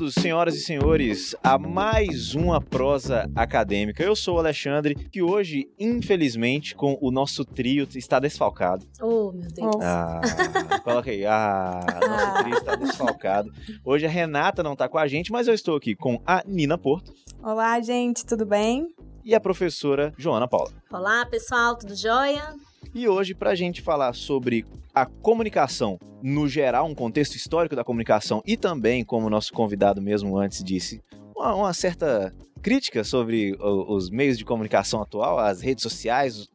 todos, 0.00 0.14
senhoras 0.14 0.54
e 0.56 0.60
senhores, 0.60 1.36
a 1.42 1.58
mais 1.58 2.34
uma 2.34 2.58
prosa 2.58 3.30
acadêmica. 3.36 4.02
Eu 4.02 4.16
sou 4.16 4.36
o 4.36 4.38
Alexandre, 4.38 4.94
que 4.94 5.20
hoje, 5.20 5.68
infelizmente, 5.78 6.74
com 6.74 6.96
o 7.02 7.10
nosso 7.10 7.44
trio 7.44 7.86
está 7.94 8.18
desfalcado. 8.18 8.86
Oh, 8.98 9.30
meu 9.30 9.50
Deus. 9.50 9.76
Ah, 9.82 10.22
coloca 10.82 11.10
aí. 11.10 11.26
Ah, 11.26 11.80
nosso 12.00 12.42
trio 12.42 12.54
está 12.56 12.76
desfalcado. 12.76 13.52
Hoje 13.84 14.06
a 14.06 14.08
Renata 14.08 14.62
não 14.62 14.72
está 14.72 14.88
com 14.88 14.96
a 14.96 15.06
gente, 15.06 15.30
mas 15.30 15.46
eu 15.46 15.52
estou 15.52 15.76
aqui 15.76 15.94
com 15.94 16.20
a 16.26 16.42
Nina 16.46 16.78
Porto. 16.78 17.12
Olá, 17.42 17.78
gente, 17.80 18.24
tudo 18.24 18.46
bem? 18.46 18.88
E 19.22 19.34
a 19.34 19.40
professora 19.40 20.14
Joana 20.16 20.48
Paula. 20.48 20.72
Olá, 20.90 21.26
pessoal, 21.26 21.76
tudo 21.76 21.94
jóia? 21.94 22.54
E 22.92 23.08
hoje, 23.08 23.34
para 23.34 23.50
a 23.50 23.54
gente 23.54 23.80
falar 23.80 24.12
sobre 24.14 24.64
a 24.92 25.06
comunicação 25.06 25.98
no 26.22 26.48
geral, 26.48 26.86
um 26.86 26.94
contexto 26.94 27.36
histórico 27.36 27.76
da 27.76 27.84
comunicação 27.84 28.42
e 28.44 28.56
também, 28.56 29.04
como 29.04 29.26
o 29.26 29.30
nosso 29.30 29.52
convidado 29.52 30.02
mesmo 30.02 30.36
antes 30.36 30.62
disse, 30.62 31.00
uma, 31.34 31.54
uma 31.54 31.72
certa 31.72 32.32
crítica 32.60 33.04
sobre 33.04 33.56
o, 33.60 33.94
os 33.94 34.10
meios 34.10 34.36
de 34.36 34.44
comunicação 34.44 35.00
atual, 35.00 35.38
as 35.38 35.60
redes 35.60 35.82
sociais. 35.82 36.48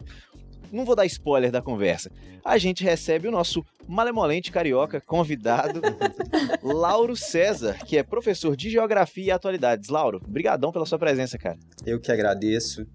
Não 0.72 0.84
vou 0.84 0.96
dar 0.96 1.06
spoiler 1.06 1.52
da 1.52 1.62
conversa. 1.62 2.12
A 2.44 2.58
gente 2.58 2.84
recebe 2.84 3.28
o 3.28 3.32
nosso 3.32 3.66
malemolente 3.88 4.52
carioca 4.52 5.00
convidado, 5.02 5.82
Lauro 6.62 7.16
César, 7.16 7.78
que 7.86 7.98
é 7.98 8.04
professor 8.04 8.56
de 8.56 8.70
Geografia 8.70 9.26
e 9.26 9.32
Atualidades. 9.32 9.90
Lauro, 9.90 10.22
brigadão 10.28 10.72
pela 10.72 10.86
sua 10.86 11.00
presença, 11.00 11.38
cara. 11.38 11.58
Eu 11.86 12.00
que 12.00 12.12
agradeço. 12.12 12.86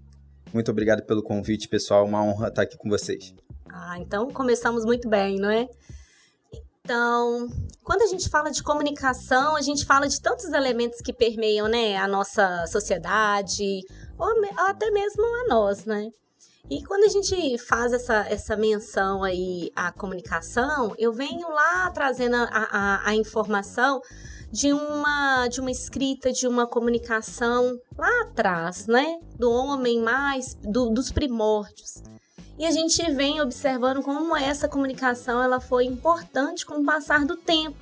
Muito 0.53 0.69
obrigado 0.71 1.03
pelo 1.03 1.23
convite, 1.23 1.67
pessoal. 1.67 2.05
Uma 2.05 2.23
honra 2.23 2.49
estar 2.49 2.63
aqui 2.63 2.77
com 2.77 2.89
vocês. 2.89 3.33
Ah, 3.69 3.97
então 3.99 4.29
começamos 4.31 4.83
muito 4.85 5.07
bem, 5.07 5.39
não 5.39 5.49
é? 5.49 5.67
Então, 6.83 7.47
quando 7.83 8.01
a 8.01 8.07
gente 8.07 8.27
fala 8.27 8.49
de 8.49 8.61
comunicação, 8.61 9.55
a 9.55 9.61
gente 9.61 9.85
fala 9.85 10.07
de 10.07 10.19
tantos 10.19 10.51
elementos 10.51 10.99
que 10.99 11.13
permeiam, 11.13 11.67
né, 11.67 11.95
a 11.95 12.07
nossa 12.07 12.65
sociedade, 12.67 13.81
ou 14.17 14.27
até 14.67 14.89
mesmo 14.89 15.23
a 15.23 15.47
nós, 15.47 15.85
né? 15.85 16.09
E 16.69 16.83
quando 16.83 17.03
a 17.03 17.07
gente 17.09 17.57
faz 17.57 17.91
essa, 17.93 18.25
essa 18.29 18.55
menção 18.55 19.23
aí 19.23 19.71
à 19.75 19.91
comunicação, 19.91 20.95
eu 20.97 21.11
venho 21.11 21.49
lá 21.49 21.91
trazendo 21.91 22.35
a, 22.35 22.47
a, 22.49 23.09
a 23.09 23.15
informação 23.15 24.01
de 24.51 24.73
uma 24.73 25.47
de 25.47 25.61
uma 25.61 25.71
escrita, 25.71 26.31
de 26.31 26.47
uma 26.47 26.67
comunicação 26.67 27.79
lá 27.97 28.21
atrás, 28.23 28.85
né? 28.87 29.19
Do 29.37 29.49
homem 29.49 30.01
mais 30.01 30.55
do, 30.61 30.89
dos 30.89 31.11
primórdios. 31.11 32.03
E 32.59 32.65
a 32.65 32.71
gente 32.71 33.01
vem 33.11 33.41
observando 33.41 34.03
como 34.03 34.35
essa 34.35 34.67
comunicação 34.67 35.41
ela 35.41 35.59
foi 35.59 35.85
importante 35.85 36.65
com 36.65 36.75
o 36.75 36.85
passar 36.85 37.25
do 37.25 37.37
tempo. 37.37 37.77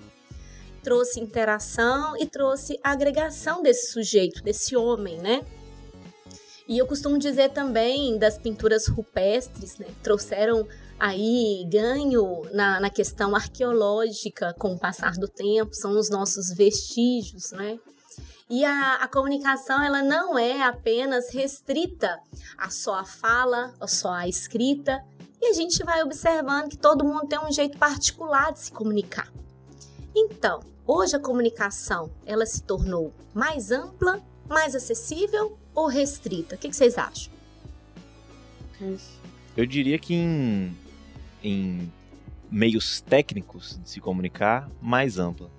Trouxe 0.83 1.19
interação 1.19 2.15
e 2.17 2.25
trouxe 2.25 2.79
agregação 2.81 3.61
desse 3.61 3.91
sujeito, 3.91 4.41
desse 4.41 4.77
homem, 4.77 5.17
né? 5.17 5.43
E 6.67 6.77
eu 6.77 6.85
costumo 6.85 7.17
dizer 7.17 7.49
também 7.49 8.17
das 8.17 8.37
pinturas 8.37 8.87
rupestres, 8.87 9.77
né? 9.79 9.87
Trouxeram 10.03 10.67
aí 10.99 11.65
ganho 11.71 12.43
na, 12.51 12.79
na 12.79 12.89
questão 12.89 13.35
arqueológica 13.35 14.53
com 14.59 14.73
o 14.73 14.79
passar 14.79 15.13
do 15.13 15.27
tempo, 15.27 15.73
são 15.73 15.97
os 15.97 16.09
nossos 16.09 16.53
vestígios, 16.53 17.51
né? 17.51 17.79
E 18.49 18.65
a, 18.65 18.95
a, 18.95 19.07
comunicação 19.07 19.81
ela 19.83 20.01
não 20.01 20.37
é 20.37 20.63
apenas 20.63 21.31
restrita 21.31 22.19
a 22.57 22.69
só 22.69 22.95
a 22.95 23.05
fala, 23.05 23.73
a 23.79 23.87
só 23.87 24.11
a 24.11 24.27
escrita, 24.27 25.03
e 25.39 25.47
a 25.47 25.53
gente 25.53 25.83
vai 25.83 26.01
observando 26.01 26.69
que 26.69 26.77
todo 26.77 27.05
mundo 27.05 27.27
tem 27.27 27.39
um 27.39 27.51
jeito 27.51 27.77
particular 27.77 28.51
de 28.51 28.59
se 28.59 28.71
comunicar. 28.71 29.31
Então, 30.15 30.61
hoje 30.85 31.15
a 31.15 31.19
comunicação 31.19 32.09
ela 32.25 32.45
se 32.45 32.63
tornou 32.63 33.13
mais 33.35 33.71
ampla, 33.71 34.19
mais 34.47 34.75
acessível 34.75 35.57
ou 35.75 35.85
restrita? 35.85 36.55
O 36.55 36.57
que, 36.57 36.69
que 36.69 36.75
vocês 36.75 36.97
acham? 36.97 37.31
Eu 39.55 39.65
diria 39.65 39.99
que 39.99 40.15
em 40.15 40.75
em 41.43 41.91
meios 42.51 43.01
técnicos 43.01 43.79
de 43.83 43.89
se 43.89 43.99
comunicar 43.99 44.69
mais 44.81 45.17
ampla. 45.17 45.49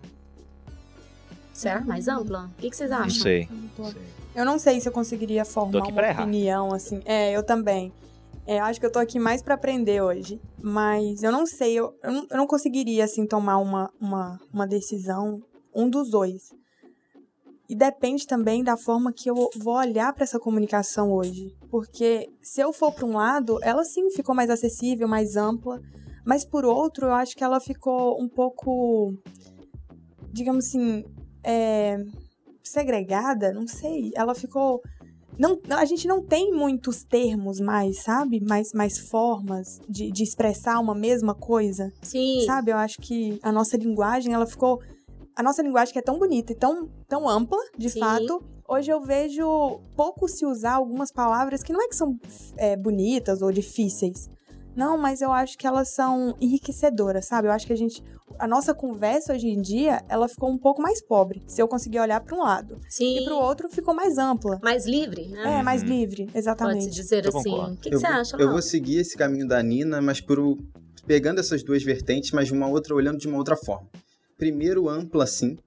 Certo? 1.52 1.86
Mais 1.86 2.08
ampla? 2.08 2.50
O 2.56 2.60
que, 2.60 2.70
que 2.70 2.76
vocês 2.76 2.90
acham? 2.90 3.06
Não 3.06 3.14
sei. 3.14 3.48
Eu 4.34 4.44
não 4.44 4.58
sei 4.58 4.80
se 4.80 4.88
eu 4.88 4.92
conseguiria 4.92 5.44
formar 5.44 5.82
uma 5.86 6.12
opinião 6.12 6.72
assim. 6.72 7.02
É, 7.04 7.32
eu 7.32 7.42
também. 7.42 7.92
É, 8.46 8.58
acho 8.58 8.80
que 8.80 8.86
eu 8.86 8.90
tô 8.90 8.98
aqui 8.98 9.18
mais 9.18 9.42
para 9.42 9.54
aprender 9.54 10.00
hoje. 10.00 10.40
Mas 10.60 11.22
eu 11.22 11.30
não 11.30 11.46
sei, 11.46 11.74
eu, 11.74 11.94
eu, 12.02 12.12
não, 12.12 12.26
eu 12.30 12.36
não 12.36 12.46
conseguiria, 12.46 13.04
assim, 13.04 13.26
tomar 13.26 13.58
uma, 13.58 13.90
uma, 14.00 14.40
uma 14.52 14.66
decisão, 14.66 15.42
um 15.74 15.88
dos 15.88 16.10
dois. 16.10 16.50
E 17.70 17.74
depende 17.76 18.26
também 18.26 18.64
da 18.64 18.76
forma 18.76 19.12
que 19.12 19.30
eu 19.30 19.48
vou 19.56 19.74
olhar 19.74 20.12
para 20.12 20.24
essa 20.24 20.40
comunicação 20.40 21.12
hoje. 21.12 21.54
Porque 21.70 22.28
se 22.42 22.60
eu 22.60 22.72
for 22.72 22.90
para 22.90 23.06
um 23.06 23.12
lado, 23.12 23.60
ela 23.62 23.84
sim 23.84 24.10
ficou 24.10 24.34
mais 24.34 24.50
acessível, 24.50 25.06
mais 25.06 25.36
ampla. 25.36 25.80
Mas 26.26 26.44
por 26.44 26.64
outro, 26.64 27.06
eu 27.06 27.12
acho 27.12 27.36
que 27.36 27.44
ela 27.44 27.60
ficou 27.60 28.20
um 28.20 28.28
pouco, 28.28 29.14
digamos 30.32 30.66
assim, 30.66 31.04
é, 31.44 31.96
segregada, 32.60 33.52
não 33.52 33.68
sei. 33.68 34.10
Ela 34.16 34.34
ficou. 34.34 34.82
Não, 35.38 35.60
a 35.70 35.84
gente 35.84 36.08
não 36.08 36.26
tem 36.26 36.50
muitos 36.50 37.04
termos 37.04 37.60
mais, 37.60 38.02
sabe? 38.02 38.40
Mais, 38.40 38.72
mais 38.72 38.98
formas 38.98 39.80
de, 39.88 40.10
de 40.10 40.24
expressar 40.24 40.80
uma 40.80 40.94
mesma 40.94 41.36
coisa. 41.36 41.92
Sim. 42.02 42.42
Sabe? 42.46 42.72
Eu 42.72 42.78
acho 42.78 43.00
que 43.00 43.38
a 43.44 43.52
nossa 43.52 43.76
linguagem, 43.76 44.34
ela 44.34 44.44
ficou 44.44 44.80
a 45.40 45.42
nossa 45.42 45.62
linguagem 45.62 45.92
que 45.92 45.98
é 45.98 46.02
tão 46.02 46.18
bonita 46.18 46.52
e 46.52 46.54
tão, 46.54 46.86
tão 47.08 47.26
ampla, 47.26 47.58
de 47.76 47.88
Sim. 47.88 48.00
fato, 48.00 48.44
hoje 48.68 48.90
eu 48.90 49.00
vejo 49.00 49.80
pouco 49.96 50.28
se 50.28 50.44
usar 50.44 50.74
algumas 50.74 51.10
palavras 51.10 51.62
que 51.62 51.72
não 51.72 51.82
é 51.82 51.88
que 51.88 51.96
são 51.96 52.14
é, 52.58 52.76
bonitas 52.76 53.40
ou 53.40 53.50
difíceis. 53.50 54.28
Não, 54.76 54.98
mas 54.98 55.22
eu 55.22 55.32
acho 55.32 55.56
que 55.56 55.66
elas 55.66 55.88
são 55.94 56.36
enriquecedoras, 56.40 57.24
sabe? 57.26 57.48
Eu 57.48 57.52
acho 57.52 57.66
que 57.66 57.72
a 57.72 57.76
gente. 57.76 58.04
A 58.38 58.46
nossa 58.46 58.72
conversa 58.72 59.32
hoje 59.32 59.48
em 59.48 59.60
dia, 59.60 60.00
ela 60.08 60.28
ficou 60.28 60.48
um 60.48 60.58
pouco 60.58 60.80
mais 60.80 61.02
pobre. 61.02 61.42
Se 61.46 61.60
eu 61.60 61.66
conseguir 61.66 61.98
olhar 61.98 62.20
para 62.20 62.36
um 62.36 62.42
lado. 62.42 62.78
Sim. 62.88 63.18
E 63.18 63.24
para 63.24 63.34
o 63.34 63.38
outro 63.38 63.68
ficou 63.68 63.92
mais 63.92 64.16
ampla. 64.16 64.60
Mais 64.62 64.86
livre, 64.86 65.26
né? 65.26 65.58
É, 65.58 65.62
mais 65.62 65.82
uhum. 65.82 65.88
livre, 65.88 66.28
exatamente. 66.34 66.84
Pode 66.84 66.94
dizer 66.94 67.24
eu 67.24 67.36
assim. 67.36 67.54
O 67.54 67.76
que, 67.76 67.90
que 67.90 67.98
você 67.98 68.06
acha? 68.06 68.36
Eu 68.36 68.50
vou 68.50 68.62
seguir 68.62 68.98
esse 68.98 69.16
caminho 69.16 69.48
da 69.48 69.60
Nina, 69.60 70.00
mas 70.00 70.20
por 70.20 70.38
pegando 71.06 71.40
essas 71.40 71.64
duas 71.64 71.82
vertentes, 71.82 72.30
mas 72.30 72.46
de 72.46 72.52
uma 72.52 72.68
outra, 72.68 72.94
olhando 72.94 73.18
de 73.18 73.26
uma 73.26 73.38
outra 73.38 73.56
forma. 73.56 73.88
Primeiro, 74.40 74.88
ampla, 74.88 75.26
sim, 75.26 75.58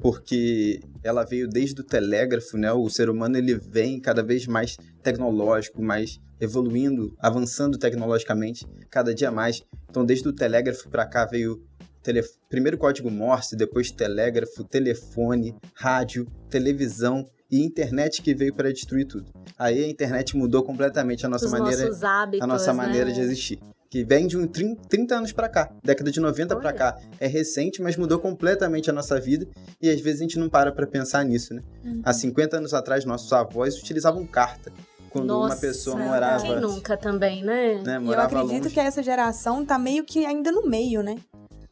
porque 0.00 0.80
ela 1.02 1.24
veio 1.24 1.48
desde 1.48 1.80
o 1.80 1.84
telégrafo, 1.84 2.56
né? 2.56 2.72
O 2.72 2.88
ser 2.88 3.10
humano 3.10 3.36
ele 3.36 3.56
vem 3.56 3.98
cada 3.98 4.22
vez 4.22 4.46
mais 4.46 4.76
tecnológico, 5.02 5.82
mais 5.82 6.20
evoluindo, 6.40 7.12
avançando 7.18 7.76
tecnologicamente 7.76 8.64
cada 8.88 9.12
dia 9.12 9.32
mais. 9.32 9.64
Então, 9.90 10.04
desde 10.04 10.28
o 10.28 10.32
telégrafo 10.32 10.88
para 10.88 11.04
cá 11.04 11.26
veio 11.26 11.60
tele... 12.00 12.22
primeiro 12.48 12.78
código 12.78 13.10
Morse, 13.10 13.56
depois 13.56 13.90
telégrafo, 13.90 14.62
telefone, 14.62 15.56
rádio, 15.74 16.24
televisão 16.48 17.26
e 17.50 17.64
internet 17.64 18.22
que 18.22 18.36
veio 18.36 18.54
para 18.54 18.72
destruir 18.72 19.06
tudo. 19.08 19.32
Aí 19.58 19.82
a 19.82 19.88
internet 19.88 20.36
mudou 20.36 20.62
completamente 20.62 21.26
a 21.26 21.28
nossa 21.28 21.46
Os 21.46 21.50
maneira, 21.50 21.90
hábitos, 22.04 22.40
a 22.40 22.46
nossa 22.46 22.72
né? 22.72 22.76
maneira 22.76 23.10
de 23.10 23.20
existir 23.20 23.58
que 23.92 24.02
vem 24.02 24.26
de 24.26 24.38
um 24.38 24.46
30 24.46 25.14
anos 25.14 25.32
para 25.32 25.50
cá, 25.50 25.70
década 25.84 26.10
de 26.10 26.18
90 26.18 26.56
para 26.56 26.72
cá. 26.72 26.98
É 27.20 27.26
recente, 27.26 27.82
mas 27.82 27.94
mudou 27.94 28.18
completamente 28.18 28.88
a 28.88 28.92
nossa 28.92 29.20
vida 29.20 29.46
e 29.82 29.90
às 29.90 30.00
vezes 30.00 30.20
a 30.20 30.22
gente 30.22 30.38
não 30.38 30.48
para 30.48 30.72
para 30.72 30.86
pensar 30.86 31.22
nisso, 31.26 31.52
né? 31.52 31.62
Uhum. 31.84 32.00
Há 32.02 32.10
50 32.10 32.56
anos 32.56 32.72
atrás, 32.72 33.04
nossos 33.04 33.30
avós 33.34 33.78
utilizavam 33.78 34.26
carta. 34.26 34.72
Quando 35.10 35.26
Nossa, 35.26 35.56
uma 35.56 35.60
pessoa 35.60 35.96
morava. 35.98 36.42
Quem 36.42 36.58
nunca 36.58 36.96
também, 36.96 37.44
né? 37.44 37.82
né 37.84 38.00
eu 38.02 38.18
acredito 38.18 38.62
longe. 38.62 38.70
que 38.70 38.80
essa 38.80 39.02
geração 39.02 39.62
tá 39.62 39.78
meio 39.78 40.04
que 40.04 40.24
ainda 40.24 40.50
no 40.50 40.66
meio, 40.66 41.02
né? 41.02 41.16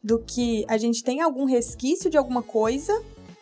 Do 0.03 0.19
que 0.19 0.63
a 0.67 0.77
gente 0.77 1.03
tem 1.03 1.21
algum 1.21 1.45
resquício 1.45 2.07
de 2.07 2.17
alguma 2.19 2.43
coisa, 2.43 3.01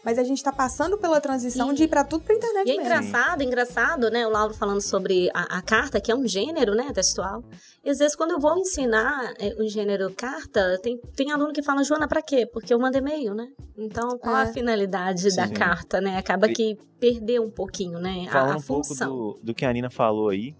mas 0.10 0.18
a 0.18 0.24
gente 0.24 0.44
tá 0.44 0.52
passando 0.52 0.98
pela 0.98 1.22
transição 1.22 1.72
e... 1.72 1.76
de 1.76 1.84
ir 1.84 1.88
pra 1.88 2.04
tudo 2.04 2.24
pra 2.24 2.34
internet 2.34 2.68
e 2.68 2.72
é 2.72 2.78
mesmo. 2.78 2.82
engraçado, 2.82 3.44
engraçado, 3.44 4.10
né? 4.10 4.26
O 4.26 4.32
Lauro 4.32 4.56
falando 4.56 4.82
sobre 4.82 5.30
a, 5.36 5.60
a, 5.60 5.62
carta, 5.62 6.02
que 6.02 6.12
é 6.12 6.16
um 6.16 6.28
gênero, 6.28 6.74
né, 6.74 6.92
textual. 6.92 7.44
E 7.84 7.92
às 7.92 8.00
vezes 8.00 8.16
quando 8.16 8.32
eu 8.32 8.40
vou 8.40 8.58
ensinar 8.58 9.36
é, 9.38 9.54
o 9.60 9.70
gênero 9.70 10.12
carta, 10.16 10.80
tem, 10.82 10.98
tem 11.16 11.32
aluno 11.32 11.54
que 11.54 11.62
fala, 11.62 11.84
Joana, 11.84 12.08
pra 12.08 12.24
quê? 12.24 12.48
Porque 12.52 12.74
eu 12.74 12.80
mando 12.80 12.98
e-mail, 12.98 13.36
né? 13.36 13.50
Então, 13.78 14.18
qual 14.18 14.36
é. 14.36 14.44
a 14.44 14.48
finalidade 14.48 15.30
Sim. 15.30 15.38
da 15.38 15.48
carta, 15.48 16.02
né? 16.02 16.18
Acaba 16.18 16.50
que 16.50 16.76
perdeu 17.00 17.44
um 17.44 17.52
pouquinho, 17.52 18.00
né, 18.00 18.26
Falando 18.32 18.50
a, 18.50 18.54
a 18.54 18.58
um 18.58 18.62
função. 18.62 19.16
pouco 19.16 19.40
do, 19.42 19.46
do 19.46 19.54
que 19.54 19.64
a 19.64 19.72
Nina 19.72 19.92
falou 19.92 20.30
aí, 20.30 20.56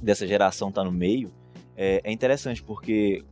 dessa 0.00 0.26
geração 0.26 0.72
tá 0.72 0.82
no 0.82 0.90
meio, 0.90 1.30
é, 1.76 2.00
é 2.02 2.10
interessante 2.10 2.62
porque 2.62 3.22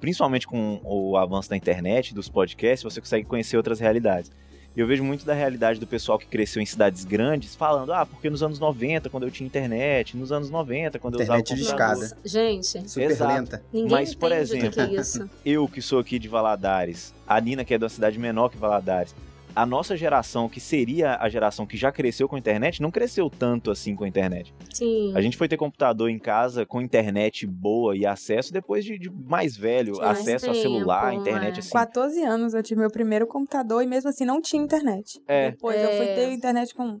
principalmente 0.00 0.46
com 0.46 0.80
o 0.82 1.14
avanço 1.18 1.50
da 1.50 1.56
internet, 1.56 2.14
dos 2.14 2.30
podcasts, 2.30 2.82
você 2.82 3.00
consegue 3.00 3.26
conhecer 3.26 3.58
outras 3.58 3.80
realidades. 3.80 4.30
Eu 4.76 4.88
vejo 4.88 5.04
muito 5.04 5.24
da 5.24 5.34
realidade 5.34 5.78
do 5.78 5.86
pessoal 5.86 6.18
que 6.18 6.26
cresceu 6.26 6.60
em 6.60 6.66
cidades 6.66 7.04
grandes 7.04 7.54
falando, 7.54 7.92
ah, 7.92 8.04
porque 8.04 8.28
nos 8.28 8.42
anos 8.42 8.58
90, 8.58 9.08
quando 9.08 9.22
eu 9.22 9.30
tinha 9.30 9.46
internet, 9.46 10.16
nos 10.16 10.32
anos 10.32 10.50
90, 10.50 10.98
quando 10.98 11.14
internet 11.14 11.50
eu 11.50 11.56
usava 11.56 11.78
computador. 11.78 12.04
escada. 12.04 12.20
Gente, 12.24 12.90
super 12.90 13.10
Exato. 13.10 13.32
lenta. 13.32 13.62
Ninguém 13.72 13.90
Mas, 13.90 14.14
por 14.16 14.30
que 14.30 14.36
exemplo, 14.36 14.72
que 14.72 14.80
é 14.80 15.00
isso. 15.00 15.30
eu 15.46 15.68
que 15.68 15.80
sou 15.80 16.00
aqui 16.00 16.18
de 16.18 16.26
Valadares, 16.26 17.14
a 17.26 17.40
Nina 17.40 17.64
que 17.64 17.72
é 17.72 17.78
de 17.78 17.84
uma 17.84 17.90
cidade 17.90 18.18
menor 18.18 18.48
que 18.48 18.56
Valadares, 18.56 19.14
a 19.54 19.64
nossa 19.64 19.96
geração, 19.96 20.48
que 20.48 20.60
seria 20.60 21.16
a 21.16 21.28
geração 21.28 21.66
que 21.66 21.76
já 21.76 21.92
cresceu 21.92 22.28
com 22.28 22.36
a 22.36 22.38
internet, 22.38 22.82
não 22.82 22.90
cresceu 22.90 23.30
tanto 23.30 23.70
assim 23.70 23.94
com 23.94 24.04
a 24.04 24.08
internet. 24.08 24.52
Sim. 24.72 25.12
A 25.14 25.20
gente 25.20 25.36
foi 25.36 25.48
ter 25.48 25.56
computador 25.56 26.10
em 26.10 26.18
casa 26.18 26.66
com 26.66 26.82
internet 26.82 27.46
boa 27.46 27.96
e 27.96 28.04
acesso 28.04 28.52
depois 28.52 28.84
de, 28.84 28.98
de 28.98 29.10
mais 29.10 29.56
velho, 29.56 30.00
acesso 30.02 30.50
a 30.50 30.54
celular, 30.54 31.10
tempo, 31.10 31.22
internet 31.22 31.56
é. 31.56 31.58
assim. 31.60 31.70
14 31.70 32.22
anos 32.22 32.54
eu 32.54 32.62
tive 32.62 32.80
meu 32.80 32.90
primeiro 32.90 33.26
computador 33.26 33.82
e 33.82 33.86
mesmo 33.86 34.10
assim 34.10 34.24
não 34.24 34.40
tinha 34.40 34.62
internet. 34.62 35.22
É. 35.28 35.52
Depois 35.52 35.76
é. 35.76 35.84
eu 35.84 35.96
fui 35.96 36.14
ter 36.14 36.32
internet 36.32 36.74
com 36.74 36.84
uns 36.84 37.00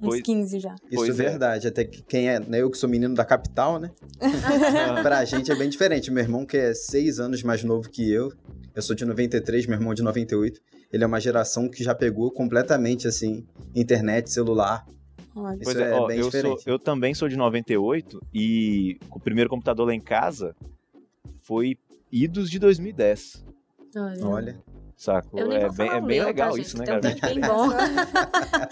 pois, 0.00 0.22
15 0.22 0.58
já. 0.58 0.74
Isso 0.74 0.96
pois 0.96 1.20
é 1.20 1.30
verdade. 1.30 1.68
Até 1.68 1.84
que 1.84 2.02
quem 2.02 2.28
é, 2.28 2.40
né, 2.40 2.62
eu 2.62 2.70
que 2.70 2.78
sou 2.78 2.88
menino 2.88 3.14
da 3.14 3.24
capital, 3.24 3.78
né? 3.78 3.90
pra 5.02 5.24
gente 5.24 5.52
é 5.52 5.54
bem 5.54 5.68
diferente. 5.68 6.10
Meu 6.10 6.24
irmão, 6.24 6.44
que 6.44 6.56
é 6.56 6.74
seis 6.74 7.20
anos 7.20 7.42
mais 7.42 7.62
novo 7.62 7.88
que 7.88 8.10
eu, 8.10 8.32
eu 8.74 8.82
sou 8.82 8.96
de 8.96 9.04
93, 9.04 9.66
meu 9.66 9.76
irmão 9.76 9.92
é 9.92 9.94
de 9.94 10.02
98. 10.02 10.60
Ele 10.92 11.04
é 11.04 11.06
uma 11.06 11.20
geração 11.20 11.68
que 11.68 11.84
já 11.84 11.94
pegou 11.94 12.30
completamente, 12.30 13.06
assim, 13.06 13.46
internet, 13.74 14.30
celular. 14.30 14.84
Isso 15.18 15.64
pois 15.64 15.76
é, 15.76 15.90
é 15.90 15.94
ó, 15.94 16.06
bem 16.06 16.18
eu 16.18 16.26
diferente. 16.26 16.62
Sou, 16.62 16.72
eu 16.72 16.78
também 16.78 17.14
sou 17.14 17.28
de 17.28 17.36
98 17.36 18.20
e 18.34 18.98
o 19.10 19.20
primeiro 19.20 19.48
computador 19.48 19.86
lá 19.86 19.94
em 19.94 20.00
casa 20.00 20.54
foi 21.42 21.78
idos 22.10 22.50
de 22.50 22.58
2010. 22.58 23.44
Olha. 23.96 24.26
Olha. 24.26 24.62
Saco? 25.00 25.38
Eu 25.38 25.50
é, 25.50 25.70
bem, 25.70 25.88
é 25.88 26.00
bem 26.02 26.22
legal 26.22 26.52
tá, 26.52 26.58
isso, 26.58 26.76
né, 26.76 26.84
cara? 26.84 27.00
bem 27.00 27.40
bom. 27.40 27.70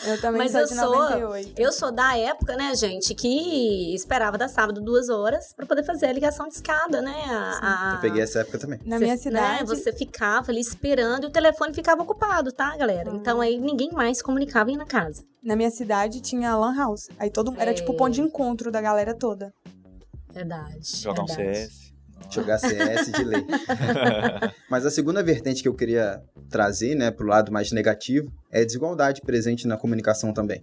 eu 0.06 0.20
também 0.20 0.42
Mas 0.42 0.52
sou 0.52 0.60
eu 0.60 0.66
de 0.66 0.74
98. 0.74 1.48
sou, 1.48 1.54
eu 1.56 1.72
sou 1.72 1.90
da 1.90 2.18
época, 2.18 2.54
né, 2.54 2.74
gente, 2.74 3.14
que 3.14 3.94
esperava 3.94 4.36
dar 4.36 4.48
sábado 4.48 4.78
duas 4.78 5.08
horas 5.08 5.54
para 5.54 5.64
poder 5.64 5.82
fazer 5.84 6.04
a 6.04 6.12
ligação 6.12 6.46
de 6.46 6.52
escada, 6.52 7.00
né? 7.00 7.14
A, 7.28 7.92
a... 7.92 7.94
Eu 7.94 8.00
peguei 8.02 8.22
essa 8.22 8.40
época 8.40 8.58
também. 8.58 8.78
Na 8.84 8.98
minha 8.98 9.14
né, 9.14 9.16
cidade. 9.16 9.60
Né, 9.60 9.64
você 9.64 9.90
ficava 9.90 10.52
ali 10.52 10.60
esperando 10.60 11.24
e 11.24 11.26
o 11.28 11.30
telefone 11.30 11.72
ficava 11.72 12.02
ocupado, 12.02 12.52
tá, 12.52 12.76
galera? 12.76 13.10
Uhum. 13.10 13.16
Então 13.16 13.40
aí 13.40 13.58
ninguém 13.58 13.90
mais 13.90 14.20
comunicava 14.20 14.70
na 14.72 14.84
casa. 14.84 15.24
Na 15.42 15.56
minha 15.56 15.70
cidade 15.70 16.20
tinha 16.20 16.54
lan 16.54 16.76
house. 16.76 17.08
Aí 17.18 17.30
todo 17.30 17.54
é... 17.56 17.62
era 17.62 17.72
tipo 17.72 17.92
o 17.92 17.96
ponto 17.96 18.12
de 18.12 18.20
encontro 18.20 18.70
da 18.70 18.82
galera 18.82 19.14
toda. 19.14 19.50
Verdade. 20.30 20.78
Jogar 20.82 21.22
um 21.22 21.26
CS. 21.26 21.88
Jogar 22.30 22.58
CS 22.58 23.10
de 23.12 23.24
lei. 23.24 23.46
Mas 24.68 24.84
a 24.84 24.90
segunda 24.90 25.22
vertente 25.22 25.62
que 25.62 25.68
eu 25.68 25.74
queria 25.74 26.22
trazer, 26.50 26.94
né, 26.94 27.10
pro 27.10 27.26
lado 27.26 27.50
mais 27.50 27.72
negativo, 27.72 28.30
é 28.50 28.60
a 28.60 28.64
desigualdade 28.64 29.20
presente 29.22 29.66
na 29.66 29.76
comunicação 29.76 30.32
também. 30.32 30.62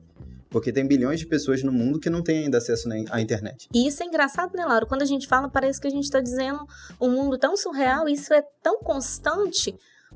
Porque 0.49 0.71
tem 0.71 0.87
bilhões 0.87 1.19
de 1.19 1.25
pessoas 1.25 1.63
no 1.63 1.71
mundo 1.71 1.99
que 1.99 2.09
não 2.09 2.21
têm 2.21 2.45
ainda 2.45 2.59
acesso 2.59 2.87
à 3.09 3.19
internet. 3.19 3.67
E 3.73 3.87
isso 3.87 4.01
é 4.03 4.05
engraçado, 4.05 4.55
né, 4.55 4.63
Laura? 4.63 4.85
Quando 4.85 5.01
a 5.01 5.05
gente 5.05 5.27
fala, 5.27 5.49
parece 5.49 5.81
que 5.81 5.87
a 5.87 5.89
gente 5.89 6.05
está 6.05 6.21
dizendo 6.21 6.65
um 7.01 7.09
mundo 7.09 7.37
tão 7.37 7.57
surreal, 7.57 8.07
isso 8.07 8.33
é 8.33 8.41
tão 8.63 8.79
constante, 8.79 9.75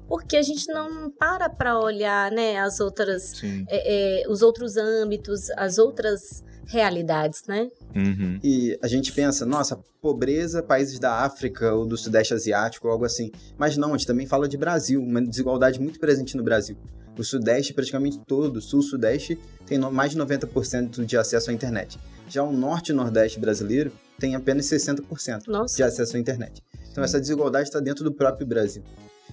porque 0.10 0.36
a 0.36 0.42
gente 0.42 0.68
não 0.74 1.12
para 1.12 1.48
para 1.48 1.80
olhar, 1.80 2.32
né, 2.32 2.58
as 2.58 2.80
outras, 2.80 3.44
é, 3.68 4.24
é, 4.24 4.28
os 4.28 4.42
outros 4.42 4.76
âmbitos, 4.76 5.52
as 5.52 5.78
outras 5.78 6.44
realidades, 6.66 7.44
né? 7.48 7.70
Uhum. 7.96 8.40
E 8.44 8.78
a 8.82 8.88
gente 8.88 9.12
pensa, 9.14 9.46
nossa, 9.46 9.80
pobreza, 10.02 10.64
países 10.64 10.98
da 10.98 11.24
África 11.24 11.74
ou 11.76 11.86
do 11.86 11.96
Sudeste 11.96 12.34
Asiático, 12.34 12.88
algo 12.88 13.06
assim. 13.06 13.32
Mas 13.56 13.78
não, 13.78 13.90
a 13.90 13.98
gente 13.98 14.08
também 14.08 14.26
fala 14.26 14.48
de 14.48 14.58
Brasil, 14.58 15.00
uma 15.00 15.22
desigualdade 15.22 15.80
muito 15.80 16.00
presente 16.00 16.36
no 16.36 16.44
Brasil. 16.44 16.76
O 17.16 17.24
Sudeste, 17.24 17.74
praticamente 17.74 18.20
todo, 18.26 18.58
o 18.58 18.62
Sul-Sudeste, 18.62 19.38
tem 19.66 19.78
mais 19.78 20.12
de 20.12 20.18
90% 20.18 21.06
de 21.06 21.18
acesso 21.18 21.52
à 21.52 21.54
internet. 21.54 22.00
Já 22.28 22.44
o 22.44 22.52
Norte 22.52 22.92
e 22.92 22.96
Nordeste 22.96 23.40
brasileiro 23.40 23.92
tem 24.20 24.36
apenas 24.36 24.66
60% 24.66 25.48
Nossa. 25.48 25.76
de 25.76 25.84
acesso 25.84 26.18
à 26.18 26.20
internet. 26.20 26.64
Então 26.92 27.04
essa 27.04 27.20
desigualdade 27.20 27.68
está 27.68 27.80
dentro 27.80 28.04
do 28.04 28.12
próprio 28.12 28.48
Brasil. 28.48 28.84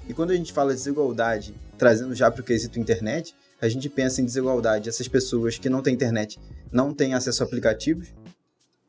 E 0.09 0.15
quando 0.15 0.31
a 0.31 0.37
gente 0.37 0.53
fala 0.53 0.71
de 0.71 0.77
desigualdade, 0.77 1.55
trazendo 1.77 2.15
já 2.15 2.31
para 2.31 2.41
o 2.41 2.45
quesito 2.45 2.79
internet, 2.79 3.35
a 3.61 3.69
gente 3.69 3.89
pensa 3.89 4.21
em 4.21 4.25
desigualdade. 4.25 4.89
Essas 4.89 5.09
pessoas 5.09 5.59
que 5.59 5.69
não 5.69 5.83
têm 5.83 5.95
internet 5.95 6.39
não 6.73 6.93
têm 6.93 7.15
acesso 7.15 7.43
a 7.43 7.47
aplicativos, 7.47 8.09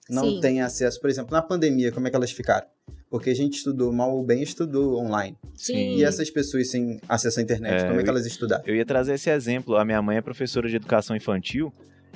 não 0.10 0.24
Sim. 0.24 0.42
têm 0.42 0.62
acesso, 0.62 1.00
por 1.02 1.10
exemplo, 1.10 1.32
na 1.34 1.42
pandemia, 1.42 1.92
como 1.92 2.08
é 2.08 2.10
que 2.10 2.16
elas 2.16 2.32
ficaram? 2.32 2.68
Porque 3.10 3.30
a 3.30 3.36
gente 3.36 3.58
estudou 3.58 3.92
mal 3.92 4.16
ou 4.16 4.24
bem, 4.24 4.42
estudou 4.42 5.00
online. 5.00 5.38
Sim. 5.56 5.96
E 5.96 6.04
essas 6.04 6.30
pessoas 6.30 6.70
sem 6.70 7.00
acesso 7.08 7.40
à 7.40 7.44
internet, 7.44 7.84
é, 7.84 7.88
como 7.88 8.00
é 8.00 8.04
que 8.04 8.10
elas 8.10 8.26
estudaram? 8.26 8.64
Eu 8.66 8.76
ia 8.76 8.86
trazer 8.86 9.14
esse 9.14 9.30
exemplo. 9.30 9.76
A 9.76 9.86
minha 9.86 10.02
mãe 10.02 10.18
é 10.18 10.22
professora 10.22 10.70
de 10.70 10.76
educação 10.76 11.16
infantil 11.16 11.74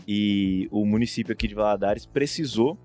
e 0.07 0.67
o 0.71 0.85
município 0.85 1.31
aqui 1.31 1.47
de 1.47 1.55
Valadares 1.55 2.05
precisou 2.05 2.77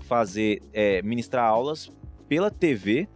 fazer, 0.00 0.62
é, 0.72 1.02
ministrar 1.02 1.44
aulas 1.44 1.90
pela 2.28 2.50
TV 2.50 3.08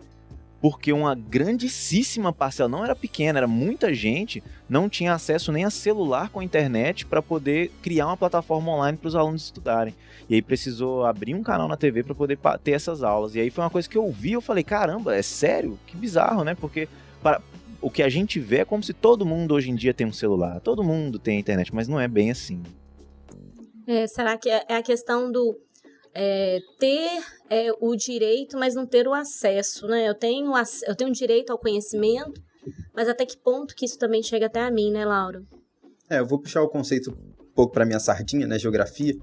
porque 0.63 0.93
uma 0.93 1.17
grandíssima 1.17 2.33
parcela, 2.33 2.69
não 2.69 2.85
era 2.85 2.95
pequena, 2.95 3.41
era 3.41 3.49
muita 3.49 3.93
gente, 3.93 4.41
não 4.69 4.89
tinha 4.89 5.13
acesso 5.13 5.51
nem 5.51 5.65
a 5.65 5.71
celular 5.71 6.31
com 6.31 6.39
a 6.39 6.45
internet 6.45 7.05
para 7.05 7.21
poder 7.21 7.73
criar 7.83 8.07
uma 8.07 8.17
plataforma 8.17 8.71
online 8.71 8.97
para 8.97 9.09
os 9.09 9.17
alunos 9.17 9.43
estudarem. 9.43 9.93
E 10.31 10.37
aí 10.37 10.41
precisou 10.41 11.05
abrir 11.05 11.35
um 11.35 11.43
canal 11.43 11.67
na 11.67 11.77
TV 11.77 12.05
para 12.05 12.15
poder 12.15 12.39
ter 12.63 12.71
essas 12.71 13.03
aulas. 13.03 13.35
E 13.35 13.41
aí 13.41 13.51
foi 13.51 13.65
uma 13.65 13.71
coisa 13.71 13.89
que 13.89 13.99
eu 13.99 14.09
vi, 14.13 14.35
eu 14.35 14.41
falei, 14.41 14.63
caramba, 14.63 15.17
é 15.17 15.21
sério? 15.21 15.77
Que 15.85 15.97
bizarro, 15.97 16.45
né? 16.45 16.55
Porque 16.55 16.89
para, 17.21 17.43
o 17.81 17.91
que 17.91 18.01
a 18.01 18.09
gente 18.09 18.39
vê 18.39 18.59
é 18.59 18.65
como 18.65 18.85
se 18.85 18.93
todo 18.93 19.27
mundo 19.27 19.55
hoje 19.55 19.69
em 19.69 19.75
dia 19.75 19.93
tem 19.93 20.07
um 20.07 20.13
celular, 20.13 20.61
todo 20.61 20.85
mundo 20.85 21.19
tem 21.19 21.41
internet, 21.41 21.75
mas 21.75 21.89
não 21.89 21.99
é 21.99 22.07
bem 22.07 22.31
assim. 22.31 22.63
É, 23.85 24.07
será 24.07 24.39
que 24.39 24.49
é, 24.49 24.65
é 24.69 24.77
a 24.77 24.83
questão 24.83 25.33
do 25.33 25.59
é, 26.15 26.61
ter 26.79 27.23
é, 27.51 27.71
o 27.81 27.97
direito, 27.97 28.59
mas 28.59 28.75
não 28.75 28.87
ter 28.87 29.07
o 29.07 29.15
acesso, 29.15 29.87
né? 29.87 30.09
Eu 30.09 30.15
tenho, 30.15 30.53
eu 30.87 30.95
tenho 30.95 31.13
direito 31.13 31.51
ao 31.51 31.59
conhecimento, 31.59 32.41
mas 32.95 33.09
até 33.09 33.25
que 33.25 33.37
ponto 33.37 33.75
que 33.75 33.85
isso 33.85 33.99
também 33.99 34.23
chega 34.23 34.47
até 34.47 34.61
a 34.61 34.71
mim, 34.71 34.91
né, 34.91 35.05
Laura? 35.05 35.43
É, 36.09 36.19
eu 36.19 36.27
vou 36.27 36.39
puxar 36.39 36.63
o 36.63 36.69
conceito 36.69 37.11
um 37.11 37.55
pouco 37.55 37.73
para 37.73 37.87
minha 37.87 38.01
sardinha, 38.01 38.47
né, 38.47 38.59
geografia, 38.59 39.15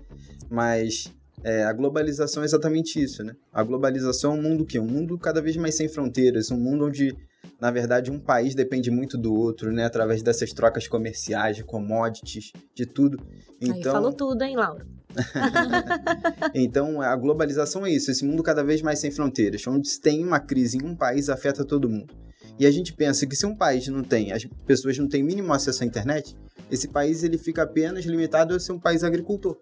mas 0.49 1.13
é, 1.43 1.63
a 1.63 1.73
globalização 1.73 2.43
é 2.43 2.45
exatamente 2.45 3.01
isso, 3.01 3.23
né? 3.23 3.33
A 3.53 3.63
globalização 3.63 4.33
é 4.33 4.35
um 4.35 4.41
mundo 4.41 4.65
que 4.65 4.79
um 4.79 4.85
mundo 4.85 5.17
cada 5.17 5.41
vez 5.41 5.55
mais 5.57 5.75
sem 5.75 5.87
fronteiras, 5.87 6.51
um 6.51 6.57
mundo 6.57 6.85
onde 6.85 7.15
na 7.59 7.71
verdade, 7.71 8.09
um 8.09 8.19
país 8.19 8.55
depende 8.55 8.89
muito 8.89 9.17
do 9.17 9.33
outro, 9.33 9.71
né? 9.71 9.85
Através 9.85 10.23
dessas 10.23 10.53
trocas 10.53 10.87
comerciais, 10.87 11.57
de 11.57 11.63
commodities, 11.63 12.51
de 12.73 12.85
tudo. 12.85 13.19
Então... 13.59 13.75
Aí 13.75 13.83
falou 13.83 14.13
tudo, 14.13 14.41
hein, 14.43 14.55
Laura? 14.55 14.85
então, 16.53 17.01
a 17.01 17.15
globalização 17.15 17.85
é 17.85 17.91
isso, 17.91 18.11
esse 18.11 18.25
mundo 18.25 18.43
cada 18.43 18.63
vez 18.63 18.81
mais 18.81 18.99
sem 18.99 19.11
fronteiras, 19.11 19.65
onde 19.67 19.89
se 19.89 19.99
tem 19.99 20.23
uma 20.23 20.39
crise 20.39 20.77
em 20.77 20.85
um 20.85 20.95
país, 20.95 21.29
afeta 21.29 21.65
todo 21.65 21.89
mundo. 21.89 22.13
E 22.59 22.65
a 22.65 22.71
gente 22.71 22.93
pensa 22.93 23.25
que 23.25 23.35
se 23.35 23.45
um 23.45 23.55
país 23.55 23.87
não 23.87 24.03
tem, 24.03 24.31
as 24.31 24.45
pessoas 24.65 24.97
não 24.97 25.07
têm 25.07 25.23
mínimo 25.23 25.53
acesso 25.53 25.83
à 25.83 25.85
internet, 25.85 26.35
esse 26.69 26.87
país 26.87 27.23
ele 27.23 27.37
fica 27.37 27.63
apenas 27.63 28.05
limitado 28.05 28.53
a 28.53 28.59
ser 28.59 28.73
um 28.73 28.79
país 28.79 29.03
agricultor. 29.03 29.57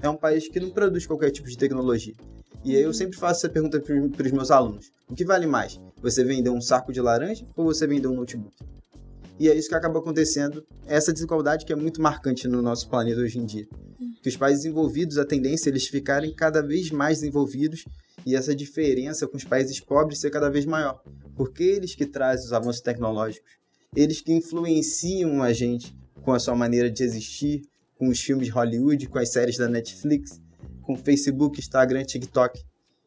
É 0.00 0.08
um 0.08 0.16
país 0.16 0.48
que 0.48 0.58
não 0.58 0.70
produz 0.70 1.06
qualquer 1.06 1.30
tipo 1.30 1.48
de 1.48 1.58
tecnologia. 1.58 2.14
E 2.64 2.74
aí 2.74 2.82
eu 2.82 2.94
sempre 2.94 3.18
faço 3.18 3.40
essa 3.40 3.48
pergunta 3.48 3.80
para 3.80 4.26
os 4.26 4.32
meus 4.32 4.50
alunos: 4.50 4.90
o 5.08 5.14
que 5.14 5.24
vale 5.24 5.46
mais? 5.46 5.80
Você 6.00 6.24
vender 6.24 6.50
um 6.50 6.60
saco 6.60 6.92
de 6.92 7.00
laranja 7.00 7.46
ou 7.56 7.64
você 7.64 7.86
vender 7.86 8.08
um 8.08 8.14
notebook? 8.14 8.54
E 9.38 9.48
é 9.48 9.54
isso 9.54 9.68
que 9.68 9.74
acaba 9.74 10.00
acontecendo, 10.00 10.66
essa 10.86 11.12
desigualdade 11.12 11.64
que 11.64 11.72
é 11.72 11.76
muito 11.76 12.02
marcante 12.02 12.48
no 12.48 12.60
nosso 12.60 12.88
planeta 12.88 13.20
hoje 13.20 13.38
em 13.38 13.46
dia. 13.46 13.68
Que 14.20 14.28
os 14.28 14.36
países 14.36 14.64
desenvolvidos, 14.64 15.16
a 15.16 15.24
tendência 15.24 15.68
é 15.68 15.70
eles 15.70 15.86
ficarem 15.86 16.34
cada 16.34 16.60
vez 16.60 16.90
mais 16.90 17.20
desenvolvidos 17.20 17.84
e 18.26 18.34
essa 18.34 18.54
diferença 18.54 19.28
com 19.28 19.36
os 19.36 19.44
países 19.44 19.78
pobres 19.78 20.18
ser 20.18 20.30
cada 20.30 20.50
vez 20.50 20.66
maior. 20.66 21.00
Porque 21.36 21.62
eles 21.62 21.94
que 21.94 22.04
trazem 22.04 22.46
os 22.46 22.52
avanços 22.52 22.80
tecnológicos, 22.80 23.48
eles 23.94 24.20
que 24.20 24.32
influenciam 24.32 25.40
a 25.42 25.52
gente 25.52 25.96
com 26.22 26.32
a 26.32 26.38
sua 26.38 26.56
maneira 26.56 26.90
de 26.90 27.02
existir, 27.02 27.62
com 27.96 28.08
os 28.08 28.20
filmes 28.20 28.46
de 28.46 28.52
Hollywood, 28.52 29.08
com 29.08 29.18
as 29.18 29.30
séries 29.30 29.56
da 29.56 29.68
Netflix, 29.68 30.40
com 30.82 30.96
Facebook, 30.96 31.60
Instagram, 31.60 32.04
TikTok. 32.04 32.60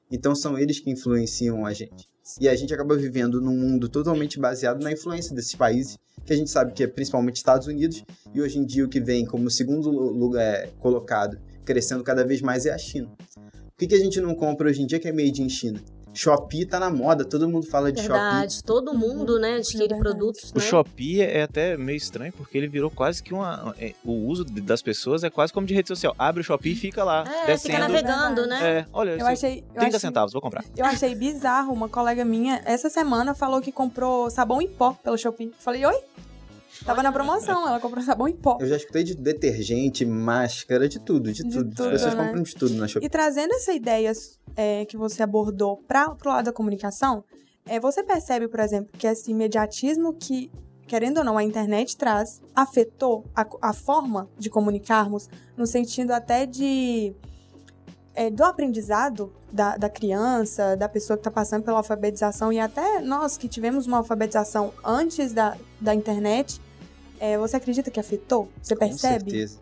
Então 0.10 0.34
são 0.34 0.58
eles 0.58 0.80
que 0.80 0.90
influenciam 0.90 1.66
a 1.66 1.74
gente. 1.74 2.11
E 2.40 2.48
a 2.48 2.56
gente 2.56 2.74
acaba 2.74 2.96
vivendo 2.96 3.42
num 3.42 3.58
mundo 3.58 3.90
totalmente 3.90 4.40
baseado 4.40 4.82
na 4.82 4.92
influência 4.92 5.36
desses 5.36 5.56
países, 5.56 5.98
que 6.26 6.34
a 6.34 6.36
gente 6.36 6.50
sabe 6.50 6.74
que 6.74 6.84
é 6.84 6.88
principalmente 6.88 7.38
Estados 7.38 7.68
Unidos, 7.68 8.04
e 8.34 8.42
hoje 8.42 8.60
em 8.60 8.66
dia 8.66 8.86
o 8.86 8.90
que 8.90 9.00
vem 9.00 9.26
como 9.26 9.50
segundo 9.50 9.90
lugar 9.90 10.44
é, 10.44 10.68
colocado, 10.80 11.40
crescendo 11.66 12.04
cada 12.04 12.24
vez 12.26 12.42
mais, 12.42 12.66
é 12.66 12.72
a 12.72 12.78
China. 12.78 13.10
O 13.38 13.78
que, 13.78 13.88
que 13.88 13.96
a 13.96 14.00
gente 14.00 14.22
não 14.22 14.36
compra 14.36 14.70
hoje 14.70 14.82
em 14.82 14.86
dia 14.86 15.00
que 15.00 15.08
é 15.08 15.12
made 15.12 15.42
in 15.42 15.50
China? 15.50 15.82
Shopee 16.14 16.66
tá 16.66 16.80
na 16.80 16.90
moda, 16.90 17.24
todo 17.24 17.48
mundo 17.48 17.66
fala 17.66 17.92
de 17.92 18.02
Verdade, 18.02 18.54
Shopee. 18.56 18.66
todo 18.66 18.94
mundo, 18.94 19.40
né, 19.40 19.56
adquire 19.56 19.94
é 19.94 19.98
produtos. 19.98 20.52
O 20.52 20.60
né? 20.60 20.64
Shopee 20.64 21.22
é 21.22 21.44
até 21.44 21.78
meio 21.78 21.98
estranho, 21.98 22.34
porque 22.34 22.58
ele 22.58 22.68
virou 22.68 22.90
quase 22.90 23.24
que 23.24 23.34
uma. 23.34 23.74
É, 23.80 23.94
o 24.04 24.12
uso 24.12 24.44
das 24.44 24.82
pessoas 24.82 25.24
é 25.24 25.30
quase 25.30 25.54
como 25.54 25.66
de 25.66 25.74
rede 25.74 25.88
social. 25.88 26.14
Abre 26.18 26.42
o 26.42 26.44
Shopee 26.44 26.74
e 26.74 26.76
fica 26.76 27.04
lá. 27.04 27.24
É, 27.28 27.48
descendo. 27.48 27.76
fica 27.76 27.80
navegando, 27.80 28.46
né? 28.46 28.80
É, 28.80 28.86
olha, 28.92 29.12
eu 29.12 29.26
achei, 29.26 29.62
30 29.74 29.88
achei, 29.88 30.00
centavos, 30.00 30.34
vou 30.34 30.42
comprar. 30.42 30.64
Eu 30.76 30.86
achei 30.86 31.16
bizarro. 31.16 31.72
Uma 31.72 31.88
colega 31.88 32.26
minha, 32.26 32.62
essa 32.66 32.90
semana, 32.90 33.34
falou 33.34 33.62
que 33.62 33.72
comprou 33.72 34.30
sabão 34.30 34.62
em 34.62 34.68
pó 34.68 34.94
pelo 35.04 35.18
Shopee. 35.18 35.54
Falei, 35.58 35.86
oi? 35.86 35.98
Tava 36.86 37.04
na 37.04 37.12
promoção, 37.12 37.68
ela 37.68 37.80
comprou 37.80 38.04
sabão 38.04 38.28
em 38.28 38.36
pó. 38.36 38.58
Eu 38.60 38.68
já 38.68 38.76
escutei 38.76 39.04
de 39.04 39.16
detergente, 39.16 40.06
máscara, 40.06 40.90
de 40.90 41.00
tudo, 41.00 41.32
de, 41.32 41.44
de 41.44 41.50
tudo. 41.50 41.70
tudo. 41.76 41.84
As 41.84 41.92
pessoas 41.92 42.16
né? 42.16 42.26
compram 42.26 42.44
de 42.44 42.56
tudo 42.56 42.74
na 42.76 42.88
Shopee. 42.88 43.06
E 43.06 43.10
trazendo 43.10 43.54
essa 43.54 43.72
ideia 43.72 44.12
é, 44.56 44.86
que 44.86 44.98
você 44.98 45.22
abordou 45.22 45.78
para 45.88 46.10
pro 46.16 46.30
lado 46.30 46.46
da 46.46 46.52
comunicação, 46.54 47.24
é, 47.66 47.80
você 47.80 48.04
percebe, 48.04 48.48
por 48.48 48.60
exemplo, 48.60 48.92
que 48.98 49.06
esse 49.06 49.30
imediatismo 49.30 50.14
que, 50.14 50.52
querendo 50.88 51.20
ou 51.20 51.24
não, 51.24 51.38
a 51.38 51.44
internet 51.44 51.96
traz, 51.96 52.42
afetou 52.56 53.26
a, 53.36 53.46
a 53.62 53.74
forma 53.74 54.28
de 54.38 54.50
comunicarmos, 54.50 55.30
no 55.56 55.68
sentido 55.68 56.12
até 56.12 56.46
de. 56.46 57.14
É, 58.14 58.30
do 58.30 58.44
aprendizado 58.44 59.32
da, 59.50 59.78
da 59.78 59.90
criança, 59.90 60.76
da 60.76 60.90
pessoa 60.90 61.16
que 61.16 61.22
está 61.22 61.32
passando 61.32 61.64
pela 61.64 61.78
alfabetização 61.78 62.52
e 62.52 62.60
até 62.60 63.00
nós 63.00 63.38
que 63.38 63.48
tivemos 63.48 63.88
uma 63.88 64.00
alfabetização 64.00 64.74
antes 64.84 65.32
da, 65.32 65.56
da 65.80 65.96
internet, 65.96 66.60
é, 67.22 67.38
você 67.38 67.56
acredita 67.56 67.92
que 67.92 68.00
afetou? 68.00 68.50
Você 68.62 68.76
percebe? 68.76 69.26
Com 69.26 69.30
certeza. 69.30 69.60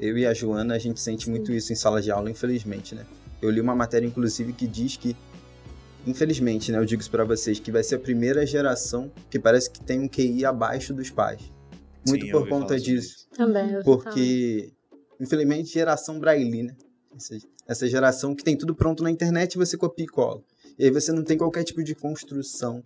Eu 0.00 0.16
e 0.16 0.26
a 0.26 0.32
Joana, 0.32 0.74
a 0.74 0.78
gente 0.78 0.98
sente 0.98 1.26
Sim. 1.26 1.30
muito 1.30 1.52
isso 1.52 1.70
em 1.72 1.76
sala 1.76 2.00
de 2.00 2.10
aula, 2.10 2.30
infelizmente, 2.30 2.94
né? 2.94 3.04
Eu 3.42 3.50
li 3.50 3.60
uma 3.60 3.76
matéria, 3.76 4.06
inclusive, 4.06 4.54
que 4.54 4.66
diz 4.66 4.96
que 4.96 5.14
infelizmente, 6.06 6.72
né, 6.72 6.78
eu 6.78 6.84
digo 6.86 7.02
isso 7.02 7.10
para 7.10 7.24
vocês, 7.24 7.60
que 7.60 7.70
vai 7.70 7.82
ser 7.82 7.96
a 7.96 7.98
primeira 7.98 8.46
geração 8.46 9.12
que 9.28 9.38
parece 9.38 9.70
que 9.70 9.78
tem 9.80 10.00
um 10.00 10.08
QI 10.08 10.44
abaixo 10.46 10.94
dos 10.94 11.10
pais. 11.10 11.42
Muito 12.06 12.24
Sim, 12.24 12.32
por 12.32 12.48
conta 12.48 12.80
disso. 12.80 13.28
Também. 13.36 13.82
Porque, 13.84 14.72
infelizmente, 15.20 15.70
geração 15.70 16.18
braille, 16.18 16.62
né? 16.62 16.74
Essa, 17.14 17.36
essa 17.68 17.88
geração 17.88 18.34
que 18.34 18.42
tem 18.42 18.56
tudo 18.56 18.74
pronto 18.74 19.02
na 19.02 19.10
internet 19.10 19.54
e 19.54 19.58
você 19.58 19.76
copia 19.76 20.06
e 20.06 20.08
cola. 20.08 20.42
E 20.78 20.84
aí 20.84 20.90
você 20.90 21.12
não 21.12 21.22
tem 21.22 21.36
qualquer 21.36 21.62
tipo 21.62 21.84
de 21.84 21.94
construção 21.94 22.82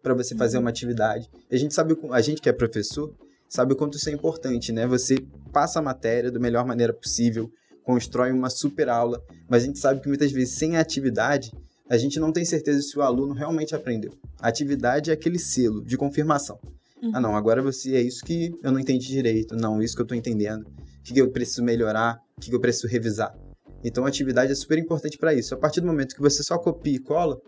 para 0.00 0.14
você 0.14 0.36
fazer 0.36 0.58
uma 0.58 0.70
atividade. 0.70 1.28
A 1.50 1.56
gente 1.56 1.74
sabe, 1.74 1.96
a 2.10 2.20
gente 2.20 2.40
que 2.40 2.48
é 2.48 2.52
professor, 2.52 3.12
sabe 3.54 3.72
o 3.72 3.76
quanto 3.76 3.96
isso 3.96 4.08
é 4.08 4.12
importante, 4.12 4.72
né? 4.72 4.84
Você 4.88 5.24
passa 5.52 5.78
a 5.78 5.82
matéria 5.82 6.28
da 6.28 6.40
melhor 6.40 6.66
maneira 6.66 6.92
possível, 6.92 7.48
constrói 7.84 8.32
uma 8.32 8.50
super 8.50 8.88
aula, 8.88 9.22
mas 9.48 9.62
a 9.62 9.66
gente 9.66 9.78
sabe 9.78 10.00
que 10.00 10.08
muitas 10.08 10.32
vezes 10.32 10.54
sem 10.54 10.76
a 10.76 10.80
atividade 10.80 11.52
a 11.88 11.96
gente 11.96 12.18
não 12.18 12.32
tem 12.32 12.44
certeza 12.44 12.82
se 12.82 12.98
o 12.98 13.02
aluno 13.02 13.32
realmente 13.32 13.72
aprendeu. 13.72 14.12
A 14.40 14.48
atividade 14.48 15.10
é 15.10 15.14
aquele 15.14 15.38
selo 15.38 15.84
de 15.84 15.96
confirmação. 15.96 16.58
Uhum. 17.00 17.12
Ah, 17.14 17.20
não, 17.20 17.36
agora 17.36 17.62
você 17.62 17.94
é 17.94 18.00
isso 18.00 18.24
que 18.24 18.52
eu 18.60 18.72
não 18.72 18.80
entendi 18.80 19.06
direito. 19.06 19.54
Não, 19.54 19.80
isso 19.80 19.94
que 19.94 20.00
eu 20.00 20.04
estou 20.04 20.18
entendendo. 20.18 20.66
O 20.66 21.02
que 21.04 21.20
eu 21.20 21.30
preciso 21.30 21.62
melhorar? 21.62 22.18
O 22.36 22.40
que 22.40 22.52
eu 22.52 22.60
preciso 22.60 22.88
revisar? 22.88 23.32
Então, 23.84 24.06
a 24.06 24.08
atividade 24.08 24.50
é 24.50 24.54
super 24.54 24.78
importante 24.78 25.18
para 25.18 25.34
isso. 25.34 25.54
A 25.54 25.58
partir 25.58 25.82
do 25.82 25.86
momento 25.86 26.14
que 26.14 26.22
você 26.22 26.42
só 26.42 26.58
copia 26.58 26.96
e 26.96 26.98
cola, 26.98 27.38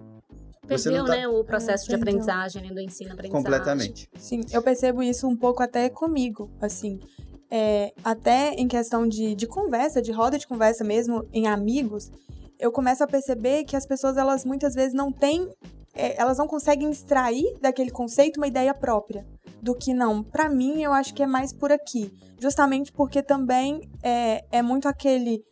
Perdeu, 0.67 1.05
tá... 1.05 1.17
né, 1.17 1.29
o 1.29 1.45
processo 1.45 1.85
é, 1.85 1.89
de 1.89 1.95
aprendizagem, 1.95 2.63
né, 2.63 2.69
do 2.69 2.81
ensino-aprendizagem. 2.81 3.45
Completamente. 3.45 4.09
Sim, 4.19 4.41
eu 4.53 4.63
percebo 4.63 5.03
isso 5.03 5.27
um 5.27 5.37
pouco 5.37 5.63
até 5.63 5.89
comigo, 5.89 6.51
assim. 6.61 7.01
É, 7.51 7.93
até 8.03 8.55
em 8.55 8.67
questão 8.67 9.07
de, 9.07 9.35
de 9.35 9.47
conversa, 9.47 10.03
de 10.03 10.11
roda 10.11 10.37
de 10.37 10.47
conversa 10.47 10.83
mesmo, 10.83 11.25
em 11.33 11.47
amigos, 11.47 12.11
eu 12.59 12.73
começo 12.73 13.05
a 13.05 13.07
perceber 13.07 13.65
que 13.65 13.77
as 13.77 13.87
pessoas, 13.87 14.17
elas 14.17 14.45
muitas 14.45 14.75
vezes 14.75 14.95
não 14.95 15.13
têm, 15.13 15.49
é, 15.95 16.21
elas 16.21 16.39
não 16.39 16.47
conseguem 16.47 16.91
extrair 16.91 17.57
daquele 17.61 17.91
conceito 17.91 18.39
uma 18.39 18.47
ideia 18.47 18.75
própria. 18.75 19.27
Do 19.63 19.75
que 19.75 19.95
não. 19.95 20.23
Para 20.23 20.49
mim, 20.49 20.83
eu 20.83 20.93
acho 20.93 21.15
que 21.15 21.23
é 21.23 21.27
mais 21.27 21.53
por 21.53 21.73
aqui. 21.73 22.13
Justamente 22.39 22.93
porque 22.93 23.23
também 23.23 23.89
é, 24.03 24.45
é 24.53 24.63
muito 24.63 24.87
aquele. 24.87 25.43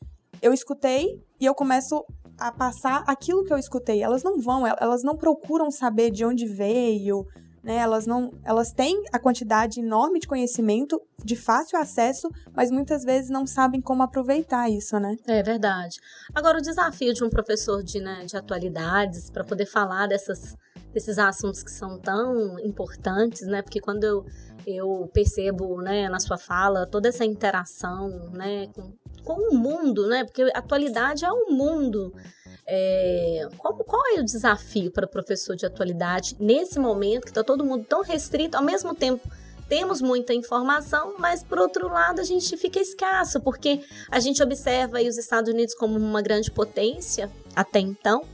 Eu 0.43 0.53
escutei 0.53 1.23
e 1.41 1.47
eu 1.47 1.55
começo 1.55 2.05
a 2.39 2.53
passar 2.53 3.05
aquilo 3.07 3.45
que 3.45 3.53
eu 3.53 3.59
escutei. 3.59 4.03
Elas 4.03 4.23
não 4.23 4.41
vão, 4.41 4.67
elas 4.67 5.03
não 5.03 5.17
procuram 5.17 5.71
saber 5.71 6.11
de 6.11 6.25
onde 6.25 6.47
veio, 6.47 7.27
né? 7.63 7.77
Elas 7.77 8.07
não, 8.07 8.33
elas 8.45 8.73
têm 8.73 9.03
a 9.13 9.19
quantidade 9.19 9.81
enorme 9.81 10.21
de 10.21 10.29
conhecimento 10.29 11.01
de 11.25 11.35
fácil 11.35 11.79
acesso, 11.79 12.29
mas 12.55 12.71
muitas 12.71 13.05
vezes 13.05 13.31
não 13.31 13.47
sabem 13.47 13.81
como 13.81 14.03
aproveitar 14.03 14.69
isso, 14.71 14.99
né? 15.01 15.17
É 15.27 15.43
verdade. 15.43 15.99
Agora 16.35 16.59
o 16.59 16.63
desafio 16.63 17.15
de 17.15 17.25
um 17.25 17.31
professor 17.31 17.83
de, 17.83 18.01
né, 18.01 18.25
de 18.27 18.37
atualidades 18.37 19.31
para 19.31 19.43
poder 19.43 19.67
falar 19.67 20.07
dessas 20.07 20.57
desses 20.93 21.19
assuntos 21.19 21.63
que 21.63 21.73
são 21.73 21.99
tão 21.99 22.59
importantes, 22.61 23.43
né? 23.49 23.61
Porque 23.63 23.81
quando 23.81 24.05
eu, 24.05 24.25
eu 24.67 25.11
percebo, 25.13 25.81
né, 25.81 26.09
na 26.09 26.21
sua 26.21 26.39
fala 26.39 26.87
toda 26.87 27.09
essa 27.09 27.25
interação, 27.25 28.31
né, 28.33 28.69
com, 28.75 28.93
com 29.23 29.51
o 29.51 29.55
mundo, 29.55 30.07
né? 30.07 30.25
Porque 30.25 30.43
a 30.43 30.59
atualidade 30.59 31.25
é 31.25 31.33
um 31.33 31.51
mundo 31.51 32.13
é, 32.67 33.47
qual, 33.59 33.75
qual 33.77 34.03
é 34.17 34.21
o 34.21 34.25
desafio 34.25 34.91
para 34.91 35.05
o 35.05 35.09
professor 35.09 35.55
de 35.55 35.67
atualidade 35.67 36.37
nesse 36.39 36.79
momento 36.79 37.25
que 37.25 37.31
está 37.31 37.45
todo 37.45 37.65
mundo 37.65 37.85
tão 37.85 38.03
restrito, 38.03 38.57
ao 38.57 38.63
mesmo 38.63 38.95
tempo 38.95 39.29
temos 39.69 40.01
muita 40.01 40.35
informação, 40.35 41.15
mas 41.19 41.43
por 41.43 41.59
outro 41.59 41.89
lado 41.89 42.21
a 42.21 42.25
gente 42.25 42.57
fica 42.57 42.79
escasso, 42.79 43.41
porque 43.41 43.81
a 44.11 44.21
gente 44.21 44.43
observa 44.43 45.01
os 45.01 45.17
Estados 45.17 45.53
Unidos 45.53 45.75
como 45.75 45.97
uma 45.97 46.23
grande 46.23 46.51
potência 46.51 47.31
até 47.57 47.81
então, 47.81 48.25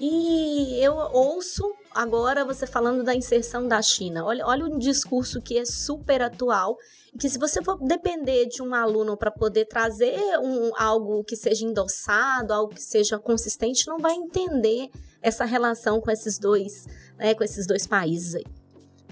e 0.00 0.78
eu 0.80 0.94
ouço 0.94 1.64
agora 1.94 2.44
você 2.44 2.66
falando 2.66 3.04
da 3.04 3.14
inserção 3.14 3.68
da 3.68 3.80
China. 3.80 4.24
Olha, 4.24 4.44
olha 4.46 4.64
um 4.66 4.78
discurso 4.78 5.40
que 5.40 5.56
é 5.56 5.64
super 5.64 6.22
atual 6.22 6.76
que 7.18 7.28
se 7.28 7.38
você 7.38 7.62
for 7.62 7.78
depender 7.78 8.46
de 8.46 8.60
um 8.60 8.74
aluno 8.74 9.16
para 9.16 9.30
poder 9.30 9.66
trazer 9.66 10.18
um, 10.42 10.72
algo 10.76 11.22
que 11.22 11.36
seja 11.36 11.64
endossado, 11.64 12.52
algo 12.52 12.74
que 12.74 12.82
seja 12.82 13.18
consistente, 13.18 13.86
não 13.86 13.98
vai 13.98 14.14
entender 14.14 14.90
essa 15.22 15.44
relação 15.44 16.00
com 16.00 16.10
esses 16.10 16.38
dois, 16.38 16.86
né, 17.16 17.34
com 17.34 17.44
esses 17.44 17.66
dois 17.66 17.86
países 17.86 18.34
aí. 18.34 18.44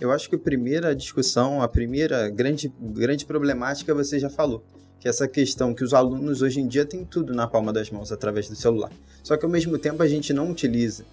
Eu 0.00 0.10
acho 0.10 0.28
que 0.28 0.34
a 0.34 0.38
primeira 0.38 0.96
discussão, 0.96 1.62
a 1.62 1.68
primeira 1.68 2.28
grande, 2.28 2.72
grande 2.80 3.24
problemática 3.24 3.94
você 3.94 4.18
já 4.18 4.28
falou, 4.28 4.64
que 4.98 5.06
é 5.06 5.10
essa 5.10 5.28
questão 5.28 5.72
que 5.72 5.84
os 5.84 5.94
alunos 5.94 6.42
hoje 6.42 6.60
em 6.60 6.66
dia 6.66 6.84
têm 6.84 7.04
tudo 7.04 7.32
na 7.32 7.46
palma 7.46 7.72
das 7.72 7.88
mãos 7.88 8.10
através 8.10 8.48
do 8.48 8.56
celular. 8.56 8.90
Só 9.22 9.36
que 9.36 9.44
ao 9.44 9.50
mesmo 9.50 9.78
tempo 9.78 10.02
a 10.02 10.08
gente 10.08 10.32
não 10.32 10.50
utiliza. 10.50 11.04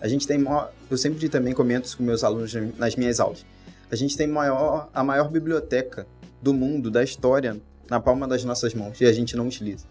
A 0.00 0.08
gente 0.08 0.26
tem, 0.26 0.42
eu 0.90 0.96
sempre 0.96 1.28
também 1.28 1.52
comento 1.52 1.96
com 1.96 2.02
meus 2.02 2.24
alunos 2.24 2.52
nas 2.78 2.96
minhas 2.96 3.20
aulas. 3.20 3.44
A 3.90 3.96
gente 3.96 4.16
tem 4.16 4.26
maior, 4.26 4.88
a 4.94 5.04
maior 5.04 5.30
biblioteca 5.30 6.06
do 6.40 6.54
mundo, 6.54 6.90
da 6.90 7.02
história, 7.02 7.60
na 7.88 8.00
palma 8.00 8.26
das 8.26 8.44
nossas 8.44 8.72
mãos 8.72 9.00
e 9.00 9.04
a 9.04 9.12
gente 9.12 9.36
não 9.36 9.46
utiliza. 9.46 9.84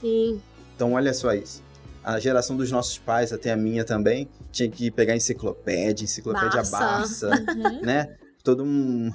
Sim. 0.00 0.40
Então, 0.74 0.92
olha 0.92 1.14
só 1.14 1.32
isso. 1.32 1.62
A 2.02 2.18
geração 2.18 2.56
dos 2.56 2.70
nossos 2.70 2.98
pais, 2.98 3.32
até 3.32 3.52
a 3.52 3.56
minha 3.56 3.84
também, 3.84 4.28
tinha 4.52 4.68
que 4.68 4.90
pegar 4.90 5.16
enciclopédia, 5.16 6.04
enciclopédia 6.04 6.62
Barça, 6.62 7.28
Barça 7.28 7.44
uhum. 7.48 7.82
né? 7.82 8.16
Todo 8.44 8.62
um 8.62 9.10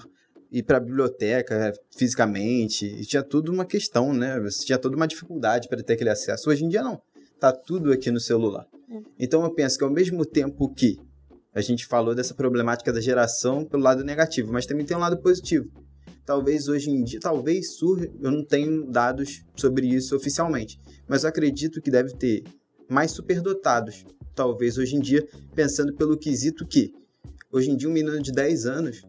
ir 0.52 0.64
para 0.64 0.78
a 0.78 0.80
biblioteca 0.82 1.72
fisicamente, 1.96 2.86
e 2.86 3.06
tinha 3.06 3.24
tudo 3.24 3.52
uma 3.52 3.64
questão, 3.64 4.14
né? 4.14 4.38
Você 4.42 4.66
tinha 4.66 4.78
toda 4.78 4.98
uma 4.98 5.08
dificuldade 5.08 5.70
para 5.70 5.82
ter 5.82 5.94
aquele 5.94 6.10
acesso. 6.10 6.50
Hoje 6.50 6.66
em 6.66 6.70
dia 6.70 6.84
não. 6.84 7.02
Tá 7.40 7.52
tudo 7.52 7.92
aqui 7.94 8.12
no 8.12 8.20
celular. 8.20 8.68
Então 9.20 9.44
eu 9.44 9.54
penso 9.54 9.78
que 9.78 9.84
ao 9.84 9.92
mesmo 9.92 10.26
tempo 10.26 10.74
que 10.74 10.98
a 11.54 11.62
gente 11.62 11.86
falou 11.86 12.16
dessa 12.16 12.34
problemática 12.34 12.94
da 12.94 13.02
geração 13.02 13.66
pelo 13.66 13.84
lado 13.84 14.04
negativo, 14.04 14.52
mas 14.52 14.66
também 14.66 14.86
tem 14.86 14.96
um 14.96 15.00
lado 15.00 15.18
positivo. 15.18 15.70
Talvez 16.26 16.68
hoje 16.68 16.90
em 16.90 17.04
dia, 17.04 17.20
talvez 17.20 17.76
surja, 17.76 18.10
eu 18.22 18.32
não 18.32 18.46
tenho 18.46 18.86
dados 18.86 19.44
sobre 19.56 19.88
isso 19.88 20.16
oficialmente, 20.16 20.80
mas 21.08 21.24
eu 21.24 21.30
acredito 21.30 21.82
que 21.82 21.92
deve 21.92 22.14
ter 22.16 22.44
mais 22.90 23.12
superdotados, 23.12 24.06
talvez 24.36 24.78
hoje 24.78 24.96
em 24.96 25.00
dia, 25.00 25.28
pensando 25.56 25.94
pelo 25.94 26.18
quesito 26.18 26.66
que, 26.66 26.94
hoje 27.52 27.72
em 27.72 27.76
dia, 27.76 27.90
um 27.90 27.94
menino 27.94 28.22
de 28.22 28.32
10 28.32 28.66
anos, 28.66 29.02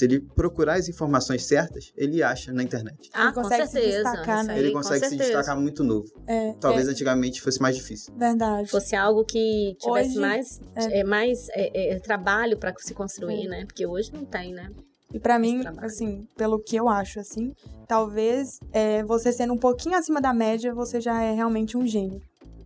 se 0.00 0.06
ele 0.06 0.20
procurar 0.20 0.78
as 0.78 0.88
informações 0.88 1.44
certas, 1.44 1.92
ele 1.94 2.22
acha 2.22 2.54
na 2.54 2.62
internet. 2.62 3.10
Ah, 3.12 3.24
ele 3.24 3.32
consegue 3.34 3.62
com 3.62 3.68
certeza. 3.68 3.98
Se 3.98 4.02
destacar, 4.02 4.44
né? 4.44 4.58
Ele 4.58 4.70
consegue 4.70 5.06
se 5.06 5.16
destacar 5.16 5.60
muito 5.60 5.84
novo. 5.84 6.08
É, 6.26 6.54
Talvez 6.54 6.88
é. 6.88 6.90
antigamente 6.90 7.42
fosse 7.42 7.60
mais 7.60 7.76
difícil. 7.76 8.14
Verdade. 8.16 8.70
Fosse 8.70 8.96
algo 8.96 9.26
que 9.26 9.76
tivesse 9.78 10.08
hoje, 10.08 10.18
mais, 10.18 10.60
é. 10.74 11.00
é 11.00 11.04
mais 11.04 11.48
é, 11.50 11.92
é, 11.92 11.98
trabalho 11.98 12.56
para 12.56 12.74
se 12.78 12.94
construir, 12.94 13.46
né? 13.46 13.66
Porque 13.66 13.86
hoje 13.86 14.10
não 14.10 14.24
tem, 14.24 14.54
né? 14.54 14.70
E 15.12 15.20
para 15.20 15.38
mim, 15.38 15.62
assim, 15.78 16.26
pelo 16.34 16.58
que 16.58 16.76
eu 16.76 16.88
acho, 16.88 17.20
assim, 17.20 17.52
talvez 17.86 18.58
é, 18.72 19.02
você 19.02 19.30
sendo 19.30 19.52
um 19.52 19.58
pouquinho 19.58 19.98
acima 19.98 20.18
da 20.18 20.32
média, 20.32 20.72
você 20.72 20.98
já 20.98 21.22
é 21.22 21.34
realmente 21.34 21.76
um 21.76 21.86
gênio. 21.86 22.22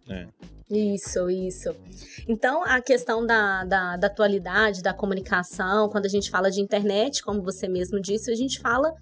É. 0.09 0.29
Isso, 0.75 1.31
isso. 1.31 1.75
Então, 2.29 2.65
a 2.65 2.81
questão 2.81 3.25
da, 3.25 3.65
da, 3.65 3.97
da, 3.97 4.07
atualidade, 4.07 4.83
da 4.83 4.93
comunicação, 4.93 5.89
quando 5.89 6.07
a 6.07 6.09
gente 6.09 6.31
fala 6.31 6.51
de 6.51 6.61
internet, 6.61 7.23
como 7.23 7.43
você 7.43 7.69
mesmo 7.69 8.01
disse, 8.01 8.31
a 8.31 8.35
gente 8.35 8.59
fala 8.61 8.93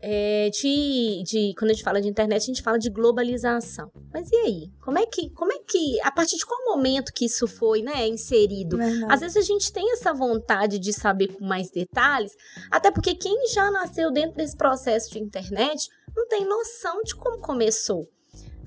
é, 0.00 0.48
de, 0.50 1.22
de, 1.24 1.54
quando 1.58 1.70
a 1.70 1.74
gente 1.74 1.82
fala 1.82 2.00
de 2.00 2.08
internet, 2.08 2.42
a 2.42 2.46
gente 2.46 2.62
fala 2.62 2.78
de 2.78 2.88
globalização. 2.88 3.90
Mas 4.12 4.30
e 4.30 4.36
aí? 4.36 4.70
Como 4.80 4.98
é 4.98 5.06
que, 5.06 5.30
como 5.30 5.52
é 5.52 5.58
que, 5.66 6.00
a 6.02 6.12
partir 6.12 6.36
de 6.36 6.46
qual 6.46 6.58
momento 6.66 7.12
que 7.12 7.24
isso 7.24 7.46
foi, 7.46 7.82
né, 7.82 8.06
inserido? 8.06 8.76
Verdade. 8.76 9.12
Às 9.12 9.20
vezes 9.20 9.36
a 9.36 9.42
gente 9.42 9.72
tem 9.72 9.92
essa 9.92 10.12
vontade 10.14 10.78
de 10.78 10.92
saber 10.92 11.28
com 11.28 11.44
mais 11.44 11.70
detalhes, 11.70 12.32
até 12.70 12.90
porque 12.90 13.14
quem 13.14 13.48
já 13.52 13.70
nasceu 13.70 14.12
dentro 14.12 14.36
desse 14.36 14.56
processo 14.56 15.10
de 15.10 15.18
internet 15.18 15.88
não 16.16 16.28
tem 16.28 16.44
noção 16.44 17.02
de 17.02 17.14
como 17.14 17.40
começou. 17.40 18.08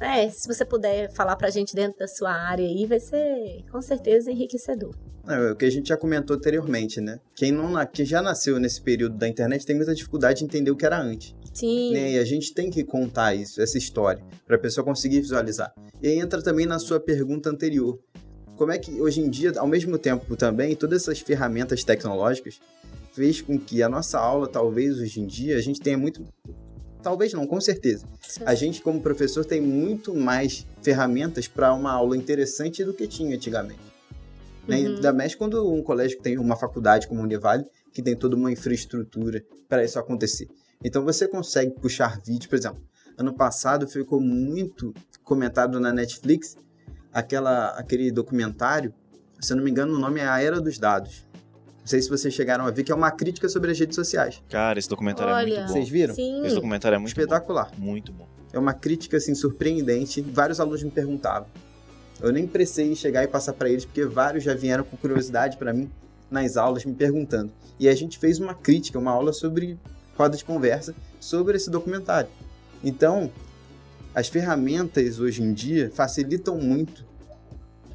É, 0.01 0.29
se 0.29 0.47
você 0.47 0.65
puder 0.65 1.11
falar 1.13 1.35
pra 1.35 1.51
gente 1.51 1.75
dentro 1.75 1.99
da 1.99 2.07
sua 2.07 2.31
área 2.31 2.65
aí, 2.65 2.85
vai 2.87 2.99
ser 2.99 3.63
com 3.71 3.81
certeza 3.81 4.31
enriquecedor. 4.31 4.95
É, 5.27 5.51
o 5.51 5.55
que 5.55 5.65
a 5.65 5.69
gente 5.69 5.89
já 5.89 5.97
comentou 5.97 6.35
anteriormente, 6.35 6.99
né? 6.99 7.19
Quem, 7.35 7.51
não, 7.51 7.73
quem 7.85 8.03
já 8.03 8.21
nasceu 8.21 8.59
nesse 8.59 8.81
período 8.81 9.15
da 9.15 9.27
internet 9.27 9.65
tem 9.65 9.75
muita 9.75 9.93
dificuldade 9.93 10.39
de 10.39 10.45
entender 10.45 10.71
o 10.71 10.75
que 10.75 10.85
era 10.85 10.99
antes. 10.99 11.35
Sim. 11.53 11.93
Né? 11.93 12.13
E 12.13 12.17
a 12.17 12.25
gente 12.25 12.53
tem 12.53 12.71
que 12.71 12.83
contar 12.83 13.35
isso, 13.35 13.61
essa 13.61 13.77
história, 13.77 14.23
para 14.47 14.55
a 14.55 14.59
pessoa 14.59 14.83
conseguir 14.83 15.21
visualizar. 15.21 15.73
E 16.01 16.07
aí 16.07 16.19
entra 16.19 16.41
também 16.41 16.65
na 16.65 16.79
sua 16.79 16.99
pergunta 16.99 17.49
anterior. 17.49 17.99
Como 18.55 18.71
é 18.71 18.79
que 18.79 18.99
hoje 18.99 19.21
em 19.21 19.29
dia, 19.29 19.53
ao 19.57 19.67
mesmo 19.67 19.97
tempo 19.97 20.35
também, 20.35 20.75
todas 20.75 21.03
essas 21.03 21.19
ferramentas 21.19 21.83
tecnológicas 21.83 22.59
fez 23.11 23.41
com 23.41 23.59
que 23.59 23.83
a 23.83 23.89
nossa 23.89 24.19
aula, 24.19 24.47
talvez 24.47 24.97
hoje 24.99 25.19
em 25.19 25.27
dia, 25.27 25.57
a 25.57 25.61
gente 25.61 25.79
tenha 25.79 25.97
muito. 25.97 26.25
Talvez 27.01 27.33
não, 27.33 27.47
com 27.47 27.59
certeza. 27.59 28.07
Sim. 28.21 28.43
A 28.45 28.53
gente, 28.53 28.81
como 28.81 29.01
professor, 29.01 29.43
tem 29.43 29.59
muito 29.59 30.13
mais 30.13 30.65
ferramentas 30.81 31.47
para 31.47 31.73
uma 31.73 31.91
aula 31.91 32.15
interessante 32.15 32.83
do 32.83 32.93
que 32.93 33.07
tinha 33.07 33.35
antigamente. 33.35 33.79
Né? 34.67 34.77
Uhum. 34.77 34.95
Ainda 34.95 35.13
mais 35.13 35.35
quando 35.35 35.71
um 35.73 35.81
colégio 35.81 36.19
tem 36.19 36.37
uma 36.37 36.55
faculdade 36.55 37.07
como 37.07 37.21
o 37.21 37.23
Univale, 37.23 37.65
que 37.91 38.01
tem 38.01 38.15
toda 38.15 38.35
uma 38.35 38.51
infraestrutura 38.51 39.43
para 39.67 39.83
isso 39.83 39.99
acontecer. 39.99 40.47
Então 40.83 41.03
você 41.03 41.27
consegue 41.27 41.71
puxar 41.71 42.19
vídeo, 42.21 42.49
por 42.49 42.55
exemplo, 42.55 42.81
ano 43.17 43.33
passado 43.33 43.87
ficou 43.87 44.19
muito 44.19 44.93
comentado 45.23 45.79
na 45.79 45.91
Netflix 45.91 46.55
aquela, 47.11 47.69
aquele 47.77 48.11
documentário, 48.11 48.93
se 49.39 49.53
eu 49.53 49.57
não 49.57 49.63
me 49.63 49.71
engano, 49.71 49.95
o 49.95 49.99
nome 49.99 50.19
é 50.19 50.27
A 50.27 50.41
Era 50.41 50.59
dos 50.59 50.77
Dados. 50.77 51.25
Não 51.81 51.87
sei 51.87 52.01
se 52.01 52.09
vocês 52.09 52.33
chegaram 52.33 52.65
a 52.65 52.71
ver, 52.71 52.83
que 52.83 52.91
é 52.91 52.95
uma 52.95 53.11
crítica 53.11 53.49
sobre 53.49 53.71
as 53.71 53.79
redes 53.79 53.95
sociais. 53.95 54.41
Cara, 54.49 54.77
esse 54.77 54.87
documentário 54.87 55.33
Olha, 55.33 55.41
é 55.41 55.57
muito 55.57 55.67
bom. 55.67 55.73
Vocês 55.73 55.89
viram? 55.89 56.13
Sim. 56.13 56.45
Esse 56.45 56.55
documentário 56.55 56.95
é 56.95 56.99
muito 56.99 57.09
Espetacular. 57.09 57.71
Bom. 57.75 57.85
Muito 57.85 58.11
bom. 58.11 58.27
É 58.53 58.59
uma 58.59 58.73
crítica, 58.73 59.17
assim, 59.17 59.33
surpreendente. 59.33 60.21
Vários 60.21 60.59
alunos 60.59 60.83
me 60.83 60.91
perguntavam. 60.91 61.47
Eu 62.21 62.31
nem 62.31 62.45
precisei 62.45 62.95
chegar 62.95 63.23
e 63.23 63.27
passar 63.27 63.53
para 63.53 63.67
eles, 63.69 63.83
porque 63.83 64.05
vários 64.05 64.43
já 64.43 64.53
vieram 64.53 64.83
com 64.83 64.95
curiosidade 64.95 65.57
para 65.57 65.73
mim 65.73 65.89
nas 66.29 66.55
aulas 66.55 66.85
me 66.85 66.93
perguntando. 66.93 67.51
E 67.79 67.89
a 67.89 67.95
gente 67.95 68.19
fez 68.19 68.39
uma 68.39 68.53
crítica, 68.53 68.99
uma 68.99 69.11
aula 69.11 69.33
sobre 69.33 69.77
roda 70.15 70.37
de 70.37 70.45
conversa 70.45 70.95
sobre 71.19 71.57
esse 71.57 71.69
documentário. 71.69 72.29
Então, 72.83 73.31
as 74.13 74.27
ferramentas 74.27 75.19
hoje 75.19 75.41
em 75.41 75.51
dia 75.53 75.91
facilitam 75.93 76.57
muito 76.57 77.05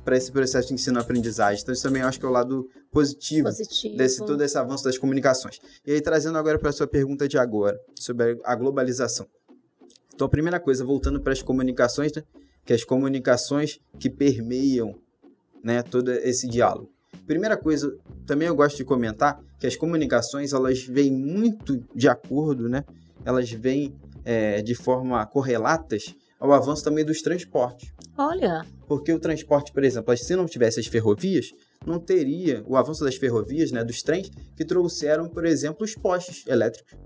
para 0.07 0.17
esse 0.17 0.31
processo 0.31 0.69
de 0.69 0.75
ensino-aprendizagem. 0.75 1.61
Então, 1.61 1.75
isso 1.75 1.83
também 1.83 2.01
eu 2.01 2.07
acho 2.07 2.21
que 2.21 2.25
é 2.25 2.29
o 2.29 2.33
lado 2.33 2.65
positivo, 2.93 3.49
positivo. 3.49 3.97
desse 3.97 4.25
todo 4.25 4.41
esse 4.41 4.57
avanço 4.57 4.85
das 4.85 4.97
comunicações. 4.97 5.59
E 5.85 5.91
aí, 5.91 6.01
trazendo 6.01 6.39
agora 6.39 6.61
para 6.61 6.71
a 6.71 6.73
sua 6.73 6.87
pergunta 6.87 7.27
de 7.27 7.37
agora, 7.37 7.77
sobre 7.99 8.39
a 8.45 8.55
globalização. 8.55 9.27
Então, 10.15 10.29
a 10.29 10.31
primeira 10.31 10.61
coisa, 10.61 10.85
voltando 10.85 11.21
para 11.21 11.33
as 11.33 11.43
comunicações, 11.43 12.13
né, 12.15 12.23
que 12.65 12.73
as 12.73 12.85
comunicações 12.85 13.81
que 13.99 14.09
permeiam 14.09 14.95
né, 15.63 15.83
todo 15.83 16.13
esse 16.13 16.47
diálogo. 16.47 16.89
Primeira 17.27 17.57
coisa, 17.57 17.93
também 18.25 18.47
eu 18.47 18.55
gosto 18.55 18.77
de 18.77 18.85
comentar 18.85 19.43
que 19.59 19.67
as 19.67 19.75
comunicações 19.75 20.53
elas 20.53 20.85
vêm 20.85 21.11
muito 21.11 21.83
de 21.93 22.09
acordo, 22.09 22.69
né? 22.69 22.85
Elas 23.25 23.51
vêm 23.51 23.93
é, 24.25 24.63
de 24.63 24.75
forma 24.77 25.27
correlatas 25.27 26.15
ao 26.39 26.53
avanço 26.53 26.85
também 26.85 27.05
dos 27.05 27.21
transportes. 27.23 27.93
Olha. 28.17 28.65
Porque 28.87 29.13
o 29.13 29.19
transporte, 29.19 29.73
por 29.73 29.83
exemplo, 29.85 30.17
se 30.17 30.37
não 30.37 30.47
tivesse 30.47 30.81
as 30.81 30.87
ferrovias, 30.87 31.53
não 31.85 31.99
teria 31.99 32.63
o 32.67 32.77
avanço 32.77 33.05
das 33.05 33.17
ferrovias, 33.17 33.73
né, 33.73 33.85
dos 33.85 34.03
trens, 34.03 34.31
que 34.57 34.65
trouxeram, 34.65 35.29
por 35.29 35.45
exemplo, 35.45 35.85
os 35.85 35.95
postes 35.95 36.47
elétricos. 36.47 36.97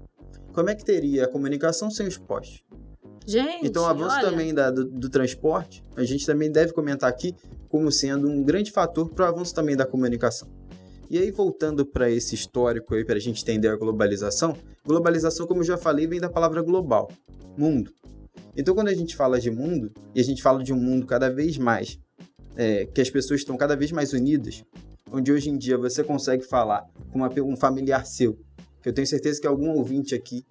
Como 0.53 0.69
é 0.69 0.75
que 0.75 0.85
teria 0.85 1.25
a 1.25 1.29
comunicação 1.29 1.91
sem 1.91 2.07
os 2.07 2.19
postes? 2.19 2.63
Gente, 3.27 3.67
então, 3.67 3.85
o 3.85 3.87
avanço 3.87 4.17
olha... 4.17 4.31
também 4.31 4.53
da, 4.53 4.71
do, 4.71 4.85
do, 4.85 5.09
transporte, 5.09 5.83
a 5.95 6.03
gente 6.05 6.27
também 6.27 6.51
deve 6.51 6.73
comentar 6.73 7.09
aqui 7.09 7.35
como 7.69 7.91
sendo 7.93 8.29
um 8.29 8.43
grande 8.43 8.73
fator 8.73 9.09
para 9.11 9.27
o 9.27 9.29
avanço 9.29 9.55
também 9.55 9.77
da 9.77 9.87
comunicação. 9.87 10.49
E 11.09 11.19
aí, 11.19 11.31
voltando 11.31 11.85
para 11.85 12.11
esse 12.11 12.35
histórico 12.35 12.95
aí, 12.95 13.05
para 13.05 13.17
a 13.17 13.21
gente 13.21 13.43
entender 13.43 13.69
a 13.69 13.77
globalização, 13.77 14.57
globalização, 14.85 15.47
como 15.47 15.61
eu 15.61 15.65
já 15.65 15.77
falei, 15.77 16.07
vem 16.07 16.21
da 16.21 16.29
palavra 16.29 16.63
global, 16.63 17.11
mundo. 17.57 17.93
Então, 18.57 18.75
quando 18.75 18.89
a 18.89 18.95
gente 18.95 19.17
fala 19.17 19.41
de 19.41 19.51
mundo, 19.51 19.93
e 20.15 20.21
a 20.21 20.25
gente 20.25 20.43
fala 20.43 20.63
de 20.63 20.73
um 20.73 20.77
mundo 20.77 21.07
cada 21.07 21.31
vez 21.31 21.57
mais, 21.57 21.99
é, 22.57 22.87
que 22.87 23.01
as 23.01 23.11
pessoas 23.11 23.41
estão 23.41 23.57
cada 23.57 23.77
vez 23.77 23.93
mais 23.93 24.13
unidas, 24.13 24.65
onde 25.13 25.33
hoje 25.33 25.51
em 25.51 25.57
dia 25.57 25.79
você 25.79 26.03
consegue 26.03 26.45
falar 26.45 26.87
com 27.11 27.19
uma, 27.19 27.31
um 27.43 27.57
familiar 27.57 28.07
seu, 28.07 28.39
que 28.83 28.89
eu 28.89 28.93
tenho 28.93 29.07
certeza 29.07 29.41
que 29.41 29.47
algum 29.47 29.71
ouvinte 29.71 30.15
aqui 30.15 30.45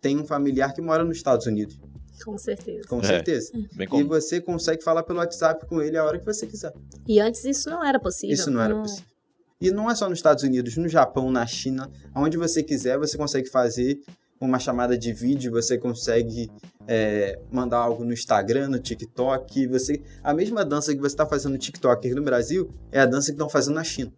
tem 0.00 0.18
um 0.18 0.24
familiar 0.24 0.72
que 0.72 0.80
mora 0.80 1.04
nos 1.04 1.16
Estados 1.16 1.46
Unidos. 1.46 1.78
Com 2.24 2.36
certeza. 2.36 2.86
Com 2.86 3.02
certeza. 3.02 3.52
É, 3.78 3.96
e 3.98 4.02
você 4.02 4.40
consegue 4.40 4.82
falar 4.82 5.02
pelo 5.02 5.18
WhatsApp 5.18 5.66
com 5.66 5.80
ele 5.80 5.96
a 5.96 6.04
hora 6.04 6.18
que 6.18 6.24
você 6.24 6.46
quiser. 6.46 6.72
E 7.06 7.18
antes 7.18 7.44
isso 7.44 7.70
não 7.70 7.84
era 7.84 7.98
possível. 7.98 8.34
Isso 8.34 8.50
não 8.50 8.60
era 8.60 8.74
não. 8.74 8.82
possível. 8.82 9.10
E 9.60 9.70
não 9.70 9.90
é 9.90 9.94
só 9.94 10.08
nos 10.08 10.18
Estados 10.18 10.42
Unidos, 10.42 10.76
no 10.76 10.88
Japão, 10.88 11.30
na 11.30 11.46
China, 11.46 11.90
aonde 12.14 12.38
você 12.38 12.62
quiser, 12.62 12.98
você 12.98 13.18
consegue 13.18 13.48
fazer 13.48 14.00
uma 14.40 14.58
chamada 14.58 14.96
de 14.96 15.12
vídeo, 15.12 15.52
você 15.52 15.76
consegue 15.76 16.50
é, 16.88 17.38
mandar 17.52 17.78
algo 17.78 18.04
no 18.04 18.12
Instagram, 18.12 18.68
no 18.68 18.78
TikTok. 18.78 19.66
Você, 19.66 20.02
a 20.22 20.32
mesma 20.32 20.64
dança 20.64 20.94
que 20.94 21.00
você 21.00 21.14
está 21.14 21.26
fazendo 21.26 21.52
no 21.52 21.58
TikTok 21.58 22.06
aqui 22.06 22.14
no 22.14 22.22
Brasil 22.22 22.70
é 22.90 23.00
a 23.00 23.06
dança 23.06 23.26
que 23.26 23.32
estão 23.32 23.48
fazendo 23.48 23.74
na 23.74 23.84
China. 23.84 24.12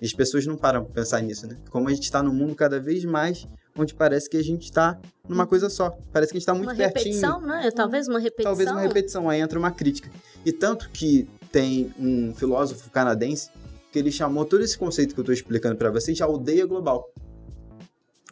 E 0.00 0.04
as 0.04 0.12
pessoas 0.12 0.44
não 0.46 0.56
param 0.56 0.84
para 0.84 0.92
pensar 0.92 1.22
nisso, 1.22 1.46
né? 1.46 1.56
Como 1.70 1.88
a 1.88 1.90
gente 1.90 2.04
está 2.04 2.22
no 2.22 2.32
mundo 2.32 2.54
cada 2.54 2.78
vez 2.78 3.02
mais 3.04 3.48
onde 3.78 3.94
parece 3.94 4.28
que 4.28 4.36
a 4.36 4.42
gente 4.42 4.64
está 4.64 4.98
numa 5.28 5.46
coisa 5.46 5.68
só. 5.68 5.90
Parece 6.12 6.32
que 6.32 6.36
a 6.36 6.40
gente 6.40 6.42
está 6.42 6.54
muito 6.54 6.68
uma 6.68 6.76
pertinho. 6.76 7.14
Repetição, 7.14 7.40
né? 7.40 7.70
Talvez 7.74 8.08
uma 8.08 8.18
repetição. 8.18 8.50
Talvez 8.50 8.70
uma 8.70 8.80
repetição, 8.80 9.28
aí 9.28 9.40
entra 9.40 9.58
uma 9.58 9.70
crítica. 9.70 10.10
E 10.44 10.52
tanto 10.52 10.90
que 10.90 11.28
tem 11.50 11.92
um 11.98 12.34
filósofo 12.34 12.90
canadense 12.90 13.50
que 13.90 13.98
ele 13.98 14.12
chamou 14.12 14.44
todo 14.44 14.62
esse 14.62 14.76
conceito 14.76 15.14
que 15.14 15.20
eu 15.20 15.22
estou 15.22 15.32
explicando 15.32 15.76
para 15.76 15.90
vocês 15.90 16.16
de 16.16 16.22
aldeia 16.22 16.66
global. 16.66 17.10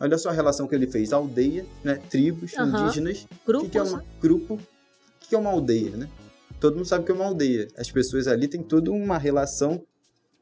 Olha 0.00 0.18
só 0.18 0.30
a 0.30 0.32
relação 0.32 0.66
que 0.66 0.74
ele 0.74 0.86
fez. 0.86 1.12
Aldeia, 1.12 1.64
né? 1.82 2.00
Tribos 2.10 2.52
uhum. 2.54 2.66
indígenas. 2.66 3.26
Grupos. 3.46 3.66
Que, 3.66 3.72
que 3.72 3.78
é 3.78 3.82
uma, 3.82 4.04
grupo. 4.20 4.54
O 4.54 4.60
que 5.28 5.34
é 5.34 5.38
uma 5.38 5.50
aldeia, 5.50 5.96
né? 5.96 6.08
Todo 6.60 6.76
mundo 6.76 6.86
sabe 6.86 7.04
que 7.04 7.12
é 7.12 7.14
uma 7.14 7.24
aldeia. 7.24 7.68
As 7.76 7.90
pessoas 7.90 8.26
ali 8.26 8.48
têm 8.48 8.62
toda 8.62 8.90
uma 8.90 9.18
relação 9.18 9.82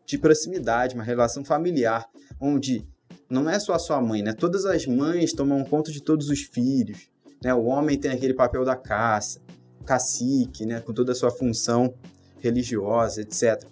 de 0.07 0.19
proximidade, 0.19 0.95
uma 0.95 1.05
relação 1.05 1.45
familiar, 1.45 2.07
onde 2.41 2.87
não 3.29 3.49
é 3.49 3.59
só 3.59 3.75
a 3.75 3.79
sua 3.79 4.01
mãe, 4.01 4.23
né? 4.23 4.33
Todas 4.33 4.65
as 4.65 4.87
mães 4.87 5.33
tomam 5.33 5.65
conta 5.65 5.91
de 5.91 6.03
todos 6.03 6.29
os 6.29 6.41
filhos, 6.41 7.09
né? 7.43 7.55
O 7.55 7.65
homem 7.65 7.99
tem 7.99 8.11
aquele 8.11 8.35
papel 8.35 8.65
da 8.65 8.77
caça, 8.77 9.41
cacique, 9.85 10.67
né? 10.67 10.81
Com 10.81 10.93
toda 10.93 11.13
a 11.13 11.15
sua 11.15 11.31
função 11.31 11.95
religiosa, 12.41 13.23
etc. 13.23 13.65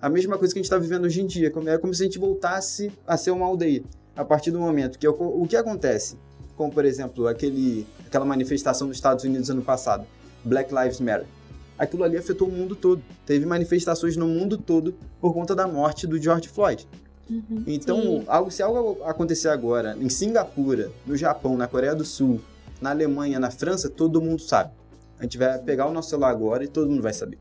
A 0.00 0.08
mesma 0.08 0.38
coisa 0.38 0.52
que 0.52 0.58
a 0.58 0.62
gente 0.62 0.66
está 0.66 0.78
vivendo 0.78 1.04
hoje 1.04 1.20
em 1.20 1.26
dia, 1.26 1.52
é 1.66 1.78
como 1.78 1.94
se 1.94 2.02
a 2.02 2.06
gente 2.06 2.18
voltasse 2.18 2.92
a 3.06 3.16
ser 3.16 3.30
uma 3.30 3.46
aldeia. 3.46 3.82
A 4.16 4.24
partir 4.24 4.50
do 4.50 4.58
momento 4.58 4.98
que 4.98 5.06
o 5.06 5.46
que 5.46 5.56
acontece, 5.56 6.16
como 6.56 6.72
por 6.72 6.84
exemplo 6.84 7.28
aquele, 7.28 7.86
aquela 8.06 8.24
manifestação 8.24 8.88
dos 8.88 8.96
Estados 8.96 9.24
Unidos 9.24 9.50
ano 9.50 9.62
passado, 9.62 10.06
Black 10.42 10.74
Lives 10.74 11.00
Matter, 11.00 11.26
aquilo 11.78 12.02
ali 12.02 12.16
afetou 12.16 12.48
o 12.48 12.52
mundo 12.52 12.74
todo. 12.74 13.02
Teve 13.26 13.44
manifestações 13.44 14.16
no 14.16 14.26
mundo 14.26 14.56
todo 14.56 14.94
por 15.20 15.34
conta 15.34 15.54
da 15.54 15.66
morte 15.68 16.06
do 16.06 16.20
George 16.20 16.48
Floyd. 16.48 16.88
Uhum, 17.28 17.64
então, 17.66 18.24
algo, 18.28 18.50
se 18.50 18.62
algo 18.62 19.02
acontecer 19.04 19.48
agora 19.48 19.96
em 20.00 20.08
Singapura, 20.08 20.90
no 21.04 21.16
Japão, 21.16 21.56
na 21.56 21.66
Coreia 21.66 21.94
do 21.94 22.04
Sul, 22.04 22.40
na 22.80 22.90
Alemanha, 22.90 23.40
na 23.40 23.50
França, 23.50 23.90
todo 23.90 24.22
mundo 24.22 24.40
sabe. 24.40 24.70
A 25.18 25.24
gente 25.24 25.36
vai 25.36 25.58
pegar 25.58 25.86
o 25.86 25.92
nosso 25.92 26.10
celular 26.10 26.30
agora 26.30 26.64
e 26.64 26.68
todo 26.68 26.88
mundo 26.88 27.02
vai 27.02 27.12
saber. 27.12 27.38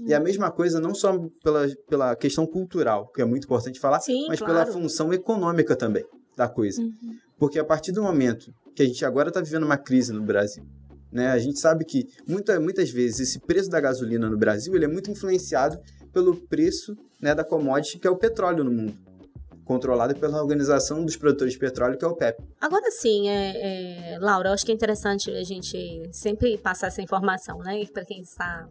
Uhum. 0.00 0.08
E 0.08 0.14
a 0.14 0.20
mesma 0.20 0.50
coisa 0.50 0.80
não 0.80 0.94
só 0.94 1.18
pela, 1.42 1.68
pela 1.88 2.16
questão 2.16 2.46
cultural, 2.46 3.10
que 3.12 3.20
é 3.20 3.24
muito 3.24 3.44
importante 3.44 3.78
falar, 3.78 4.00
Sim, 4.00 4.26
mas 4.28 4.38
claro. 4.38 4.54
pela 4.54 4.66
função 4.66 5.12
econômica 5.12 5.76
também 5.76 6.04
da 6.36 6.48
coisa. 6.48 6.80
Uhum. 6.80 7.16
Porque 7.38 7.58
a 7.58 7.64
partir 7.64 7.92
do 7.92 8.02
momento 8.02 8.52
que 8.74 8.82
a 8.82 8.86
gente 8.86 9.04
agora 9.04 9.28
está 9.28 9.40
vivendo 9.40 9.64
uma 9.64 9.76
crise 9.76 10.12
no 10.12 10.22
Brasil, 10.22 10.64
né, 11.12 11.28
a 11.28 11.38
gente 11.38 11.58
sabe 11.58 11.84
que 11.84 12.06
muita, 12.26 12.58
muitas 12.60 12.90
vezes 12.90 13.20
esse 13.20 13.40
preço 13.40 13.68
da 13.68 13.80
gasolina 13.80 14.30
no 14.30 14.38
Brasil 14.38 14.74
ele 14.74 14.84
é 14.84 14.88
muito 14.88 15.10
influenciado 15.10 15.78
pelo 16.12 16.36
preço 16.36 16.96
né, 17.20 17.34
da 17.34 17.44
commodity 17.44 17.98
que 17.98 18.06
é 18.06 18.10
o 18.10 18.16
petróleo 18.16 18.62
no 18.62 18.70
mundo 18.70 18.96
controlada 19.70 20.12
pela 20.16 20.42
Organização 20.42 21.04
dos 21.04 21.14
Produtores 21.14 21.52
de 21.52 21.58
Petróleo, 21.60 21.96
que 21.96 22.04
é 22.04 22.08
o 22.08 22.16
PEP. 22.16 22.42
Agora 22.60 22.90
sim, 22.90 23.28
é, 23.28 24.14
é, 24.14 24.18
Laura, 24.18 24.48
eu 24.48 24.52
acho 24.52 24.66
que 24.66 24.72
é 24.72 24.74
interessante 24.74 25.30
a 25.30 25.44
gente 25.44 26.10
sempre 26.10 26.58
passar 26.58 26.88
essa 26.88 27.00
informação, 27.00 27.58
né? 27.58 27.86
Para 27.86 28.04
quem 28.04 28.20
está 28.20 28.68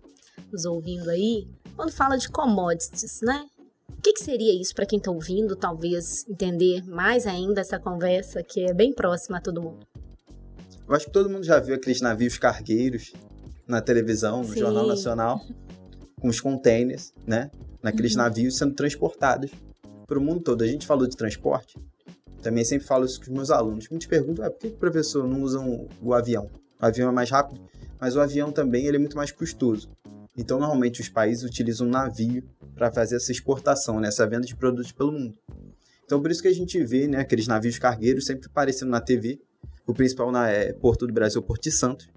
nos 0.52 0.66
ouvindo 0.66 1.10
aí, 1.10 1.48
quando 1.76 1.92
fala 1.92 2.18
de 2.18 2.30
commodities, 2.30 3.22
né? 3.22 3.46
O 3.90 4.02
que, 4.02 4.14
que 4.14 4.24
seria 4.24 4.54
isso 4.54 4.74
para 4.74 4.86
quem 4.86 4.98
está 4.98 5.12
ouvindo, 5.12 5.56
talvez 5.56 6.26
entender 6.30 6.84
mais 6.86 7.28
ainda 7.28 7.62
essa 7.62 7.80
conversa 7.80 8.42
que 8.42 8.62
é 8.62 8.74
bem 8.74 8.94
próxima 8.94 9.38
a 9.38 9.42
todo 9.42 9.62
mundo? 9.62 9.86
Eu 10.88 10.96
acho 10.96 11.06
que 11.06 11.12
todo 11.12 11.30
mundo 11.30 11.44
já 11.44 11.60
viu 11.60 11.76
aqueles 11.76 12.02
navios 12.02 12.38
cargueiros 12.38 13.14
na 13.68 13.82
televisão, 13.82 14.40
no 14.42 14.54
Sim. 14.54 14.60
Jornal 14.60 14.88
Nacional, 14.88 15.42
com 16.20 16.28
os 16.28 16.40
containers, 16.40 17.14
né? 17.28 17.52
naqueles 17.82 18.14
uhum. 18.14 18.20
navios 18.20 18.58
sendo 18.58 18.74
transportados 18.74 19.52
para 20.08 20.18
o 20.18 20.22
mundo 20.22 20.42
todo. 20.42 20.64
A 20.64 20.68
gente 20.68 20.86
falou 20.88 21.08
de 21.08 21.16
transporte, 21.16 21.78
também 22.42 22.64
sempre 22.64 22.88
falo 22.88 23.06
isso 23.06 23.20
com 23.20 23.28
os 23.28 23.32
meus 23.32 23.52
alunos. 23.52 23.88
Muitos 23.90 24.08
perguntam, 24.08 24.46
ah, 24.46 24.50
por 24.50 24.60
que 24.60 24.68
o 24.68 24.72
professor 24.72 25.28
não 25.28 25.42
usa 25.42 25.60
o 26.02 26.14
avião? 26.14 26.50
O 26.82 26.86
avião 26.86 27.10
é 27.10 27.12
mais 27.12 27.30
rápido, 27.30 27.62
mas 28.00 28.16
o 28.16 28.22
avião 28.22 28.52
também 28.52 28.86
ele 28.86 28.98
é 28.98 29.00
muito 29.00 29.18
mais 29.18 29.32
custoso. 29.32 29.90
Então, 30.40 30.58
normalmente, 30.58 31.02
os 31.02 31.10
países 31.10 31.44
utilizam 31.44 31.86
um 31.86 31.90
navio 31.90 32.42
para 32.74 32.90
fazer 32.90 33.18
essa 33.18 33.30
exportação, 33.30 34.00
né, 34.00 34.08
essa 34.08 34.26
venda 34.26 34.48
de 34.48 34.56
produtos 34.56 34.90
pelo 34.94 35.12
mundo. 35.12 35.38
Então, 36.06 36.22
por 36.22 36.32
isso 36.32 36.42
que 36.42 36.48
a 36.48 36.54
gente 36.54 36.82
vê 36.82 37.10
né, 37.10 37.20
aqueles 37.20 37.46
navios 37.46 37.78
cargueiros 37.78 38.26
sempre 38.26 38.48
aparecendo 38.48 38.90
na 38.90 39.02
TV. 39.02 39.38
O 39.86 39.94
principal 39.94 40.32
na, 40.32 40.50
é 40.50 40.72
Porto 40.72 41.06
do 41.06 41.12
Brasil, 41.12 41.42
Porto 41.42 41.64
de 41.64 41.72
Santos. 41.72 42.08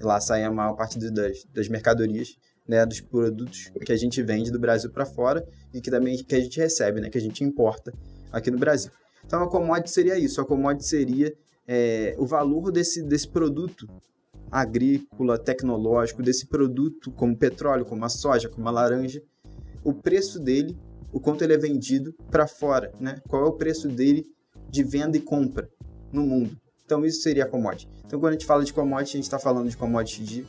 Lá 0.00 0.18
sai 0.18 0.44
a 0.44 0.50
maior 0.50 0.74
parte 0.74 0.98
das, 0.98 1.44
das 1.52 1.68
mercadorias 1.68 2.38
né, 2.66 2.86
dos 2.86 3.02
produtos 3.02 3.70
que 3.84 3.92
a 3.92 3.96
gente 3.96 4.22
vende 4.22 4.50
do 4.50 4.58
Brasil 4.58 4.90
para 4.90 5.04
fora 5.04 5.46
e 5.74 5.80
que 5.80 5.90
também 5.90 6.16
que 6.24 6.34
a 6.34 6.40
gente 6.40 6.58
recebe, 6.58 7.02
né, 7.02 7.10
que 7.10 7.18
a 7.18 7.20
gente 7.20 7.44
importa 7.44 7.92
aqui 8.32 8.50
no 8.50 8.58
Brasil. 8.58 8.90
Então 9.26 9.42
a 9.42 9.48
commodity 9.48 9.90
seria 9.90 10.18
isso, 10.18 10.40
a 10.40 10.44
commodity 10.46 10.86
seria 10.86 11.34
é, 11.68 12.14
o 12.18 12.26
valor 12.26 12.72
desse, 12.72 13.02
desse 13.02 13.28
produto 13.28 13.86
agrícola, 14.52 15.38
tecnológico, 15.38 16.22
desse 16.22 16.46
produto 16.46 17.10
como 17.10 17.34
petróleo, 17.34 17.86
como 17.86 18.04
a 18.04 18.08
soja, 18.10 18.50
como 18.50 18.68
a 18.68 18.70
laranja, 18.70 19.22
o 19.82 19.94
preço 19.94 20.38
dele, 20.38 20.78
o 21.10 21.18
quanto 21.18 21.42
ele 21.42 21.54
é 21.54 21.58
vendido 21.58 22.14
para 22.30 22.46
fora, 22.46 22.92
né? 23.00 23.16
Qual 23.26 23.42
é 23.42 23.48
o 23.48 23.52
preço 23.52 23.88
dele 23.88 24.26
de 24.68 24.84
venda 24.84 25.16
e 25.16 25.20
compra 25.20 25.68
no 26.12 26.22
mundo. 26.22 26.56
Então 26.84 27.04
isso 27.04 27.22
seria 27.22 27.46
commodity. 27.46 27.88
Então 28.04 28.20
quando 28.20 28.30
a 28.30 28.32
gente 28.32 28.46
fala 28.46 28.62
de 28.62 28.72
commodity, 28.72 29.16
a 29.16 29.18
gente 29.18 29.24
está 29.24 29.38
falando 29.38 29.70
de 29.70 29.76
commodity 29.76 30.22
de 30.22 30.46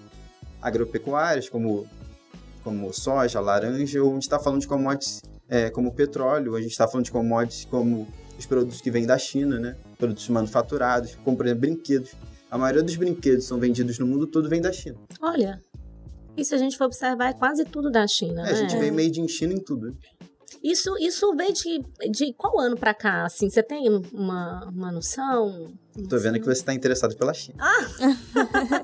agropecuárias, 0.61 1.47
como, 1.47 1.87
como 2.63 2.93
soja, 2.93 3.39
laranja, 3.39 4.03
ou 4.03 4.11
a 4.11 4.13
gente 4.13 4.23
está 4.23 4.39
falando 4.39 4.59
de 4.59 4.67
commodities 4.67 5.21
é, 5.47 5.69
como 5.69 5.93
petróleo, 5.93 6.55
a 6.55 6.61
gente 6.61 6.71
está 6.71 6.87
falando 6.87 7.05
de 7.05 7.11
commodities 7.11 7.65
como 7.65 8.07
os 8.37 8.45
produtos 8.45 8.81
que 8.81 8.91
vêm 8.91 9.05
da 9.05 9.17
China, 9.17 9.59
né? 9.59 9.77
Produtos 9.97 10.27
manufaturados, 10.27 11.15
como 11.23 11.37
por 11.37 11.45
exemplo 11.45 11.61
brinquedos. 11.61 12.11
A 12.53 12.57
maioria 12.59 12.83
dos 12.83 12.95
brinquedos 12.95 13.45
que 13.45 13.49
são 13.49 13.59
vendidos 13.59 13.97
no 13.97 14.05
mundo 14.05 14.27
todo 14.27 14.47
vem 14.47 14.61
da 14.61 14.71
China. 14.71 14.99
Olha, 15.19 15.59
e 16.37 16.45
se 16.45 16.53
a 16.53 16.57
gente 16.59 16.77
for 16.77 16.85
observar, 16.85 17.31
é 17.31 17.33
quase 17.33 17.65
tudo 17.65 17.89
da 17.89 18.05
China, 18.05 18.41
é, 18.41 18.43
né? 18.43 18.51
A 18.51 18.53
gente 18.53 18.77
vem 18.77 18.91
made 18.91 19.19
in 19.19 19.27
China 19.27 19.53
em 19.53 19.59
tudo. 19.59 19.97
Isso, 20.63 20.95
isso 20.99 21.35
veio 21.35 21.51
de, 21.51 21.81
de 22.11 22.31
qual 22.35 22.59
ano 22.59 22.77
para 22.77 22.93
cá, 22.93 23.25
assim? 23.25 23.49
Você 23.49 23.63
tem 23.63 23.89
uma, 23.89 24.69
uma 24.69 24.91
noção? 24.91 25.73
Tô 26.09 26.17
vendo 26.17 26.39
que 26.39 26.45
você 26.45 26.53
está 26.53 26.73
interessado 26.73 27.15
pela 27.15 27.33
China. 27.35 27.55
Ah! 27.59 27.85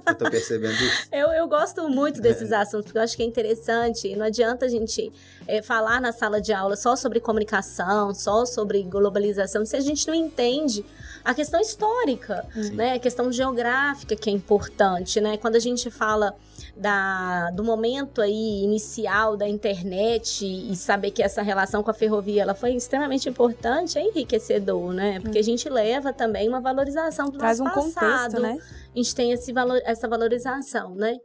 eu 0.08 0.16
tô 0.16 0.30
percebendo 0.30 0.74
isso. 0.74 1.08
Eu, 1.12 1.30
eu 1.30 1.48
gosto 1.48 1.90
muito 1.90 2.22
desses 2.22 2.52
é. 2.52 2.56
assuntos, 2.56 2.86
porque 2.86 2.98
eu 2.98 3.02
acho 3.02 3.18
que 3.18 3.24
é 3.24 3.26
interessante. 3.26 4.16
Não 4.16 4.26
adianta 4.26 4.66
a 4.66 4.70
gente 4.70 5.12
é, 5.48 5.62
falar 5.62 6.00
na 6.00 6.12
sala 6.12 6.40
de 6.40 6.54
aula 6.54 6.76
só 6.76 6.96
sobre 6.96 7.20
comunicação, 7.20 8.14
só 8.14 8.46
sobre 8.46 8.84
globalização, 8.84 9.66
se 9.66 9.76
a 9.76 9.80
gente 9.80 10.08
não 10.08 10.14
entende 10.14 10.86
a 11.24 11.34
questão 11.34 11.60
histórica, 11.60 12.46
Sim. 12.54 12.76
né? 12.76 12.94
A 12.94 13.00
questão 13.00 13.32
geográfica 13.32 14.16
que 14.16 14.30
é 14.30 14.34
importante, 14.34 15.20
né? 15.20 15.38
Quando 15.38 15.56
a 15.56 15.60
gente 15.60 15.90
fala 15.90 16.36
da, 16.78 17.50
do 17.52 17.64
momento 17.64 18.22
aí 18.22 18.64
inicial 18.64 19.36
da 19.36 19.48
internet 19.48 20.46
e 20.46 20.76
saber 20.76 21.12
que 21.12 21.24
essa 21.24 21.42
relação 21.42 21.82
com 21.84 21.92
a 21.92 21.94
ferrovia 21.94 22.44
ela 22.44 22.54
foi 22.54 22.72
extremamente 22.74 23.28
importante, 23.28 23.98
é 23.98 24.04
enriquecedor, 24.04 24.94
né? 24.94 25.20
Porque 25.20 25.40
a 25.40 25.44
gente 25.44 25.68
leva 25.68 26.14
também 26.14 26.48
uma 26.48 26.62
valorização 26.62 26.99
do 27.30 27.38
Traz 27.38 27.60
nosso 27.60 27.72
um 27.80 27.92
passado. 27.92 28.36
Contexto, 28.36 28.42
né? 28.42 28.58
A 28.94 28.98
gente 28.98 29.16
tem 29.16 29.32
esse 29.32 29.54
valor, 29.54 29.80
essa 29.86 30.08
valorização, 30.08 30.96
né? 30.96 31.18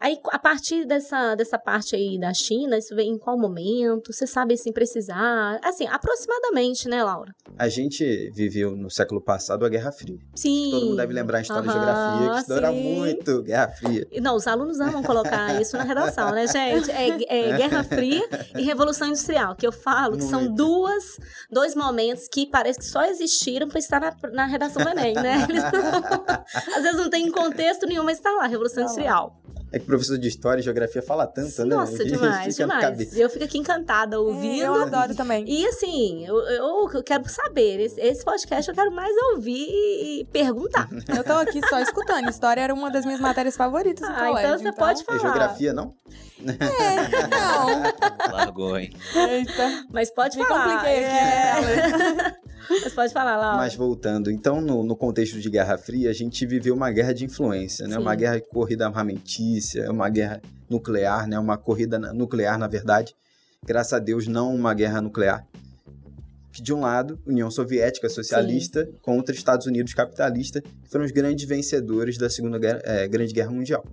Aí, 0.00 0.18
a 0.30 0.38
partir 0.38 0.84
dessa, 0.86 1.34
dessa 1.34 1.58
parte 1.58 1.94
aí 1.96 2.18
da 2.18 2.32
China, 2.32 2.78
isso 2.78 2.94
vem 2.94 3.10
em 3.10 3.18
qual 3.18 3.38
momento? 3.38 4.12
Você 4.12 4.26
sabe, 4.26 4.54
assim, 4.54 4.72
precisar? 4.72 5.58
Assim, 5.62 5.86
aproximadamente, 5.86 6.88
né, 6.88 7.02
Laura? 7.02 7.34
A 7.58 7.68
gente 7.68 8.30
viveu 8.34 8.76
no 8.76 8.90
século 8.90 9.20
passado 9.20 9.64
a 9.64 9.68
Guerra 9.68 9.92
Fria. 9.92 10.18
Sim. 10.34 10.70
Todo 10.70 10.86
mundo 10.86 10.96
deve 10.96 11.12
lembrar 11.12 11.38
a 11.38 11.40
história 11.42 11.62
de 11.62 11.72
geografia, 11.72 12.30
que 12.30 12.38
estoura 12.40 12.72
muito 12.72 13.42
Guerra 13.42 13.68
Fria. 13.68 14.06
Não, 14.20 14.36
os 14.36 14.46
alunos 14.46 14.80
amam 14.80 15.02
colocar 15.02 15.58
isso 15.60 15.76
na 15.76 15.84
redação, 15.84 16.32
né, 16.32 16.46
gente? 16.46 16.90
É, 16.90 17.50
é, 17.50 17.56
Guerra 17.56 17.84
Fria 17.84 18.28
e 18.56 18.62
Revolução 18.62 19.08
Industrial, 19.08 19.54
que 19.54 19.66
eu 19.66 19.72
falo 19.72 20.16
que 20.16 20.24
são 20.24 20.52
duas, 20.52 21.18
dois 21.50 21.74
momentos 21.74 22.28
que 22.28 22.46
parece 22.46 22.78
que 22.78 22.84
só 22.84 23.04
existiram 23.04 23.68
para 23.68 23.78
estar 23.78 24.00
na, 24.00 24.14
na 24.32 24.46
redação 24.46 24.82
do 24.82 24.88
Enem, 24.90 25.14
né? 25.14 25.46
Eles 25.48 25.62
não, 25.62 26.24
às 26.76 26.82
vezes 26.82 26.96
não 26.96 27.10
tem 27.10 27.30
contexto 27.30 27.86
nenhum, 27.86 28.04
mas 28.04 28.18
está 28.18 28.30
lá, 28.30 28.46
Revolução 28.46 28.82
Industrial. 28.82 29.40
É 29.74 29.78
que 29.80 29.82
o 29.82 29.86
professor 29.86 30.16
de 30.16 30.28
História 30.28 30.60
e 30.60 30.62
Geografia 30.62 31.02
fala 31.02 31.26
tanto, 31.26 31.64
né? 31.64 31.74
Nossa, 31.74 31.98
demais, 32.06 32.54
demais. 32.54 33.18
Eu 33.18 33.28
fico 33.28 33.44
aqui 33.44 33.58
encantada 33.58 34.20
ouvindo. 34.20 34.62
É, 34.62 34.68
eu 34.68 34.74
adoro 34.74 35.16
também. 35.16 35.44
E 35.48 35.66
assim, 35.66 36.24
eu, 36.24 36.38
eu 36.38 37.02
quero 37.02 37.28
saber. 37.28 37.80
Esse, 37.80 38.00
esse, 38.00 38.24
podcast 38.24 38.68
eu 38.68 38.74
quero 38.74 38.92
mais 38.92 39.12
ouvir 39.32 39.66
e 39.68 40.28
perguntar. 40.32 40.88
Eu 41.14 41.24
tô 41.24 41.32
aqui 41.32 41.60
só 41.68 41.80
escutando. 41.80 42.28
História 42.28 42.60
era 42.60 42.72
uma 42.72 42.88
das 42.90 43.04
minhas 43.04 43.20
matérias 43.20 43.56
favoritas 43.56 44.08
no 44.08 44.14
ah, 44.14 44.18
colégio. 44.18 44.38
Então 44.38 44.58
você 44.58 44.68
então... 44.68 44.86
pode 44.86 45.04
falar. 45.04 45.18
E 45.18 45.20
geografia, 45.20 45.72
não? 45.72 45.94
É, 46.46 47.26
não. 47.26 48.32
Largou, 48.32 48.78
hein? 48.78 48.92
Eita. 49.14 49.86
Mas 49.90 50.10
pode 50.12 50.36
Me 50.36 50.44
falar. 50.44 50.78
compliquei 50.78 51.04
aqui. 51.04 51.14
É. 51.14 52.36
Mas 52.68 52.92
pode 52.92 53.12
falar 53.12 53.36
lá. 53.36 53.56
Mas 53.56 53.74
voltando, 53.74 54.30
então, 54.30 54.60
no, 54.60 54.82
no, 54.82 54.96
contexto 54.96 55.40
de 55.40 55.50
Guerra 55.50 55.76
Fria, 55.78 56.10
a 56.10 56.12
gente 56.12 56.46
viveu 56.46 56.74
uma 56.74 56.90
guerra 56.90 57.12
de 57.12 57.24
influência, 57.24 57.86
né? 57.86 57.96
Sim. 57.96 58.02
Uma 58.02 58.14
guerra 58.14 58.36
de 58.36 58.46
corrida 58.48 58.86
armamentícia, 58.86 59.90
uma 59.90 60.08
guerra 60.08 60.40
nuclear, 60.68 61.26
né? 61.26 61.38
Uma 61.38 61.56
corrida 61.56 61.98
nuclear, 61.98 62.58
na 62.58 62.66
verdade. 62.66 63.14
Graças 63.64 63.92
a 63.92 63.98
Deus, 63.98 64.26
não 64.26 64.54
uma 64.54 64.74
guerra 64.74 65.00
nuclear. 65.00 65.46
Que 66.52 66.62
de 66.62 66.72
um 66.72 66.80
lado, 66.80 67.18
União 67.26 67.50
Soviética 67.50 68.08
socialista 68.08 68.84
Sim. 68.84 68.92
contra 69.02 69.34
Estados 69.34 69.66
Unidos 69.66 69.92
capitalista, 69.92 70.60
que 70.60 70.88
foram 70.88 71.04
os 71.04 71.10
grandes 71.10 71.46
vencedores 71.46 72.16
da 72.16 72.30
Segunda 72.30 72.58
guerra, 72.58 72.80
é, 72.84 73.08
Grande 73.08 73.32
Guerra 73.32 73.50
Mundial. 73.50 73.84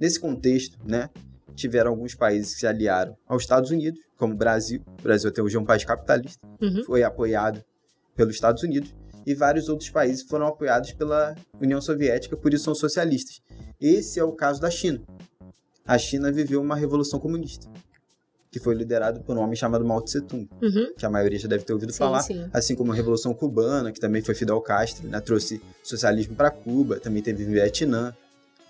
Nesse 0.00 0.18
contexto, 0.18 0.76
né? 0.84 1.08
tiveram 1.54 1.90
alguns 1.90 2.14
países 2.14 2.54
que 2.54 2.60
se 2.60 2.66
aliaram 2.66 3.16
aos 3.26 3.42
Estados 3.42 3.70
Unidos, 3.70 4.00
como 4.16 4.34
o 4.34 4.36
Brasil. 4.36 4.82
O 4.98 5.02
Brasil 5.02 5.30
até 5.30 5.42
hoje 5.42 5.56
é 5.56 5.60
um 5.60 5.64
país 5.64 5.84
capitalista, 5.84 6.46
uhum. 6.60 6.82
foi 6.84 7.02
apoiado 7.02 7.64
pelos 8.14 8.34
Estados 8.34 8.62
Unidos 8.62 8.94
e 9.26 9.34
vários 9.34 9.68
outros 9.68 9.90
países 9.90 10.22
foram 10.22 10.46
apoiados 10.46 10.92
pela 10.92 11.34
União 11.60 11.80
Soviética, 11.80 12.36
por 12.36 12.52
isso 12.52 12.64
são 12.64 12.74
socialistas. 12.74 13.40
Esse 13.80 14.20
é 14.20 14.24
o 14.24 14.32
caso 14.32 14.60
da 14.60 14.70
China. 14.70 15.00
A 15.86 15.98
China 15.98 16.30
viveu 16.30 16.60
uma 16.60 16.76
revolução 16.76 17.18
comunista, 17.18 17.68
que 18.50 18.58
foi 18.58 18.74
liderado 18.74 19.20
por 19.20 19.36
um 19.36 19.40
homem 19.40 19.56
chamado 19.56 19.84
Mao 19.84 20.00
Tse 20.00 20.20
Tung, 20.22 20.48
uhum. 20.62 20.94
que 20.96 21.04
a 21.04 21.10
maioria 21.10 21.38
já 21.38 21.48
deve 21.48 21.64
ter 21.64 21.72
ouvido 21.72 21.92
sim, 21.92 21.98
falar, 21.98 22.22
sim. 22.22 22.48
assim 22.52 22.74
como 22.74 22.92
a 22.92 22.94
Revolução 22.94 23.34
Cubana, 23.34 23.92
que 23.92 24.00
também 24.00 24.22
foi 24.22 24.34
Fidel 24.34 24.60
Castro, 24.60 25.08
né, 25.08 25.20
trouxe 25.20 25.60
socialismo 25.82 26.34
para 26.34 26.50
Cuba, 26.50 27.00
também 27.00 27.22
teve 27.22 27.44
Vietnã, 27.44 28.14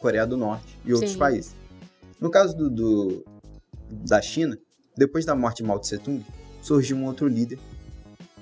Coreia 0.00 0.26
do 0.26 0.36
Norte 0.36 0.78
e 0.84 0.92
outros 0.92 1.12
sim. 1.12 1.18
países. 1.18 1.54
No 2.20 2.30
caso 2.30 2.56
do, 2.56 2.70
do, 2.70 3.24
da 3.90 4.20
China, 4.20 4.58
depois 4.96 5.24
da 5.24 5.34
morte 5.34 5.58
de 5.58 5.64
Mao 5.64 5.78
Tse 5.78 5.98
Tung, 5.98 6.24
surgiu 6.62 6.96
um 6.96 7.04
outro 7.04 7.28
líder 7.28 7.58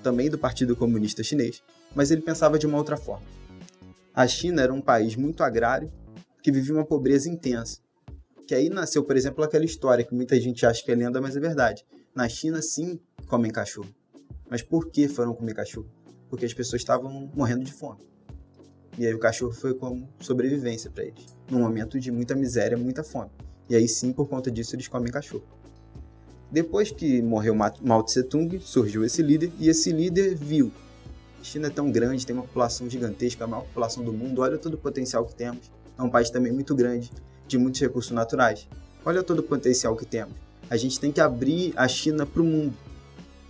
também 0.03 0.29
do 0.29 0.39
Partido 0.39 0.77
Comunista 0.77 1.23
Chinês, 1.23 1.63
mas 1.95 2.11
ele 2.11 2.21
pensava 2.21 2.59
de 2.59 2.67
uma 2.67 2.77
outra 2.77 2.97
forma. 2.97 3.27
A 4.15 4.27
China 4.27 4.61
era 4.61 4.73
um 4.73 4.81
país 4.81 5.17
muito 5.17 5.43
agrário 5.43 5.91
que 6.43 6.53
vivia 6.53 6.75
uma 6.75 6.85
pobreza 6.85 7.31
intensa. 7.31 7.79
Que 8.47 8.55
aí 8.55 8.69
nasceu, 8.69 9.05
por 9.05 9.17
exemplo, 9.17 9.43
aquela 9.43 9.65
história 9.65 10.05
que 10.05 10.15
muita 10.15 10.39
gente 10.39 10.67
acha 10.67 10.85
que 10.85 10.91
é 10.91 10.95
lenda, 10.95 11.21
mas 11.21 11.37
é 11.37 11.41
verdade. 11.41 11.87
Na 12.15 12.29
China, 12.29 12.61
sim, 12.61 13.01
comem 13.27 13.51
cachorro. 13.51 13.89
Mas 14.51 14.61
por 14.61 14.91
que 14.91 15.09
foram 15.09 15.33
comer 15.33 15.55
cachorro? 15.55 15.89
Porque 16.29 16.45
as 16.45 16.53
pessoas 16.53 16.83
estavam 16.83 17.31
morrendo 17.35 17.65
de 17.65 17.73
fome. 17.73 18.01
E 18.99 19.07
aí 19.07 19.15
o 19.15 19.19
cachorro 19.19 19.53
foi 19.53 19.73
como 19.73 20.07
sobrevivência 20.21 20.91
para 20.91 21.05
eles, 21.05 21.25
num 21.51 21.61
momento 21.61 21.99
de 21.99 22.11
muita 22.11 22.35
miséria, 22.35 22.77
muita 22.77 23.03
fome. 23.03 23.31
E 23.71 23.75
aí 23.75 23.89
sim, 23.89 24.13
por 24.13 24.29
conta 24.29 24.51
disso, 24.51 24.77
eles 24.77 24.89
comem 24.89 25.11
cachorro. 25.11 25.47
Depois 26.53 26.91
que 26.91 27.23
morreu 27.23 27.55
Mao 27.55 28.03
Tse 28.03 28.23
Tung, 28.25 28.61
surgiu 28.61 29.03
esse 29.07 29.23
líder 29.23 29.51
e 29.59 29.71
esse 29.71 29.91
líder 29.91 30.35
viu. 30.35 30.71
A 31.41 31.43
China 31.43 31.69
é 31.69 31.71
tão 31.71 31.91
grande, 31.91 32.27
tem 32.27 32.37
uma 32.37 32.43
população 32.43 32.91
gigantesca, 32.91 33.45
a 33.45 33.47
maior 33.47 33.63
população 33.63 34.05
do 34.05 34.13
mundo, 34.13 34.43
olha 34.43 34.59
todo 34.59 34.75
o 34.75 34.79
potencial 34.79 35.25
que 35.25 35.35
temos. 35.35 35.71
É 35.99 36.03
um 36.03 36.11
país 36.11 36.29
também 36.29 36.53
muito 36.53 36.75
grande, 36.75 37.11
de 37.49 37.57
muitos 37.57 37.81
recursos 37.81 38.13
naturais. 38.13 38.69
Olha 39.03 39.23
todo 39.23 39.39
o 39.39 39.43
potencial 39.43 39.97
que 39.97 40.05
temos. 40.05 40.35
A 40.69 40.77
gente 40.77 41.01
tem 41.01 41.11
que 41.11 41.23
abrir 41.23 41.73
a 41.75 41.89
China 41.89 42.27
para 42.27 42.43
o 42.43 42.45
mundo. 42.45 42.75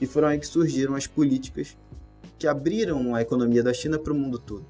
E 0.00 0.06
foram 0.06 0.28
aí 0.28 0.38
que 0.38 0.46
surgiram 0.46 0.94
as 0.94 1.08
políticas 1.08 1.76
que 2.38 2.46
abriram 2.46 3.16
a 3.16 3.22
economia 3.22 3.64
da 3.64 3.74
China 3.74 3.98
para 3.98 4.12
o 4.12 4.16
mundo 4.16 4.38
todo. 4.38 4.64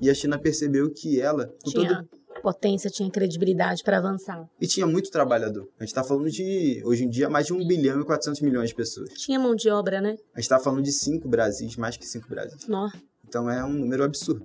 E 0.00 0.10
a 0.10 0.14
China 0.14 0.38
percebeu 0.38 0.90
que 0.90 1.18
ela, 1.18 1.46
com 1.62 1.70
Tinha. 1.70 1.96
todo 1.96 2.19
potência 2.40 2.90
tinha 2.90 3.10
credibilidade 3.10 3.82
para 3.82 3.98
avançar. 3.98 4.48
E 4.60 4.66
tinha 4.66 4.86
muito 4.86 5.10
trabalhador. 5.10 5.68
A 5.78 5.84
gente 5.84 5.90
está 5.90 6.02
falando 6.02 6.30
de, 6.30 6.82
hoje 6.84 7.04
em 7.04 7.08
dia, 7.08 7.28
mais 7.28 7.46
de 7.46 7.52
1 7.52 7.66
bilhão 7.66 8.00
e 8.00 8.04
400 8.04 8.40
milhões 8.40 8.70
de 8.70 8.74
pessoas. 8.74 9.10
Tinha 9.14 9.38
mão 9.38 9.54
de 9.54 9.68
obra, 9.70 10.00
né? 10.00 10.16
A 10.34 10.40
gente 10.40 10.44
está 10.44 10.58
falando 10.58 10.82
de 10.82 10.92
5 10.92 11.28
Brasis, 11.28 11.76
mais 11.76 11.96
que 11.96 12.06
5 12.06 12.28
Brasis. 12.28 12.66
Nó. 12.66 12.90
Então 13.26 13.48
é 13.48 13.64
um 13.64 13.72
número 13.72 14.04
absurdo. 14.04 14.44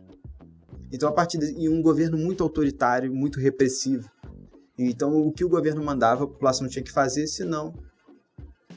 Então, 0.91 1.09
a 1.09 1.11
partir 1.11 1.37
de 1.37 1.53
e 1.57 1.67
um 1.67 1.81
governo 1.81 2.17
muito 2.17 2.43
autoritário, 2.43 3.13
muito 3.13 3.39
repressivo. 3.39 4.09
Então, 4.77 5.27
o 5.27 5.31
que 5.31 5.43
o 5.43 5.49
governo 5.49 5.83
mandava, 5.83 6.23
a 6.23 6.27
população 6.27 6.67
tinha 6.67 6.83
que 6.83 6.91
fazer, 6.91 7.27
senão, 7.27 7.73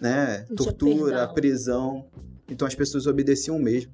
né, 0.00 0.44
tortura, 0.56 1.28
prisão. 1.28 2.08
Então, 2.48 2.66
as 2.66 2.74
pessoas 2.74 3.06
obedeciam 3.06 3.58
mesmo. 3.58 3.92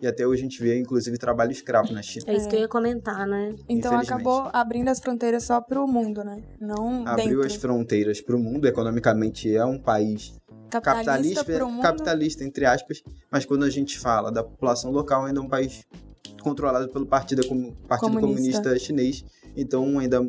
E 0.00 0.06
até 0.06 0.26
hoje 0.26 0.42
a 0.42 0.44
gente 0.44 0.62
vê, 0.62 0.78
inclusive, 0.78 1.16
trabalho 1.16 1.52
escravo 1.52 1.92
na 1.92 2.02
China. 2.02 2.26
É 2.28 2.36
isso 2.36 2.48
que 2.48 2.56
eu 2.56 2.60
ia 2.60 2.68
comentar, 2.68 3.26
né? 3.26 3.54
Então 3.68 3.98
acabou 3.98 4.50
abrindo 4.52 4.88
as 4.88 5.00
fronteiras 5.00 5.44
só 5.44 5.60
para 5.60 5.82
o 5.82 5.86
mundo, 5.86 6.22
né? 6.22 6.42
Não 6.60 7.06
Abriu 7.06 7.40
dentro. 7.40 7.46
as 7.46 7.54
fronteiras 7.54 8.20
para 8.20 8.36
o 8.36 8.38
mundo. 8.38 8.66
Economicamente 8.66 9.54
é 9.54 9.64
um 9.64 9.78
país 9.78 10.34
capitalista, 10.70 11.44
capitalista, 11.44 11.82
capitalista, 11.82 12.44
entre 12.44 12.66
aspas. 12.66 13.02
Mas 13.30 13.46
quando 13.46 13.64
a 13.64 13.70
gente 13.70 13.98
fala 13.98 14.30
da 14.30 14.44
população 14.44 14.90
local, 14.90 15.24
ainda 15.24 15.40
é 15.40 15.42
um 15.42 15.48
país 15.48 15.86
controlado 16.42 16.88
pelo 16.90 17.06
Partido, 17.06 17.42
Partido 17.88 18.20
Comunista. 18.20 18.20
Comunista 18.20 18.78
Chinês. 18.78 19.24
Então 19.56 19.98
ainda 19.98 20.20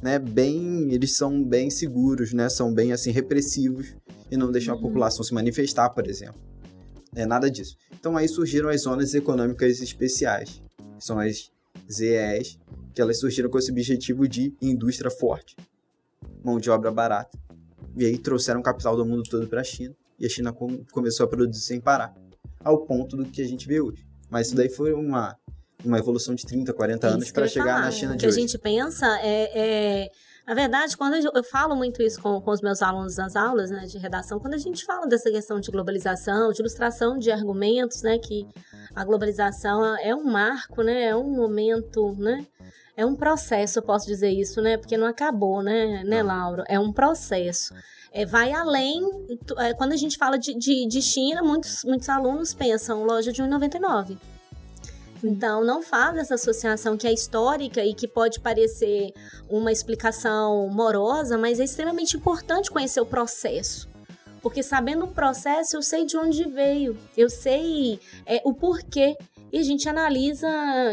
né, 0.00 0.18
bem, 0.18 0.92
eles 0.92 1.16
são 1.16 1.42
bem 1.42 1.70
seguros, 1.70 2.32
né? 2.32 2.48
São 2.48 2.72
bem 2.72 2.92
assim 2.92 3.10
repressivos 3.10 3.96
e 4.30 4.36
não 4.36 4.52
deixam 4.52 4.74
uhum. 4.74 4.80
a 4.80 4.82
população 4.82 5.24
se 5.24 5.34
manifestar, 5.34 5.90
por 5.90 6.06
exemplo. 6.06 6.40
É 7.18 7.26
nada 7.26 7.50
disso. 7.50 7.76
Então 7.98 8.16
aí 8.16 8.28
surgiram 8.28 8.68
as 8.68 8.82
zonas 8.82 9.12
econômicas 9.12 9.80
especiais, 9.80 10.62
são 10.98 11.18
as 11.18 11.50
ZEs, 11.90 12.58
que 12.94 13.00
elas 13.00 13.18
surgiram 13.18 13.50
com 13.50 13.58
esse 13.58 13.70
objetivo 13.70 14.28
de 14.28 14.54
indústria 14.62 15.10
forte, 15.10 15.56
mão 16.44 16.58
de 16.58 16.70
obra 16.70 16.90
barata. 16.90 17.38
E 17.96 18.04
aí 18.04 18.16
trouxeram 18.18 18.62
capital 18.62 18.96
do 18.96 19.04
mundo 19.04 19.24
todo 19.24 19.48
para 19.48 19.60
a 19.60 19.64
China, 19.64 19.94
e 20.18 20.26
a 20.26 20.28
China 20.28 20.52
com, 20.52 20.84
começou 20.92 21.24
a 21.24 21.28
produzir 21.28 21.60
sem 21.60 21.80
parar, 21.80 22.14
ao 22.60 22.78
ponto 22.84 23.16
do 23.16 23.24
que 23.24 23.42
a 23.42 23.46
gente 23.46 23.66
vê 23.66 23.80
hoje. 23.80 24.06
Mas 24.30 24.48
isso 24.48 24.56
daí 24.56 24.68
foi 24.68 24.92
uma, 24.92 25.36
uma 25.84 25.98
evolução 25.98 26.34
de 26.34 26.44
30, 26.44 26.72
40 26.72 27.06
anos 27.08 27.30
para 27.32 27.48
chegar 27.48 27.66
falar. 27.66 27.80
na 27.80 27.90
China 27.90 28.16
de 28.16 28.26
hoje. 28.26 28.34
O 28.34 28.34
que 28.34 28.38
a 28.38 28.46
gente 28.46 28.58
pensa 28.58 29.06
é, 29.22 30.04
é... 30.04 30.10
Na 30.48 30.54
verdade, 30.54 30.96
quando 30.96 31.14
eu, 31.14 31.44
falo 31.44 31.76
muito 31.76 32.02
isso 32.02 32.22
com, 32.22 32.40
com, 32.40 32.50
os 32.50 32.62
meus 32.62 32.80
alunos 32.80 33.18
nas 33.18 33.36
aulas 33.36 33.70
né, 33.70 33.84
de 33.84 33.98
redação, 33.98 34.40
quando 34.40 34.54
a 34.54 34.58
gente 34.58 34.82
fala 34.82 35.06
dessa 35.06 35.30
questão 35.30 35.60
de 35.60 35.70
globalização, 35.70 36.50
de 36.50 36.62
ilustração 36.62 37.18
de 37.18 37.30
argumentos, 37.30 38.00
né, 38.00 38.18
que 38.18 38.48
a 38.96 39.04
globalização 39.04 39.84
é 39.98 40.14
um 40.14 40.24
marco, 40.24 40.82
né, 40.82 41.08
é 41.08 41.14
um 41.14 41.28
momento, 41.36 42.14
né, 42.16 42.46
é 42.96 43.04
um 43.04 43.14
processo, 43.14 43.80
eu 43.80 43.82
posso 43.82 44.06
dizer 44.06 44.30
isso, 44.30 44.62
né, 44.62 44.78
porque 44.78 44.96
não 44.96 45.06
acabou, 45.06 45.62
né, 45.62 46.02
né, 46.02 46.22
Laura? 46.22 46.64
É 46.66 46.80
um 46.80 46.94
processo 46.94 47.74
é, 48.10 48.24
vai 48.24 48.50
além. 48.50 49.02
É, 49.58 49.74
quando 49.74 49.92
a 49.92 49.96
gente 49.96 50.16
fala 50.16 50.38
de, 50.38 50.54
de, 50.54 50.88
de, 50.88 51.02
China, 51.02 51.42
muitos, 51.42 51.84
muitos 51.84 52.08
alunos 52.08 52.54
pensam 52.54 53.04
loja 53.04 53.30
de 53.30 53.42
1,99. 53.42 54.16
Então, 55.22 55.64
não 55.64 55.82
faz 55.82 56.16
essa 56.16 56.34
associação 56.34 56.96
que 56.96 57.06
é 57.06 57.12
histórica 57.12 57.84
e 57.84 57.94
que 57.94 58.06
pode 58.06 58.40
parecer 58.40 59.12
uma 59.48 59.72
explicação 59.72 60.68
morosa, 60.68 61.36
mas 61.36 61.60
é 61.60 61.64
extremamente 61.64 62.16
importante 62.16 62.70
conhecer 62.70 63.00
o 63.00 63.06
processo. 63.06 63.88
Porque 64.40 64.62
sabendo 64.62 65.04
o 65.04 65.08
processo, 65.08 65.76
eu 65.76 65.82
sei 65.82 66.04
de 66.04 66.16
onde 66.16 66.44
veio, 66.44 66.96
eu 67.16 67.28
sei 67.28 68.00
é, 68.24 68.40
o 68.44 68.54
porquê 68.54 69.16
e 69.52 69.58
a 69.58 69.62
gente 69.62 69.88
analisa 69.88 70.48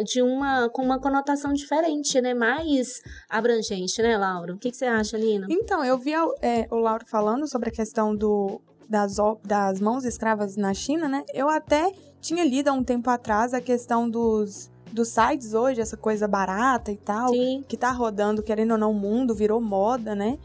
de 0.05 0.21
uma 0.21 0.69
com 0.69 0.81
uma 0.81 0.99
conotação 0.99 1.53
diferente, 1.53 2.19
né? 2.21 2.33
Mais 2.33 3.01
abrangente, 3.29 4.01
né, 4.01 4.17
Laura? 4.17 4.53
O 4.53 4.57
que, 4.57 4.71
que 4.71 4.77
você 4.77 4.85
acha, 4.85 5.17
Lina? 5.17 5.45
Então, 5.49 5.83
eu 5.83 5.97
vi 5.97 6.13
é, 6.41 6.67
o 6.71 6.77
Lauro 6.77 7.05
falando 7.05 7.47
sobre 7.47 7.69
a 7.69 7.71
questão 7.71 8.15
do, 8.15 8.61
das, 8.89 9.17
das 9.43 9.79
mãos 9.79 10.05
escravas 10.05 10.55
na 10.55 10.73
China, 10.73 11.07
né? 11.07 11.23
Eu 11.33 11.49
até 11.49 11.91
tinha 12.21 12.43
lido 12.43 12.69
há 12.69 12.73
um 12.73 12.83
tempo 12.83 13.09
atrás 13.09 13.53
a 13.53 13.61
questão 13.61 14.09
dos, 14.09 14.69
dos 14.91 15.09
sites 15.09 15.53
hoje, 15.53 15.81
essa 15.81 15.97
coisa 15.97 16.27
barata 16.27 16.91
e 16.91 16.97
tal, 16.97 17.29
Sim. 17.29 17.63
que 17.67 17.77
tá 17.77 17.91
rodando, 17.91 18.41
querendo 18.41 18.71
ou 18.71 18.77
não, 18.77 18.91
o 18.91 18.93
mundo, 18.95 19.35
virou 19.35 19.61
moda, 19.61 20.15
né? 20.15 20.39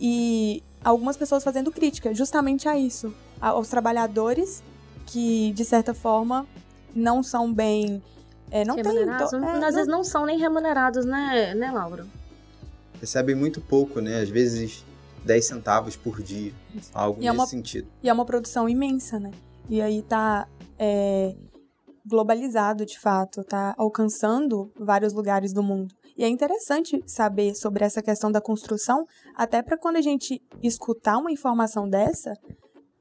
E 0.00 0.62
algumas 0.84 1.16
pessoas 1.16 1.42
fazendo 1.42 1.72
crítica 1.72 2.14
justamente 2.14 2.68
a 2.68 2.78
isso, 2.78 3.12
aos 3.40 3.68
trabalhadores 3.68 4.62
que, 5.06 5.52
de 5.52 5.64
certa 5.64 5.94
forma, 5.94 6.46
não 6.94 7.22
são 7.22 7.52
bem. 7.52 8.02
É, 8.50 8.64
não 8.64 8.76
remunerados. 8.76 9.30
Tem, 9.30 9.40
é, 9.40 9.52
Às 9.52 9.60
não... 9.60 9.72
vezes 9.72 9.86
não 9.86 10.04
são 10.04 10.24
nem 10.24 10.38
remunerados, 10.38 11.04
né, 11.04 11.54
né, 11.54 11.70
Laura? 11.70 12.06
Recebem 13.00 13.34
muito 13.34 13.60
pouco, 13.60 14.00
né? 14.00 14.20
Às 14.20 14.28
vezes 14.28 14.84
10 15.28 15.44
centavos 15.44 15.94
por 15.94 16.22
dia. 16.22 16.52
Algo 16.94 17.22
e 17.22 17.26
é 17.26 17.30
nesse 17.30 17.38
é 17.38 17.42
uma, 17.42 17.46
sentido. 17.46 17.88
E 18.02 18.08
é 18.08 18.12
uma 18.12 18.24
produção 18.24 18.66
imensa, 18.68 19.20
né? 19.20 19.30
E 19.68 19.82
aí 19.82 20.02
tá 20.02 20.48
é, 20.78 21.36
globalizado 22.04 22.86
de 22.86 22.98
fato, 22.98 23.44
tá 23.44 23.74
alcançando 23.76 24.72
vários 24.80 25.12
lugares 25.12 25.52
do 25.52 25.62
mundo. 25.62 25.94
E 26.16 26.24
é 26.24 26.28
interessante 26.28 27.00
saber 27.06 27.54
sobre 27.54 27.84
essa 27.84 28.02
questão 28.02 28.32
da 28.32 28.40
construção, 28.40 29.04
até 29.36 29.62
para 29.62 29.76
quando 29.76 29.96
a 29.96 30.00
gente 30.00 30.42
escutar 30.62 31.18
uma 31.18 31.30
informação 31.30 31.88
dessa, 31.88 32.32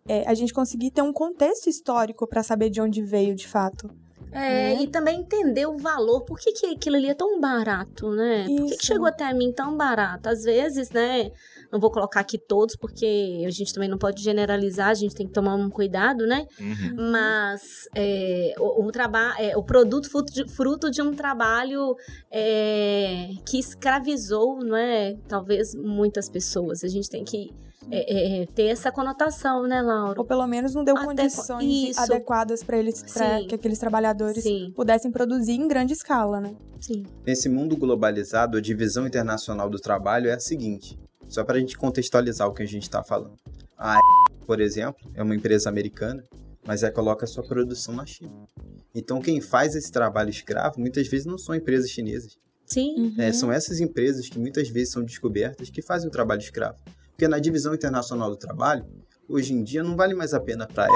é, 0.06 0.28
a 0.28 0.34
gente 0.34 0.54
conseguir 0.54 0.92
ter 0.92 1.02
um 1.02 1.14
contexto 1.14 1.68
histórico 1.68 2.28
para 2.28 2.44
saber 2.44 2.70
de 2.70 2.82
onde 2.82 3.02
veio 3.02 3.34
de 3.34 3.48
fato. 3.48 3.90
É, 4.32 4.76
né? 4.76 4.84
e 4.84 4.88
também 4.88 5.22
entender 5.22 5.66
o 5.66 5.78
valor, 5.78 6.22
por 6.26 6.38
que, 6.38 6.52
que 6.52 6.66
aquilo 6.68 6.98
ali 6.98 7.10
é 7.10 7.16
tão 7.16 7.40
barato, 7.40 8.12
né? 8.12 8.42
Isso. 8.44 8.56
Por 8.56 8.66
que, 8.68 8.78
que 8.78 8.86
chegou 8.86 9.08
até 9.08 9.24
a 9.24 9.34
mim 9.34 9.52
tão 9.52 9.76
barato? 9.76 10.30
Às 10.30 10.44
vezes, 10.44 10.92
né? 10.92 11.32
Não 11.72 11.80
vou 11.80 11.92
colocar 11.92 12.20
aqui 12.20 12.38
todos, 12.38 12.76
porque 12.76 13.44
a 13.46 13.50
gente 13.50 13.74
também 13.74 13.90
não 13.90 13.98
pode 13.98 14.22
generalizar, 14.24 14.90
a 14.90 14.94
gente 14.94 15.16
tem 15.16 15.28
que 15.28 15.34
tomar 15.34 15.56
um 15.56 15.70
cuidado, 15.70 16.26
né? 16.26 16.46
Uhum. 16.60 17.12
Mas 17.12 17.88
é, 17.96 18.54
o, 18.58 18.86
o 18.86 18.92
trabalho, 18.92 19.36
é, 19.40 19.58
o 19.58 19.64
produto 19.64 20.10
fruto 20.10 20.34
de, 20.34 20.48
fruto 20.48 20.92
de 20.92 21.02
um 21.02 21.14
trabalho 21.14 21.96
é, 22.32 23.30
que 23.46 23.60
escravizou, 23.60 24.60
não 24.60 24.76
é? 24.76 25.16
Talvez 25.28 25.76
muitas 25.76 26.30
pessoas. 26.30 26.84
A 26.84 26.88
gente 26.88 27.10
tem 27.10 27.24
que 27.24 27.52
é, 27.90 28.42
é, 28.42 28.46
ter 28.48 28.66
essa 28.66 28.92
conotação, 28.92 29.64
né, 29.64 29.82
Laura? 29.82 30.20
Ou 30.20 30.26
pelo 30.26 30.46
menos 30.46 30.74
não 30.74 30.84
deu 30.84 30.98
Até 30.98 31.06
condições 31.06 31.90
isso. 31.92 32.02
adequadas 32.02 32.64
para 32.64 32.78
eles, 32.78 33.02
para 33.14 33.44
que 33.46 33.56
aqueles 33.56 33.80
trabalhadores 33.80 34.44
Sim. 34.44 34.74
pudessem 34.76 35.12
produzir 35.12 35.54
em 35.54 35.68
grande 35.68 35.94
escala, 35.94 36.42
né? 36.42 36.56
Sim. 36.82 37.06
Nesse 37.26 37.48
mundo 37.48 37.78
globalizado, 37.78 38.58
a 38.58 38.62
divisão 38.62 39.08
internacional 39.08 39.70
do 39.70 39.80
trabalho 39.80 40.30
é 40.30 40.34
a 40.34 40.40
seguinte: 40.40 41.00
só 41.28 41.44
para 41.44 41.58
a 41.58 41.60
gente 41.60 41.78
contextualizar 41.78 42.48
o 42.48 42.54
que 42.54 42.64
a 42.64 42.68
gente 42.68 42.84
está 42.84 43.04
falando. 43.04 43.38
A 43.78 44.00
por 44.48 44.62
exemplo, 44.62 45.12
é 45.14 45.22
uma 45.22 45.36
empresa 45.36 45.68
americana, 45.68 46.24
mas 46.66 46.82
ela 46.82 46.92
coloca 46.92 47.28
sua 47.28 47.44
produção 47.44 47.94
na 47.94 48.06
China. 48.06 48.48
Então, 48.96 49.20
quem 49.20 49.42
faz 49.42 49.76
esse 49.76 49.92
trabalho 49.92 50.30
escravo 50.30 50.80
muitas 50.80 51.06
vezes 51.06 51.26
não 51.26 51.38
são 51.38 51.54
empresas 51.54 51.90
chinesas. 51.90 52.38
Sim. 52.66 53.14
É, 53.18 53.32
são 53.34 53.52
essas 53.52 53.82
empresas 53.82 54.30
que 54.30 54.40
muitas 54.40 54.70
vezes 54.70 54.94
são 54.94 55.04
descobertas 55.04 55.70
que 55.70 55.82
fazem 55.82 56.08
o 56.08 56.12
trabalho 56.12 56.40
escravo. 56.40 56.78
Porque 57.10 57.28
na 57.28 57.40
divisão 57.40 57.74
internacional 57.76 58.30
do 58.30 58.38
trabalho, 58.38 58.86
hoje 59.28 59.54
em 59.54 59.62
dia 59.62 59.84
não 59.84 59.98
vale 59.98 60.14
mais 60.14 60.34
a 60.34 60.40
pena 60.40 60.66
para 60.66 60.88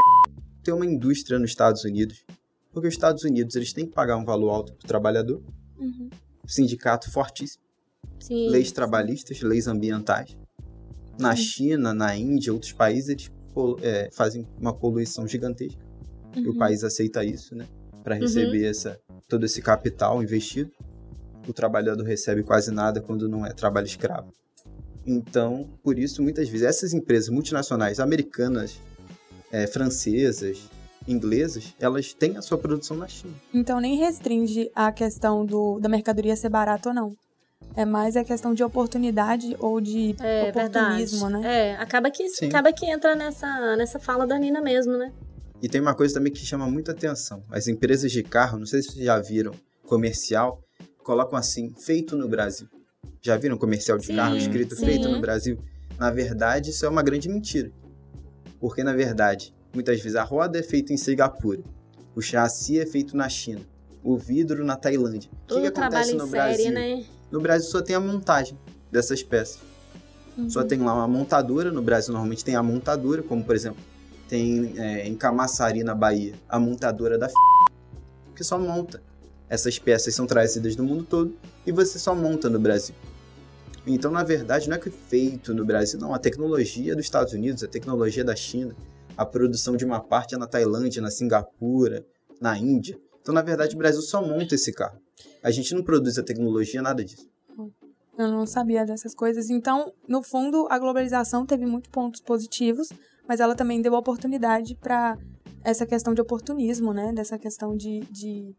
ter 0.64 0.72
uma 0.72 0.86
indústria 0.86 1.38
nos 1.38 1.52
Estados 1.52 1.84
Unidos, 1.84 2.24
porque 2.72 2.88
os 2.88 2.94
Estados 2.94 3.24
Unidos 3.26 3.56
eles 3.56 3.74
têm 3.74 3.86
que 3.86 3.94
pagar 3.94 4.16
um 4.16 4.24
valor 4.24 4.50
alto 4.50 4.74
para 4.74 4.86
o 4.86 4.88
trabalhador, 4.88 5.44
uhum. 5.78 6.10
sindicato 6.48 7.12
fortíssimo, 7.12 7.61
Sim. 8.20 8.50
leis 8.50 8.72
trabalhistas, 8.72 9.42
leis 9.42 9.68
ambientais. 9.68 10.38
Na 11.20 11.36
China, 11.36 11.94
na 11.94 12.16
Índia, 12.16 12.54
outros 12.54 12.72
países 12.72 13.10
eles 13.10 13.32
é, 13.82 14.10
fazem 14.12 14.48
uma 14.60 14.74
poluição 14.74 15.28
gigantesca. 15.28 15.82
Uhum. 16.36 16.44
E 16.44 16.48
o 16.48 16.52
uhum. 16.52 16.58
país 16.58 16.84
aceita 16.84 17.24
isso, 17.24 17.56
né? 17.56 17.68
Para 18.04 18.16
uhum. 18.16 18.22
receber 18.22 18.64
uhum. 18.64 18.70
essa, 18.70 19.00
todo 19.28 19.46
esse 19.46 19.62
capital 19.62 20.22
investido. 20.24 20.72
O 21.48 21.54
trabalhador 21.54 22.04
recebe 22.04 22.44
quase 22.44 22.72
nada 22.72 23.02
quando 23.02 23.28
não 23.28 23.46
é 23.46 23.52
trabalho 23.52 23.88
escravo. 23.88 24.32
Então, 25.06 25.68
por 25.84 25.98
isso, 25.98 26.22
muitas 26.22 26.48
vezes, 26.48 26.66
essas 26.66 26.94
empresas 26.94 27.30
multinacionais 27.30 28.00
americanas, 28.00 28.80
é, 29.52 29.66
francesas, 29.66 30.70
inglesas, 31.08 31.74
elas 31.80 32.14
têm 32.14 32.38
a 32.38 32.42
sua 32.42 32.60
produção 32.60 32.96
na 32.96 33.08
China. 33.08 33.34
Então, 33.52 33.80
nem 33.80 33.98
restringe 33.98 34.72
a 34.76 34.92
questão 34.92 35.44
do, 35.44 35.80
da 35.80 35.90
mercadoria 35.90 36.36
ser 36.36 36.50
barata 36.50 36.90
ou 36.90 36.96
não. 36.96 37.16
É 37.76 37.86
mais 37.86 38.18
a 38.18 38.24
questão 38.24 38.54
de 38.54 38.64
oportunidade 38.64 39.56
ou 39.60 39.80
de 39.80 40.16
é, 40.20 40.50
oportunismo, 40.50 41.28
verdade. 41.28 41.44
né? 41.44 41.70
É, 41.70 41.76
acaba 41.78 42.12
que, 42.12 42.24
acaba 42.46 42.74
que 42.74 42.86
entra 42.86 43.16
nessa, 43.16 43.76
nessa 43.76 44.00
fala 44.00 44.28
da 44.28 44.38
Nina 44.38 44.62
mesmo, 44.62 44.98
né? 44.98 45.12
E 45.62 45.70
tem 45.70 45.80
uma 45.80 45.94
coisa 45.94 46.16
também 46.16 46.34
que 46.34 46.40
chama 46.40 46.68
muita 46.70 46.92
atenção. 46.92 47.44
As 47.50 47.68
empresas 47.68 48.12
de 48.12 48.24
carro, 48.24 48.58
não 48.58 48.66
sei 48.66 48.82
se 48.82 48.94
vocês 48.94 49.06
já 49.06 49.20
viram, 49.20 49.54
comercial, 49.86 50.62
colocam 51.04 51.38
assim, 51.38 51.74
feito 51.78 52.16
no 52.16 52.28
Brasil. 52.28 52.68
Já 53.22 53.38
viram 53.38 53.58
comercial 53.58 53.98
de 53.98 54.08
sim, 54.08 54.16
carro 54.16 54.36
escrito 54.36 54.76
sim. 54.76 54.86
feito 54.86 55.08
no 55.08 55.22
Brasil? 55.22 55.60
Na 56.00 56.10
verdade, 56.10 56.72
isso 56.72 56.86
é 56.86 56.90
uma 56.90 57.04
grande 57.04 57.30
mentira. 57.30 57.72
Porque, 58.60 58.84
na 58.84 58.94
verdade, 58.94 59.54
muitas 59.74 60.02
vezes 60.02 60.16
a 60.16 60.24
roda 60.24 60.58
é 60.58 60.64
feita 60.64 60.92
em 60.92 60.98
Singapura, 60.98 61.62
o 62.16 62.22
chassi 62.22 62.80
é 62.80 62.86
feito 62.86 63.16
na 63.16 63.30
China, 63.30 63.62
o 64.04 64.18
vidro 64.18 64.66
na 64.66 64.76
Tailândia. 64.76 65.30
Tudo 65.48 65.60
o 65.60 65.62
que, 65.64 65.72
que 65.72 65.80
acontece 65.80 66.14
no 66.14 66.28
Brasil? 66.28 66.66
Série, 66.66 66.72
né? 66.72 67.06
No 67.32 67.40
Brasil 67.40 67.70
só 67.70 67.82
tem 67.82 67.96
a 67.96 68.00
montagem 68.00 68.58
dessas 68.92 69.24
peças. 69.24 69.60
Uhum. 70.38 70.50
Só 70.50 70.64
tem 70.64 70.80
lá 70.80 70.94
uma 70.94 71.08
montadora. 71.08 71.72
No 71.72 71.82
Brasil, 71.82 72.12
normalmente 72.12 72.44
tem 72.44 72.56
a 72.56 72.64
montadora, 72.64 73.24
como 73.24 73.44
por 73.44 73.56
exemplo, 73.56 73.82
tem 74.28 74.74
é, 74.78 75.08
em 75.08 75.16
Camaçari, 75.16 75.84
na 75.84 75.96
Bahia, 75.96 76.34
a 76.48 76.60
montadora 76.60 77.18
da 77.18 77.28
F... 77.28 77.36
que 78.36 78.44
só 78.44 78.58
monta. 78.58 79.02
Essas 79.50 79.78
peças 79.78 80.16
são 80.16 80.26
trazidas 80.26 80.76
do 80.76 80.84
mundo 80.84 81.04
todo 81.04 81.36
e 81.66 81.72
você 81.72 82.00
só 82.00 82.16
monta 82.16 82.50
no 82.50 82.60
Brasil. 82.60 82.96
Então, 83.86 84.12
na 84.12 84.24
verdade, 84.24 84.70
não 84.70 84.78
é 84.78 84.80
que 84.80 84.90
é 84.90 84.92
feito 84.92 85.54
no 85.54 85.66
Brasil, 85.66 86.00
não. 86.00 86.14
A 86.14 86.20
tecnologia 86.20 86.96
dos 86.96 87.04
Estados 87.04 87.34
Unidos, 87.34 87.64
a 87.64 87.68
tecnologia 87.68 88.24
da 88.24 88.36
China, 88.36 88.76
a 89.18 89.26
produção 89.26 89.76
de 89.76 89.84
uma 89.84 90.00
parte 90.00 90.36
é 90.36 90.38
na 90.38 90.48
Tailândia, 90.48 91.02
na 91.02 91.12
Singapura, 91.12 92.06
na 92.40 92.58
Índia. 92.58 92.98
Então, 93.22 93.34
na 93.34 93.42
verdade, 93.42 93.76
o 93.76 93.78
Brasil 93.78 94.02
só 94.02 94.26
monta 94.26 94.56
esse 94.56 94.74
carro. 94.74 95.00
A 95.44 95.52
gente 95.52 95.74
não 95.74 95.84
produz 95.84 96.18
a 96.18 96.24
tecnologia, 96.24 96.82
nada 96.82 97.04
disso. 97.04 97.30
Eu 98.18 98.28
não 98.28 98.46
sabia 98.46 98.86
dessas 98.86 99.16
coisas. 99.16 99.50
Então, 99.50 99.94
no 100.08 100.22
fundo, 100.22 100.68
a 100.70 100.78
globalização 100.78 101.46
teve 101.46 101.66
muitos 101.66 101.90
pontos 101.90 102.22
positivos, 102.22 102.90
mas 103.28 103.40
ela 103.40 103.56
também 103.56 103.82
deu 103.82 103.94
oportunidade 103.94 104.76
para 104.76 105.18
essa 105.64 105.86
questão 105.86 106.14
de 106.14 106.22
oportunismo, 106.22 106.94
né? 106.94 107.14
Dessa 107.14 107.38
questão 107.38 107.76
de, 107.76 108.02
de 108.12 108.56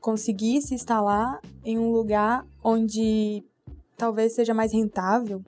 conseguir 0.00 0.60
se 0.62 0.74
instalar 0.74 1.40
em 1.64 1.78
um 1.78 1.90
lugar 1.90 2.44
onde 2.62 3.44
talvez 3.96 4.34
seja 4.34 4.54
mais 4.54 4.72
rentável. 4.72 5.42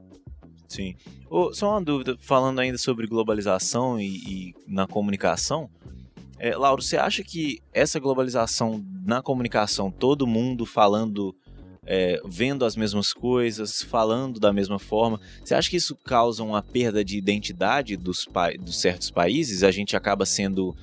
Sim. 0.68 0.94
Oh, 1.28 1.52
só 1.52 1.70
uma 1.70 1.82
dúvida, 1.82 2.16
falando 2.20 2.60
ainda 2.60 2.78
sobre 2.78 3.06
globalização 3.06 3.98
e, 4.00 4.06
e 4.06 4.54
na 4.66 4.86
comunicação, 4.86 5.68
É, 6.40 6.56
Lauro, 6.56 6.80
você 6.80 6.96
acha 6.96 7.22
que 7.22 7.60
essa 7.70 8.00
globalização 8.00 8.82
na 9.04 9.20
comunicação, 9.20 9.90
todo 9.90 10.26
mundo 10.26 10.64
falando, 10.64 11.36
é, 11.86 12.18
vendo 12.24 12.64
as 12.64 12.74
mesmas 12.74 13.12
coisas, 13.12 13.82
falando 13.82 14.40
da 14.40 14.50
mesma 14.50 14.78
forma, 14.78 15.20
você 15.44 15.54
acha 15.54 15.68
que 15.68 15.76
isso 15.76 15.94
causa 15.94 16.42
uma 16.42 16.62
perda 16.62 17.04
de 17.04 17.18
identidade 17.18 17.94
dos, 17.94 18.26
dos 18.58 18.80
certos 18.80 19.10
países? 19.10 19.62
A 19.62 19.70
gente 19.70 19.94
acaba 19.94 20.24
sendo 20.24 20.74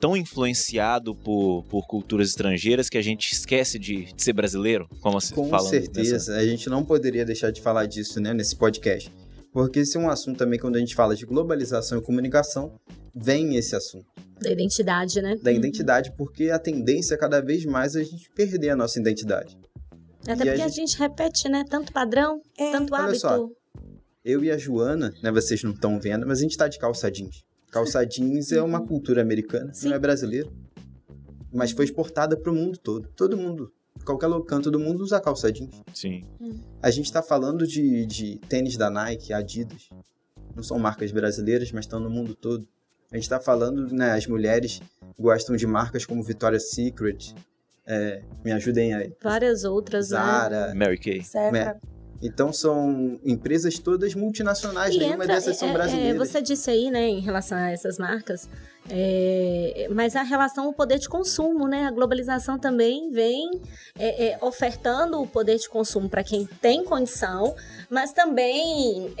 tão 0.00 0.16
influenciado 0.16 1.14
por, 1.14 1.64
por 1.64 1.86
culturas 1.86 2.30
estrangeiras 2.30 2.88
que 2.88 2.96
a 2.96 3.02
gente 3.02 3.30
esquece 3.30 3.78
de, 3.78 4.06
de 4.06 4.22
ser 4.22 4.32
brasileiro, 4.32 4.88
como 5.02 5.20
você 5.20 5.34
Com 5.34 5.58
certeza, 5.58 6.34
a 6.34 6.46
gente 6.46 6.70
não 6.70 6.82
poderia 6.82 7.26
deixar 7.26 7.50
de 7.50 7.60
falar 7.60 7.84
disso 7.84 8.20
né, 8.20 8.32
nesse 8.32 8.56
podcast. 8.56 9.12
Porque 9.52 9.80
esse 9.80 9.98
é 9.98 10.00
um 10.00 10.08
assunto 10.08 10.38
também, 10.38 10.58
quando 10.58 10.76
a 10.76 10.80
gente 10.80 10.94
fala 10.94 11.14
de 11.14 11.26
globalização 11.26 11.98
e 11.98 12.00
comunicação, 12.02 12.72
vem 13.14 13.56
esse 13.56 13.76
assunto. 13.76 14.06
Da 14.40 14.50
identidade, 14.50 15.22
né? 15.22 15.36
Da 15.36 15.52
identidade, 15.52 16.12
porque 16.16 16.50
a 16.50 16.58
tendência 16.58 17.14
é 17.14 17.16
cada 17.16 17.40
vez 17.40 17.64
mais 17.64 17.94
a 17.96 18.02
gente 18.02 18.30
perder 18.30 18.70
a 18.70 18.76
nossa 18.76 18.98
identidade. 18.98 19.56
Até 20.22 20.32
e 20.32 20.36
porque 20.36 20.48
a 20.50 20.56
gente... 20.56 20.62
a 20.62 20.68
gente... 20.68 20.98
repete, 20.98 21.48
né? 21.48 21.64
Tanto 21.68 21.92
padrão, 21.92 22.40
é. 22.58 22.72
tanto 22.72 22.94
hábito. 22.94 23.20
Só, 23.20 23.48
eu 24.24 24.42
e 24.42 24.50
a 24.50 24.58
Joana, 24.58 25.14
né? 25.22 25.30
Vocês 25.30 25.62
não 25.62 25.72
estão 25.72 26.00
vendo, 26.00 26.26
mas 26.26 26.38
a 26.38 26.42
gente 26.42 26.56
tá 26.56 26.66
de 26.66 26.78
calça 26.78 27.10
jeans. 27.10 27.44
Calça 27.70 28.04
jeans 28.06 28.52
é 28.52 28.62
uma 28.62 28.84
cultura 28.84 29.22
americana, 29.22 29.72
Sim. 29.72 29.88
não 29.88 29.96
é 29.96 29.98
brasileira. 29.98 30.50
Mas 31.52 31.70
foi 31.70 31.84
exportada 31.84 32.36
para 32.36 32.50
o 32.50 32.54
mundo 32.54 32.78
todo. 32.78 33.08
Todo 33.14 33.36
mundo 33.36 33.72
qualquer 34.04 34.28
canto 34.46 34.70
do 34.70 34.78
mundo 34.78 35.02
usa 35.02 35.20
calça 35.20 35.52
jeans. 35.52 35.82
Sim. 35.92 36.24
A 36.82 36.90
gente 36.90 37.06
está 37.06 37.22
falando 37.22 37.66
de, 37.66 38.06
de 38.06 38.36
tênis 38.48 38.76
da 38.76 38.90
Nike, 38.90 39.32
Adidas. 39.32 39.88
Não 40.54 40.62
são 40.62 40.78
marcas 40.78 41.10
brasileiras, 41.12 41.70
mas 41.72 41.84
estão 41.84 42.00
no 42.00 42.10
mundo 42.10 42.34
todo. 42.34 42.66
A 43.10 43.16
gente 43.16 43.24
está 43.24 43.40
falando, 43.40 43.92
né, 43.92 44.12
as 44.12 44.26
mulheres 44.26 44.80
gostam 45.18 45.56
de 45.56 45.66
marcas 45.66 46.04
como 46.04 46.22
Victoria's 46.22 46.70
Secret, 46.70 47.34
é, 47.86 48.22
me 48.44 48.52
ajudem 48.52 48.94
aí. 48.94 49.12
Várias 49.22 49.64
outras, 49.64 50.10
né? 50.10 50.16
Zara, 50.16 50.66
né? 50.68 50.74
Mary 50.74 50.98
Kay. 50.98 51.22
Então 52.22 52.52
são 52.52 53.20
empresas 53.22 53.78
todas 53.78 54.14
multinacionais, 54.14 54.94
e 54.94 54.98
nenhuma 54.98 55.24
entra, 55.24 55.34
dessas 55.34 55.58
são 55.58 55.68
é, 55.68 55.70
é, 55.70 55.74
brasileiras. 55.74 56.14
É, 56.14 56.18
você 56.18 56.40
disse 56.40 56.70
aí, 56.70 56.90
né, 56.90 57.06
em 57.06 57.20
relação 57.20 57.58
a 57.58 57.70
essas 57.70 57.98
marcas, 57.98 58.48
é, 58.88 59.88
mas 59.90 60.16
a 60.16 60.22
relação 60.22 60.64
ao 60.64 60.72
poder 60.72 60.98
de 60.98 61.08
consumo, 61.08 61.68
né? 61.68 61.84
A 61.86 61.90
globalização 61.90 62.58
também 62.58 63.10
vem 63.10 63.60
é, 63.98 64.28
é, 64.28 64.38
ofertando 64.40 65.20
o 65.20 65.26
poder 65.26 65.58
de 65.58 65.68
consumo 65.68 66.08
para 66.08 66.24
quem 66.24 66.46
tem 66.46 66.84
condição, 66.84 67.54
mas 67.90 68.12
também 68.12 69.12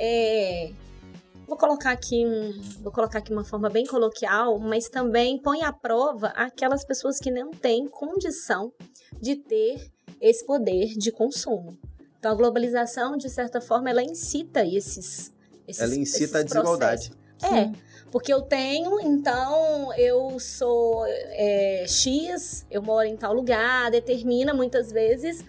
vou 1.46 1.56
colocar 1.56 1.90
aqui 1.90 2.24
um, 2.26 2.60
vou 2.82 2.92
colocar 2.92 3.18
aqui 3.18 3.32
uma 3.32 3.44
forma 3.44 3.68
bem 3.68 3.86
coloquial, 3.86 4.58
mas 4.58 4.88
também 4.88 5.38
põe 5.38 5.62
à 5.62 5.72
prova 5.72 6.28
aquelas 6.28 6.84
pessoas 6.84 7.18
que 7.18 7.30
não 7.30 7.50
têm 7.50 7.86
condição 7.86 8.72
de 9.20 9.36
ter 9.36 9.90
esse 10.20 10.44
poder 10.44 10.94
de 10.96 11.10
consumo. 11.12 11.78
Então 12.18 12.32
a 12.32 12.34
globalização, 12.34 13.16
de 13.16 13.28
certa 13.28 13.60
forma, 13.60 13.90
ela 13.90 14.02
incita 14.02 14.64
esses, 14.64 15.32
esses 15.68 15.82
ela 15.82 15.94
incita 15.94 16.38
a 16.38 16.42
desigualdade. 16.42 17.12
É, 17.42 17.70
porque 18.10 18.32
eu 18.32 18.40
tenho, 18.40 18.98
então 19.00 19.92
eu 19.94 20.38
sou 20.40 21.04
é, 21.06 21.84
X, 21.86 22.64
eu 22.70 22.80
moro 22.80 23.06
em 23.06 23.16
tal 23.16 23.34
lugar, 23.34 23.90
determina 23.90 24.54
muitas 24.54 24.90
vezes 24.90 25.44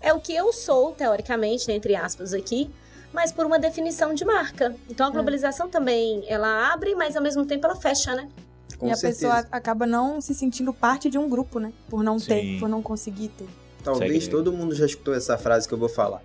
é 0.00 0.12
o 0.12 0.20
que 0.20 0.34
eu 0.34 0.52
sou, 0.52 0.92
teoricamente, 0.92 1.70
entre 1.70 1.94
aspas 1.96 2.32
aqui, 2.32 2.70
mas 3.12 3.32
por 3.32 3.46
uma 3.46 3.58
definição 3.58 4.14
de 4.14 4.24
marca. 4.24 4.74
Então 4.88 5.06
a 5.06 5.10
é. 5.10 5.12
globalização 5.12 5.66
é. 5.66 5.70
também, 5.70 6.24
ela 6.28 6.72
abre, 6.72 6.94
mas 6.94 7.16
ao 7.16 7.22
mesmo 7.22 7.44
tempo 7.44 7.66
ela 7.66 7.76
fecha, 7.76 8.14
né? 8.14 8.28
Com 8.78 8.86
e 8.86 8.96
certeza. 8.96 9.28
a 9.28 9.36
pessoa 9.36 9.48
acaba 9.50 9.86
não 9.86 10.20
se 10.20 10.34
sentindo 10.34 10.72
parte 10.72 11.10
de 11.10 11.18
um 11.18 11.28
grupo, 11.28 11.58
né? 11.58 11.72
Por 11.88 12.02
não 12.02 12.18
Sim. 12.18 12.26
ter, 12.26 12.60
por 12.60 12.68
não 12.68 12.82
conseguir 12.82 13.28
ter. 13.28 13.48
Talvez 13.82 14.24
Segue. 14.24 14.30
todo 14.30 14.52
mundo 14.52 14.74
já 14.74 14.86
escutou 14.86 15.14
essa 15.14 15.36
frase 15.36 15.66
que 15.66 15.74
eu 15.74 15.78
vou 15.78 15.88
falar. 15.88 16.22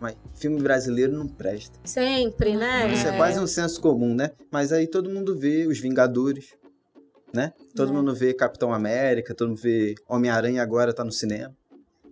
Mas 0.00 0.16
filme 0.34 0.60
brasileiro 0.60 1.12
não 1.12 1.26
presta. 1.26 1.78
Sempre, 1.84 2.56
né? 2.56 2.92
Isso 2.92 3.06
é, 3.06 3.14
é 3.14 3.16
quase 3.16 3.38
um 3.38 3.46
senso 3.46 3.80
comum, 3.80 4.14
né? 4.14 4.32
Mas 4.50 4.72
aí 4.72 4.86
todo 4.86 5.08
mundo 5.08 5.38
vê 5.38 5.66
Os 5.66 5.78
Vingadores, 5.78 6.54
né? 7.32 7.52
Todo 7.74 7.90
é. 7.90 7.94
mundo 7.94 8.14
vê 8.14 8.34
Capitão 8.34 8.72
América, 8.72 9.34
todo 9.34 9.48
mundo 9.48 9.60
vê 9.60 9.94
Homem-Aranha 10.08 10.62
agora 10.62 10.92
tá 10.92 11.04
no 11.04 11.12
cinema. 11.12 11.54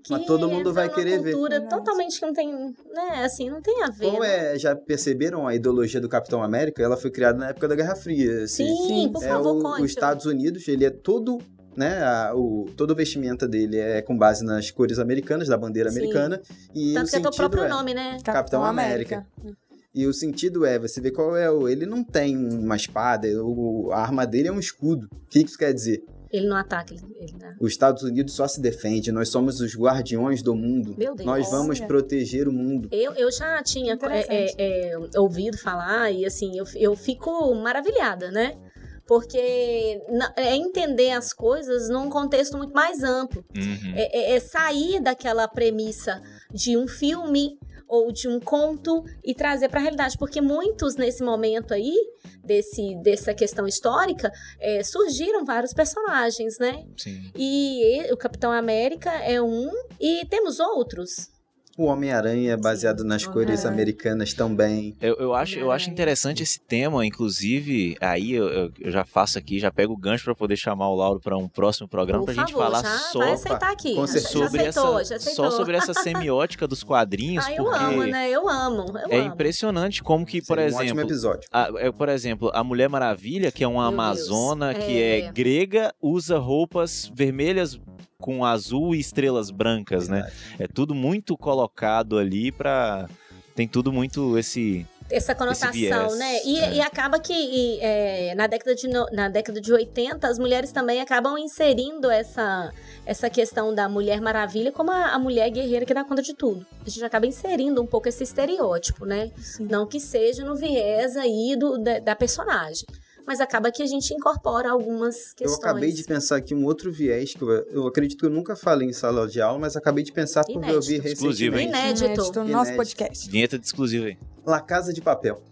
Que 0.03 0.13
mas 0.13 0.27
todo 0.27 0.49
mundo 0.49 0.73
vai 0.73 0.89
querer 0.89 1.23
ver. 1.23 1.33
cultura 1.33 1.61
totalmente 1.61 2.19
que 2.19 2.27
não 2.27 2.33
tem, 2.33 2.53
né, 2.93 3.25
assim, 3.25 3.49
não 3.49 3.63
tem 3.63 3.83
a 3.83 3.91
ver. 3.91 4.07
Como 4.07 4.21
né? 4.21 4.55
é, 4.55 4.59
já 4.59 4.75
perceberam 4.75 5.47
a 5.47 5.55
ideologia 5.55 6.01
do 6.01 6.09
Capitão 6.09 6.43
América? 6.43 6.83
Ela 6.83 6.97
foi 6.97 7.11
criada 7.11 7.39
na 7.39 7.49
época 7.51 7.69
da 7.69 7.77
Guerra 7.77 7.95
Fria. 7.95 8.45
Assim. 8.45 8.67
Sim, 8.67 8.89
Sim, 8.89 9.13
por 9.13 9.23
é 9.23 9.29
favor, 9.29 9.57
o, 9.57 9.63
conte. 9.63 9.83
Os 9.83 9.91
Estados 9.91 10.27
Unidos, 10.27 10.67
ele 10.67 10.85
é 10.85 10.91
todo 10.91 11.39
né? 11.77 12.03
A, 12.03 12.35
o, 12.35 12.67
todo 12.77 12.91
o 12.91 12.95
vestimenta 12.95 13.49
dele 13.49 13.79
é 13.79 14.03
com 14.03 14.17
base 14.17 14.45
nas 14.45 14.71
cores 14.71 14.99
americanas, 14.99 15.49
da 15.49 15.57
bandeira 15.57 15.91
Sim. 15.91 15.99
americana. 15.99 16.43
E 16.75 16.93
Tanto 16.95 17.09
o 17.09 17.11
que 17.11 17.27
é 17.27 17.29
o 17.31 17.33
próprio 17.33 17.65
é 17.65 17.69
nome, 17.69 17.95
né? 17.95 18.11
Capitão, 18.13 18.35
Capitão 18.35 18.65
América. 18.65 19.27
América. 19.39 19.63
E 19.95 20.07
o 20.07 20.13
sentido 20.13 20.65
é, 20.65 20.79
você 20.79 21.01
vê 21.01 21.11
qual 21.11 21.37
é 21.37 21.51
o. 21.51 21.69
Ele 21.69 21.85
não 21.85 22.03
tem 22.03 22.37
uma 22.37 22.77
espada, 22.77 23.29
o, 23.45 23.91
a 23.93 24.01
arma 24.01 24.27
dele 24.27 24.49
é 24.49 24.53
um 24.53 24.59
escudo. 24.59 25.07
O 25.13 25.27
que 25.29 25.41
isso 25.41 25.59
quer 25.59 25.73
dizer? 25.73 26.03
Ele 26.33 26.47
não 26.47 26.57
ataca, 26.57 26.95
ele, 26.95 27.03
ele 27.21 27.33
dá. 27.39 27.55
Os 27.61 27.73
Estados 27.73 28.03
Unidos 28.03 28.33
só 28.33 28.49
se 28.49 28.61
defende, 28.61 29.13
nós 29.13 29.29
somos 29.29 29.61
os 29.61 29.77
guardiões 29.77 30.43
do 30.43 30.55
mundo. 30.55 30.95
Meu 30.97 31.15
Deus. 31.15 31.27
Nós 31.27 31.51
vamos 31.51 31.79
proteger 31.79 32.49
o 32.49 32.53
mundo. 32.53 32.89
Eu, 32.91 33.13
eu 33.13 33.31
já 33.31 33.63
tinha 33.63 33.99
é, 34.11 34.47
é, 34.57 34.93
é, 34.93 35.19
ouvido 35.19 35.59
falar 35.59 36.11
e 36.11 36.25
assim, 36.25 36.59
eu, 36.59 36.65
eu 36.75 36.97
fico 36.97 37.55
maravilhada, 37.55 38.31
né? 38.31 38.57
porque 39.05 40.01
é 40.37 40.57
entender 40.57 41.11
as 41.11 41.35
coisas 41.35 41.91
num 41.91 42.09
contexto 42.09 42.57
muito 42.57 42.73
mais 42.73 43.03
amplo. 43.03 43.45
Uhum. 43.55 43.93
É, 43.95 44.33
é, 44.33 44.37
é 44.37 44.41
sair 44.41 45.01
daquela 45.01 45.47
premissa 45.47 46.23
de 46.51 46.79
um 46.79 46.87
filme 46.87 47.59
ou 47.93 48.11
de 48.11 48.27
um 48.27 48.41
conto 48.41 49.05
e 49.23 49.35
trazer 49.35 49.69
para 49.69 49.79
a 49.79 49.83
realidade, 49.83 50.17
porque 50.17 50.41
muitos 50.41 50.97
nesse 50.97 51.23
momento 51.23 51.75
aí 51.75 51.95
desse 52.43 52.95
dessa 53.03 53.35
questão 53.35 53.67
histórica 53.67 54.33
é, 54.59 54.83
surgiram 54.83 55.45
vários 55.45 55.75
personagens, 55.75 56.59
né? 56.59 56.87
Sim. 56.97 57.31
E 57.37 58.11
o 58.11 58.17
Capitão 58.17 58.51
América 58.51 59.11
é 59.11 59.43
um 59.43 59.71
e 60.01 60.25
temos 60.31 60.59
outros. 60.59 61.32
O 61.77 61.85
Homem-Aranha 61.85 62.53
é 62.53 62.57
baseado 62.57 63.03
nas 63.03 63.27
cores 63.27 63.65
americanas 63.65 64.35
também. 64.35 64.95
Eu, 65.01 65.15
eu, 65.17 65.35
acho, 65.35 65.59
eu 65.59 65.71
acho 65.71 65.89
interessante 65.89 66.43
esse 66.43 66.61
tema, 66.61 67.05
inclusive, 67.07 67.97
aí 68.01 68.33
eu, 68.33 68.73
eu 68.79 68.91
já 68.91 69.05
faço 69.05 69.39
aqui, 69.39 69.59
já 69.59 69.71
pego 69.71 69.95
o 69.95 69.97
gancho 69.97 70.25
para 70.25 70.35
poder 70.35 70.57
chamar 70.57 70.89
o 70.91 70.95
Lauro 70.95 71.21
para 71.21 71.37
um 71.37 71.49
próximo 71.49 71.89
programa 71.89 72.25
para 72.25 72.35
a 72.35 72.37
gente 72.37 72.53
falar 72.53 72.83
já 72.83 72.99
só 72.99 73.19
vai 73.21 73.33
aceitar 73.33 73.73
aqui. 73.73 73.95
Com, 73.95 74.07
sobre 74.07 74.67
aceitou, 74.67 75.01
essa, 75.01 75.19
só 75.19 75.51
sobre 75.51 75.77
essa 75.77 75.95
semiótica 75.95 76.69
dos 76.69 76.83
quadrinhos. 76.83 77.47
Ah, 77.47 77.53
eu 77.55 77.73
amo, 77.73 78.05
né? 78.05 78.31
Eu 78.31 78.49
amo. 78.49 78.87
Eu 78.99 79.11
é 79.11 79.21
amo. 79.21 79.35
impressionante 79.35 80.03
como 80.03 80.27
que, 80.27 80.43
por 80.43 80.59
exemplo, 80.59 80.77
um 80.77 80.87
ótimo 80.87 81.01
episódio. 81.01 81.49
A, 81.51 81.71
é, 81.77 81.91
por 81.91 82.09
exemplo, 82.09 82.51
a 82.53 82.63
Mulher 82.63 82.89
Maravilha, 82.89 83.51
que 83.51 83.65
é 83.65 83.69
uma 83.69 83.91
Meu 83.91 84.01
amazona 84.01 84.73
Deus. 84.73 84.85
que 84.85 85.03
é... 85.03 85.21
é 85.21 85.33
grega, 85.33 85.95
usa 86.01 86.39
roupas 86.39 87.11
vermelhas 87.15 87.81
com 88.23 88.45
azul 88.45 88.95
e 88.95 89.01
estrelas 89.01 89.51
brancas, 89.51 90.09
né? 90.09 90.31
É 90.59 90.69
tudo 90.69 90.95
muito 90.95 91.37
colocado 91.37 92.17
ali 92.17 92.53
para 92.53 93.09
tem 93.55 93.69
tudo 93.69 93.93
muito 93.93 94.39
esse 94.39 94.87
essa 95.11 95.35
conotação, 95.35 96.17
né? 96.17 96.41
E, 96.43 96.59
é. 96.59 96.75
e, 96.75 96.81
acaba 96.81 97.19
que 97.19 97.35
e, 97.35 97.79
é, 97.81 98.35
na, 98.35 98.47
década 98.47 98.75
de, 98.75 98.89
na 98.89 99.29
década 99.29 99.61
de 99.61 99.71
80, 99.71 100.27
as 100.27 100.39
mulheres 100.39 100.73
também 100.73 101.03
acabam 101.03 101.37
inserindo 101.37 102.11
essa, 102.11 102.73
essa 103.05 103.29
questão 103.29 103.75
da 103.75 103.91
Mulher 103.91 104.23
Maravilha 104.23 104.73
como 104.73 104.91
a, 104.91 105.09
a 105.09 105.19
mulher 105.19 105.51
guerreira 105.51 105.85
que 105.85 105.93
dá 105.93 106.03
conta 106.03 106.23
de 106.23 106.33
tudo. 106.33 106.65
A 106.87 106.89
gente 106.89 107.05
acaba 107.05 107.27
inserindo 107.27 107.83
um 107.83 107.87
pouco 107.87 108.09
esse 108.09 108.23
estereótipo, 108.23 109.05
né? 109.05 109.31
Sim. 109.37 109.67
Não 109.67 109.87
que 109.87 110.01
seja 110.01 110.45
no 110.45 110.57
viés 110.57 111.15
aí 111.17 111.57
do, 111.59 111.77
da, 111.77 111.99
da 111.99 112.17
personagem 112.17 112.87
mas 113.27 113.41
acaba 113.41 113.71
que 113.71 113.83
a 113.83 113.87
gente 113.87 114.13
incorpora 114.13 114.71
algumas 114.71 115.33
questões. 115.33 115.59
Eu 115.59 115.71
acabei 115.71 115.93
de 115.93 116.05
pensar 116.05 116.37
aqui 116.37 116.55
um 116.55 116.65
outro 116.65 116.93
viés 116.93 117.35
que 117.35 117.43
eu, 117.43 117.51
eu 117.51 117.87
acredito 117.87 118.21
que 118.21 118.27
eu 118.27 118.31
nunca 118.31 118.57
falei 118.57 118.89
em 118.89 118.93
sala 118.93 119.27
de 119.27 119.41
aula, 119.41 119.59
mas 119.59 119.77
acabei 119.77 120.05
de 120.05 120.13
pensar 120.13 120.45
porque 120.45 120.71
eu 120.71 120.81
vi 120.81 120.97
exclusivo, 120.97 121.57
recentemente. 121.57 121.69
Inédito. 121.69 122.05
Inédito 122.05 122.45
no 122.45 122.49
nosso 122.49 122.75
podcast. 122.75 123.31
Vinheta 123.31 123.59
de 123.59 123.67
exclusivo 123.67 124.07
aí. 124.07 124.19
La 124.45 124.61
Casa 124.61 124.93
de 124.93 125.01
Papel. 125.01 125.43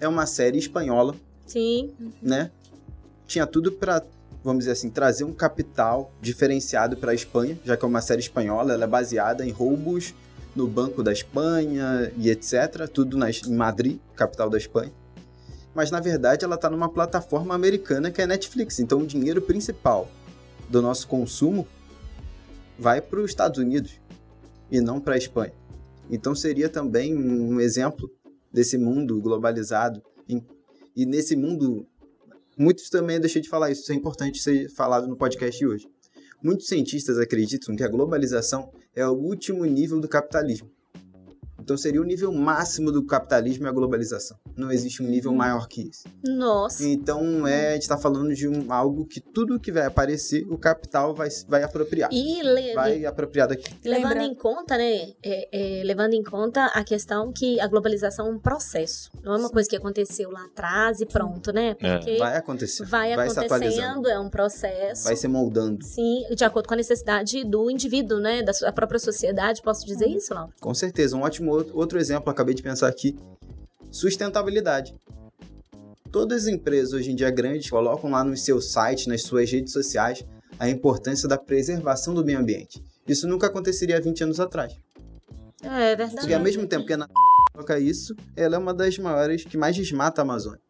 É 0.00 0.06
uma 0.06 0.26
série 0.26 0.58
espanhola. 0.58 1.14
Sim. 1.46 1.92
Né? 2.22 2.50
Tinha 3.26 3.46
tudo 3.46 3.72
para 3.72 4.02
vamos 4.44 4.60
dizer 4.60 4.72
assim, 4.72 4.88
trazer 4.88 5.24
um 5.24 5.32
capital 5.32 6.12
diferenciado 6.22 6.96
para 6.96 7.10
a 7.10 7.14
Espanha, 7.14 7.58
já 7.64 7.76
que 7.76 7.84
é 7.84 7.88
uma 7.88 8.00
série 8.00 8.20
espanhola, 8.20 8.72
ela 8.72 8.84
é 8.84 8.86
baseada 8.86 9.44
em 9.44 9.50
roubos 9.50 10.14
no 10.54 10.66
Banco 10.66 11.02
da 11.02 11.12
Espanha 11.12 12.10
e 12.16 12.30
etc. 12.30 12.88
Tudo 12.90 13.18
na, 13.18 13.28
em 13.30 13.54
Madrid, 13.54 13.98
capital 14.14 14.48
da 14.48 14.56
Espanha 14.56 14.92
mas 15.74 15.90
na 15.90 16.00
verdade 16.00 16.44
ela 16.44 16.54
está 16.54 16.68
numa 16.68 16.88
plataforma 16.88 17.54
americana 17.54 18.10
que 18.10 18.20
é 18.20 18.26
Netflix. 18.26 18.78
Então 18.78 19.00
o 19.00 19.06
dinheiro 19.06 19.40
principal 19.42 20.10
do 20.68 20.82
nosso 20.82 21.06
consumo 21.06 21.66
vai 22.78 23.00
para 23.00 23.20
os 23.20 23.30
Estados 23.30 23.58
Unidos 23.58 24.00
e 24.70 24.80
não 24.80 25.00
para 25.00 25.14
a 25.14 25.18
Espanha. 25.18 25.52
Então 26.10 26.34
seria 26.34 26.68
também 26.68 27.14
um 27.14 27.60
exemplo 27.60 28.10
desse 28.52 28.78
mundo 28.78 29.20
globalizado 29.20 30.02
e 30.96 31.06
nesse 31.06 31.36
mundo 31.36 31.86
Muitos 32.58 32.90
também, 32.90 33.20
deixei 33.20 33.40
de 33.40 33.48
falar 33.48 33.70
isso, 33.70 33.82
isso 33.82 33.92
é 33.92 33.94
importante 33.94 34.42
ser 34.42 34.68
falado 34.70 35.06
no 35.06 35.16
podcast 35.16 35.56
de 35.56 35.64
hoje. 35.64 35.88
Muitos 36.42 36.66
cientistas 36.66 37.16
acreditam 37.16 37.76
que 37.76 37.84
a 37.84 37.88
globalização 37.88 38.72
é 38.96 39.06
o 39.06 39.12
último 39.12 39.64
nível 39.64 40.00
do 40.00 40.08
capitalismo. 40.08 40.68
Então 41.68 41.76
seria 41.76 42.00
o 42.00 42.04
nível 42.04 42.32
máximo 42.32 42.90
do 42.90 43.04
capitalismo 43.04 43.66
e 43.66 43.68
a 43.68 43.72
globalização. 43.72 44.38
Não 44.56 44.72
existe 44.72 45.02
um 45.02 45.06
nível 45.06 45.32
uhum. 45.32 45.36
maior 45.36 45.68
que 45.68 45.82
esse. 45.82 46.08
Nossa. 46.26 46.82
Então 46.88 47.46
é, 47.46 47.68
a 47.68 47.72
gente 47.74 47.82
está 47.82 47.98
falando 47.98 48.34
de 48.34 48.48
um, 48.48 48.72
algo 48.72 49.04
que 49.04 49.20
tudo 49.20 49.60
que 49.60 49.70
vai 49.70 49.84
aparecer, 49.84 50.46
o 50.50 50.56
capital 50.56 51.14
vai, 51.14 51.28
vai 51.46 51.62
apropriar. 51.62 52.08
E 52.10 52.42
le... 52.42 52.72
vai 52.72 53.04
apropriar 53.04 53.48
daqui. 53.48 53.70
Levando 53.84 54.08
Lembra... 54.08 54.24
em 54.24 54.34
conta, 54.34 54.78
né? 54.78 55.12
É, 55.22 55.80
é, 55.80 55.84
levando 55.84 56.14
em 56.14 56.22
conta 56.22 56.64
a 56.68 56.82
questão 56.82 57.30
que 57.34 57.60
a 57.60 57.66
globalização 57.66 58.28
é 58.28 58.30
um 58.30 58.38
processo. 58.38 59.10
Não 59.22 59.34
é 59.34 59.36
uma 59.36 59.48
Sim. 59.48 59.52
coisa 59.52 59.68
que 59.68 59.76
aconteceu 59.76 60.30
lá 60.30 60.46
atrás 60.46 61.02
e 61.02 61.06
pronto, 61.06 61.52
né? 61.52 61.76
É. 61.80 61.98
Porque 61.98 62.16
vai 62.16 62.34
acontecer. 62.38 62.86
Vai, 62.86 63.14
vai 63.14 63.28
acontecendo, 63.28 64.08
é 64.08 64.18
um 64.18 64.30
processo. 64.30 65.04
Vai 65.04 65.16
se 65.16 65.28
moldando. 65.28 65.84
Sim, 65.84 66.24
de 66.34 66.44
acordo 66.44 66.66
com 66.66 66.72
a 66.72 66.78
necessidade 66.78 67.44
do 67.44 67.70
indivíduo, 67.70 68.18
né? 68.20 68.42
Da 68.42 68.54
sua 68.54 68.72
própria 68.72 68.98
sociedade. 68.98 69.60
Posso 69.60 69.84
dizer 69.84 70.06
uhum. 70.06 70.16
isso, 70.16 70.32
Laura? 70.32 70.50
Com 70.58 70.72
certeza. 70.72 71.14
Um 71.14 71.20
ótimo 71.20 71.57
outro 71.72 71.98
exemplo, 71.98 72.30
acabei 72.30 72.54
de 72.54 72.62
pensar 72.62 72.88
aqui, 72.88 73.16
sustentabilidade. 73.90 74.94
Todas 76.10 76.42
as 76.42 76.48
empresas 76.48 76.94
hoje 76.94 77.10
em 77.10 77.14
dia 77.14 77.30
grandes 77.30 77.68
colocam 77.68 78.10
lá 78.10 78.24
nos 78.24 78.42
seus 78.42 78.72
sites, 78.72 79.06
nas 79.06 79.22
suas 79.22 79.50
redes 79.50 79.72
sociais, 79.72 80.24
a 80.58 80.68
importância 80.68 81.28
da 81.28 81.36
preservação 81.36 82.14
do 82.14 82.24
meio 82.24 82.38
ambiente. 82.38 82.82
Isso 83.06 83.28
nunca 83.28 83.46
aconteceria 83.46 83.96
há 83.96 84.00
20 84.00 84.24
anos 84.24 84.40
atrás. 84.40 84.74
É, 85.62 85.92
é 85.92 85.96
verdade. 85.96 86.20
Porque 86.20 86.34
ao 86.34 86.40
mesmo 86.40 86.66
tempo 86.66 86.86
que 86.86 86.92
a 86.92 87.08
coloca 87.52 87.78
isso, 87.80 88.14
ela 88.36 88.54
é 88.54 88.58
uma 88.58 88.72
das 88.72 88.96
maiores 88.98 89.44
que 89.44 89.56
mais 89.56 89.74
desmata 89.74 90.20
a 90.20 90.24
Amazônia. 90.24 90.60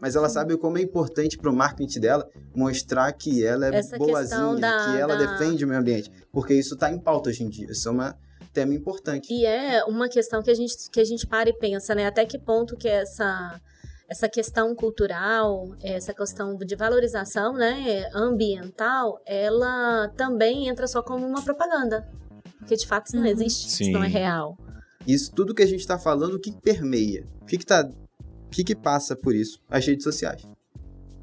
Mas 0.00 0.16
ela 0.16 0.28
sabe 0.28 0.56
como 0.56 0.78
é 0.78 0.82
importante 0.82 1.38
para 1.38 1.50
o 1.50 1.54
marketing 1.54 2.00
dela 2.00 2.28
mostrar 2.54 3.12
que 3.12 3.44
ela 3.44 3.68
é 3.68 3.76
Essa 3.76 3.96
boazinha, 3.96 4.56
da, 4.56 4.84
que 4.84 5.00
ela 5.00 5.16
da... 5.16 5.26
defende 5.26 5.64
o 5.64 5.68
meio 5.68 5.80
ambiente. 5.80 6.10
Porque 6.32 6.54
isso 6.54 6.74
está 6.74 6.90
em 6.90 6.98
pauta 6.98 7.30
hoje 7.30 7.44
em 7.44 7.48
dia. 7.48 7.70
Isso 7.70 7.88
é 7.88 7.92
uma 7.92 8.18
tema 8.52 8.74
importante. 8.74 9.32
E 9.32 9.44
é 9.44 9.84
uma 9.84 10.08
questão 10.08 10.42
que 10.42 10.50
a 10.50 10.54
gente, 10.54 10.74
que 10.90 11.00
a 11.00 11.04
gente 11.04 11.26
para 11.26 11.48
e 11.48 11.52
pensa, 11.52 11.94
né? 11.94 12.06
Até 12.06 12.24
que 12.24 12.38
ponto 12.38 12.76
que 12.76 12.88
essa, 12.88 13.60
essa 14.08 14.28
questão 14.28 14.74
cultural, 14.74 15.74
essa 15.82 16.12
questão 16.12 16.56
de 16.56 16.76
valorização 16.76 17.54
né, 17.54 18.08
ambiental, 18.14 19.20
ela 19.26 20.08
também 20.16 20.68
entra 20.68 20.86
só 20.86 21.02
como 21.02 21.26
uma 21.26 21.42
propaganda. 21.42 22.08
Porque 22.58 22.76
de 22.76 22.86
fato 22.86 23.06
isso 23.06 23.16
não 23.16 23.22
uhum. 23.22 23.30
existe, 23.30 23.70
Sim. 23.70 23.84
isso 23.84 23.92
não 23.92 24.04
é 24.04 24.08
real. 24.08 24.56
Isso 25.06 25.32
tudo 25.32 25.54
que 25.54 25.62
a 25.62 25.66
gente 25.66 25.80
está 25.80 25.98
falando, 25.98 26.34
o 26.34 26.40
que 26.40 26.52
permeia? 26.52 27.26
O 27.40 27.46
que, 27.46 27.58
que, 27.58 27.66
tá, 27.66 27.82
o 27.82 28.50
que, 28.50 28.62
que 28.62 28.76
passa 28.76 29.16
por 29.16 29.34
isso? 29.34 29.60
As 29.68 29.84
redes 29.84 30.04
sociais. 30.04 30.42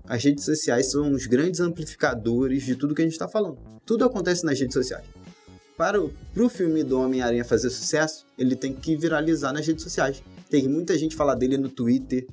As 0.06 0.24
redes 0.24 0.44
sociais 0.44 0.90
são 0.92 1.12
os 1.12 1.28
grandes 1.28 1.60
amplificadores 1.60 2.64
de 2.64 2.76
tudo 2.76 2.96
que 2.96 3.02
a 3.02 3.06
gente 3.06 3.14
está 3.14 3.28
falando. 3.28 3.60
Tudo 3.86 4.04
acontece 4.04 4.44
nas 4.44 4.60
redes 4.60 4.74
sociais 4.74 5.06
para 5.80 6.02
o 6.02 6.12
pro 6.34 6.50
filme 6.50 6.84
do 6.84 7.00
Homem-Aranha 7.00 7.46
fazer 7.46 7.70
sucesso, 7.70 8.26
ele 8.38 8.54
tem 8.54 8.74
que 8.74 8.98
viralizar 8.98 9.54
nas 9.54 9.66
redes 9.66 9.82
sociais. 9.82 10.22
Tem 10.50 10.68
muita 10.68 10.98
gente 10.98 11.16
falar 11.16 11.36
dele 11.36 11.58
no 11.58 11.70
Twitter, 11.70 12.28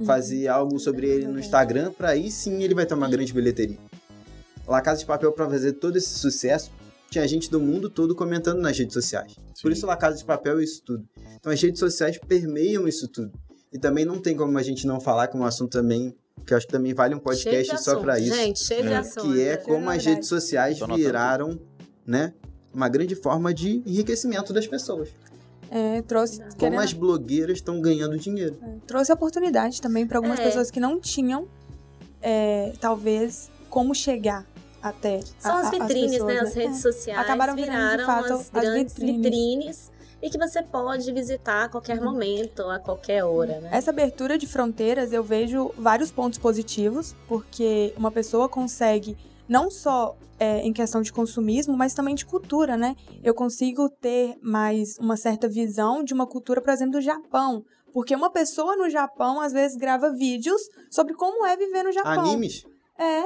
uhum. 0.00 0.06
fazer 0.06 0.48
algo 0.48 0.78
sobre 0.78 1.06
ele 1.06 1.26
no 1.26 1.38
Instagram, 1.38 1.92
para 1.92 2.08
aí 2.08 2.30
sim 2.30 2.62
ele 2.62 2.74
vai 2.74 2.86
ter 2.86 2.94
uma 2.94 3.06
grande 3.06 3.34
bilheteria. 3.34 3.76
La 4.66 4.80
Casa 4.80 5.00
de 5.00 5.06
Papel, 5.06 5.30
para 5.30 5.46
fazer 5.46 5.74
todo 5.74 5.96
esse 5.98 6.08
sucesso, 6.08 6.72
tinha 7.10 7.28
gente 7.28 7.50
do 7.50 7.60
mundo 7.60 7.90
todo 7.90 8.14
comentando 8.14 8.62
nas 8.62 8.78
redes 8.78 8.94
sociais. 8.94 9.32
Sim. 9.54 9.62
Por 9.62 9.72
isso 9.72 9.84
La 9.84 9.96
Casa 9.98 10.16
de 10.16 10.24
Papel 10.24 10.58
é 10.58 10.64
isso 10.64 10.82
tudo. 10.82 11.06
Então 11.38 11.52
as 11.52 11.60
redes 11.60 11.78
sociais 11.78 12.18
permeiam 12.26 12.88
isso 12.88 13.06
tudo. 13.08 13.30
E 13.70 13.78
também 13.78 14.06
não 14.06 14.18
tem 14.18 14.34
como 14.34 14.56
a 14.56 14.62
gente 14.62 14.86
não 14.86 15.02
falar 15.02 15.26
que 15.26 15.36
é 15.36 15.40
um 15.40 15.44
assunto 15.44 15.72
também 15.72 16.16
que 16.46 16.54
eu 16.54 16.56
acho 16.56 16.66
que 16.66 16.72
também 16.72 16.94
vale 16.94 17.14
um 17.14 17.18
podcast 17.18 17.76
só 17.82 18.00
para 18.00 18.18
isso. 18.18 18.34
Gente, 18.34 18.58
cheio 18.60 18.84
de 18.84 18.88
é. 18.88 18.96
assunto. 18.96 19.34
Que 19.34 19.42
é 19.42 19.56
como 19.58 19.90
as 19.90 20.02
redes 20.02 20.28
sociais 20.28 20.78
viraram, 20.94 21.60
né, 22.06 22.32
uma 22.76 22.88
grande 22.90 23.16
forma 23.16 23.54
de 23.54 23.82
enriquecimento 23.86 24.52
das 24.52 24.66
pessoas. 24.66 25.08
É, 25.70 26.02
trouxe. 26.02 26.38
Como 26.38 26.56
querendo... 26.56 26.80
as 26.80 26.92
blogueiras 26.92 27.56
estão 27.56 27.80
ganhando 27.80 28.16
dinheiro. 28.18 28.56
É, 28.62 28.76
trouxe 28.86 29.10
oportunidade 29.12 29.80
também 29.80 30.06
para 30.06 30.18
algumas 30.18 30.38
é. 30.38 30.44
pessoas 30.44 30.70
que 30.70 30.78
não 30.78 31.00
tinham, 31.00 31.48
é, 32.20 32.74
talvez, 32.78 33.50
como 33.70 33.94
chegar 33.94 34.46
até. 34.80 35.20
São 35.38 35.56
a, 35.56 35.60
as 35.60 35.70
vitrines, 35.70 36.20
as 36.20 36.26
pessoas, 36.26 36.26
né? 36.26 36.40
As 36.40 36.54
né? 36.54 36.62
redes 36.62 36.82
sociais 36.82 37.20
acabaram 37.20 37.56
viraram 37.56 37.96
de 37.96 38.04
fato 38.04 38.32
as, 38.34 38.54
as 38.54 38.72
vitrines. 38.74 38.94
vitrines. 38.94 39.92
e 40.22 40.30
que 40.30 40.38
você 40.38 40.62
pode 40.62 41.10
visitar 41.12 41.64
a 41.64 41.68
qualquer 41.68 41.98
uhum. 41.98 42.04
momento, 42.04 42.62
a 42.62 42.78
qualquer 42.78 43.24
hora, 43.24 43.58
né? 43.58 43.70
Essa 43.72 43.90
abertura 43.90 44.38
de 44.38 44.46
fronteiras 44.46 45.12
eu 45.12 45.24
vejo 45.24 45.72
vários 45.76 46.12
pontos 46.12 46.38
positivos, 46.38 47.16
porque 47.26 47.92
uma 47.96 48.12
pessoa 48.12 48.48
consegue 48.48 49.16
não 49.48 49.70
só 49.70 50.16
é, 50.38 50.60
em 50.60 50.72
questão 50.72 51.02
de 51.02 51.12
consumismo, 51.12 51.76
mas 51.76 51.94
também 51.94 52.14
de 52.14 52.26
cultura, 52.26 52.76
né? 52.76 52.94
Eu 53.22 53.34
consigo 53.34 53.88
ter 53.88 54.36
mais 54.42 54.98
uma 54.98 55.16
certa 55.16 55.48
visão 55.48 56.02
de 56.02 56.12
uma 56.12 56.26
cultura, 56.26 56.60
por 56.60 56.72
exemplo, 56.72 56.94
do 56.94 57.00
Japão. 57.00 57.64
Porque 57.92 58.14
uma 58.14 58.30
pessoa 58.30 58.76
no 58.76 58.90
Japão, 58.90 59.40
às 59.40 59.52
vezes, 59.52 59.76
grava 59.76 60.12
vídeos 60.12 60.60
sobre 60.90 61.14
como 61.14 61.46
é 61.46 61.56
viver 61.56 61.82
no 61.82 61.92
Japão. 61.92 62.26
Animes? 62.26 62.64
É. 62.98 63.22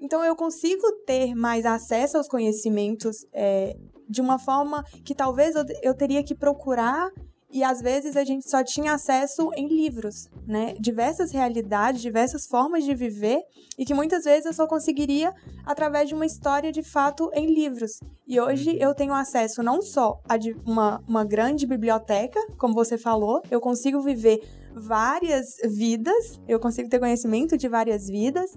Então, 0.00 0.24
eu 0.24 0.34
consigo 0.34 0.90
ter 1.06 1.34
mais 1.34 1.66
acesso 1.66 2.16
aos 2.16 2.28
conhecimentos 2.28 3.26
é, 3.32 3.76
de 4.08 4.20
uma 4.20 4.38
forma 4.38 4.84
que 5.04 5.14
talvez 5.14 5.54
eu, 5.54 5.64
eu 5.82 5.94
teria 5.94 6.22
que 6.22 6.34
procurar 6.34 7.10
e 7.56 7.64
às 7.64 7.80
vezes 7.80 8.18
a 8.18 8.22
gente 8.22 8.46
só 8.46 8.62
tinha 8.62 8.92
acesso 8.92 9.50
em 9.56 9.66
livros, 9.66 10.28
né? 10.46 10.74
Diversas 10.78 11.30
realidades, 11.30 12.02
diversas 12.02 12.46
formas 12.46 12.84
de 12.84 12.94
viver 12.94 13.40
e 13.78 13.84
que 13.86 13.94
muitas 13.94 14.24
vezes 14.24 14.44
eu 14.44 14.52
só 14.52 14.66
conseguiria 14.66 15.32
através 15.64 16.06
de 16.06 16.14
uma 16.14 16.26
história 16.26 16.70
de 16.70 16.82
fato 16.82 17.30
em 17.32 17.46
livros. 17.46 17.92
E 18.28 18.38
hoje 18.38 18.76
eu 18.78 18.94
tenho 18.94 19.14
acesso 19.14 19.62
não 19.62 19.80
só 19.80 20.20
a 20.28 20.36
uma, 20.66 21.02
uma 21.08 21.24
grande 21.24 21.66
biblioteca, 21.66 22.38
como 22.58 22.74
você 22.74 22.98
falou, 22.98 23.40
eu 23.50 23.58
consigo 23.58 24.02
viver 24.02 24.38
várias 24.74 25.56
vidas, 25.64 26.38
eu 26.46 26.60
consigo 26.60 26.90
ter 26.90 26.98
conhecimento 26.98 27.56
de 27.56 27.68
várias 27.68 28.06
vidas, 28.06 28.50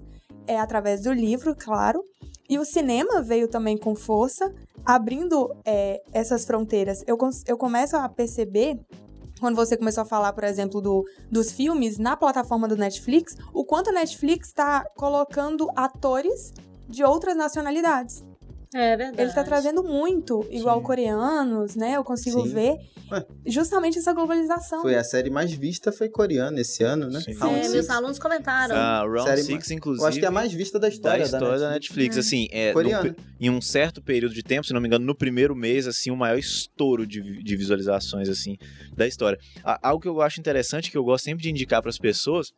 é 0.46 0.60
através 0.60 1.02
do 1.02 1.10
livro, 1.10 1.56
claro. 1.56 2.04
E 2.50 2.58
o 2.58 2.64
cinema 2.64 3.22
veio 3.22 3.46
também 3.46 3.78
com 3.78 3.94
força, 3.94 4.52
abrindo 4.84 5.54
é, 5.64 6.02
essas 6.12 6.44
fronteiras, 6.44 7.04
eu, 7.06 7.16
eu 7.46 7.56
começo 7.56 7.96
a 7.96 8.08
perceber 8.08 8.76
quando 9.38 9.54
você 9.54 9.76
começou 9.76 10.02
a 10.02 10.04
falar, 10.04 10.32
por 10.32 10.42
exemplo, 10.42 10.80
do, 10.80 11.04
dos 11.30 11.52
filmes 11.52 11.96
na 11.96 12.16
plataforma 12.16 12.66
do 12.66 12.76
Netflix, 12.76 13.36
o 13.54 13.64
quanto 13.64 13.90
a 13.90 13.92
Netflix 13.92 14.48
está 14.48 14.84
colocando 14.96 15.70
atores 15.76 16.52
de 16.88 17.04
outras 17.04 17.36
nacionalidades. 17.36 18.24
É 18.72 18.96
verdade. 18.96 19.22
Ele 19.22 19.32
tá 19.32 19.42
trazendo 19.42 19.82
muito, 19.82 20.46
igual 20.48 20.78
Sim. 20.78 20.84
coreanos, 20.84 21.74
né? 21.74 21.96
Eu 21.96 22.04
consigo 22.04 22.46
Sim. 22.46 22.54
ver 22.54 22.76
Ué. 23.10 23.26
justamente 23.44 23.98
essa 23.98 24.12
globalização. 24.12 24.82
Foi 24.82 24.94
a 24.94 25.02
série 25.02 25.28
mais 25.28 25.50
vista, 25.52 25.90
foi 25.90 26.08
coreana 26.08 26.60
esse 26.60 26.84
ano, 26.84 27.08
né? 27.08 27.20
Sim, 27.20 27.34
Sim 27.34 27.68
meus 27.72 27.90
alunos 27.90 28.20
comentaram. 28.20 28.76
A 28.76 29.00
Round 29.00 29.24
série 29.24 29.42
Six, 29.42 29.72
inclusive. 29.72 30.04
Eu 30.04 30.08
acho 30.08 30.18
que 30.20 30.24
é 30.24 30.28
a 30.28 30.30
mais 30.30 30.52
vista 30.52 30.78
da 30.78 30.88
história 30.88 31.18
da 31.18 31.24
história 31.24 31.58
da 31.58 31.70
Netflix. 31.70 32.14
Da 32.14 32.16
Netflix. 32.16 32.18
Assim, 32.18 32.48
é, 32.52 32.72
no, 32.72 33.16
em 33.40 33.50
um 33.50 33.60
certo 33.60 34.00
período 34.00 34.34
de 34.34 34.42
tempo, 34.44 34.64
se 34.64 34.72
não 34.72 34.80
me 34.80 34.86
engano, 34.86 35.04
no 35.04 35.16
primeiro 35.16 35.56
mês, 35.56 35.88
assim, 35.88 36.12
o 36.12 36.16
maior 36.16 36.38
estouro 36.38 37.04
de, 37.04 37.42
de 37.42 37.56
visualizações, 37.56 38.28
assim, 38.28 38.56
da 38.96 39.04
história. 39.04 39.38
Algo 39.82 40.00
que 40.00 40.08
eu 40.08 40.22
acho 40.22 40.38
interessante, 40.38 40.92
que 40.92 40.96
eu 40.96 41.02
gosto 41.02 41.24
sempre 41.24 41.42
de 41.42 41.50
indicar 41.50 41.82
para 41.82 41.90
as 41.90 41.98
pessoas, 41.98 42.52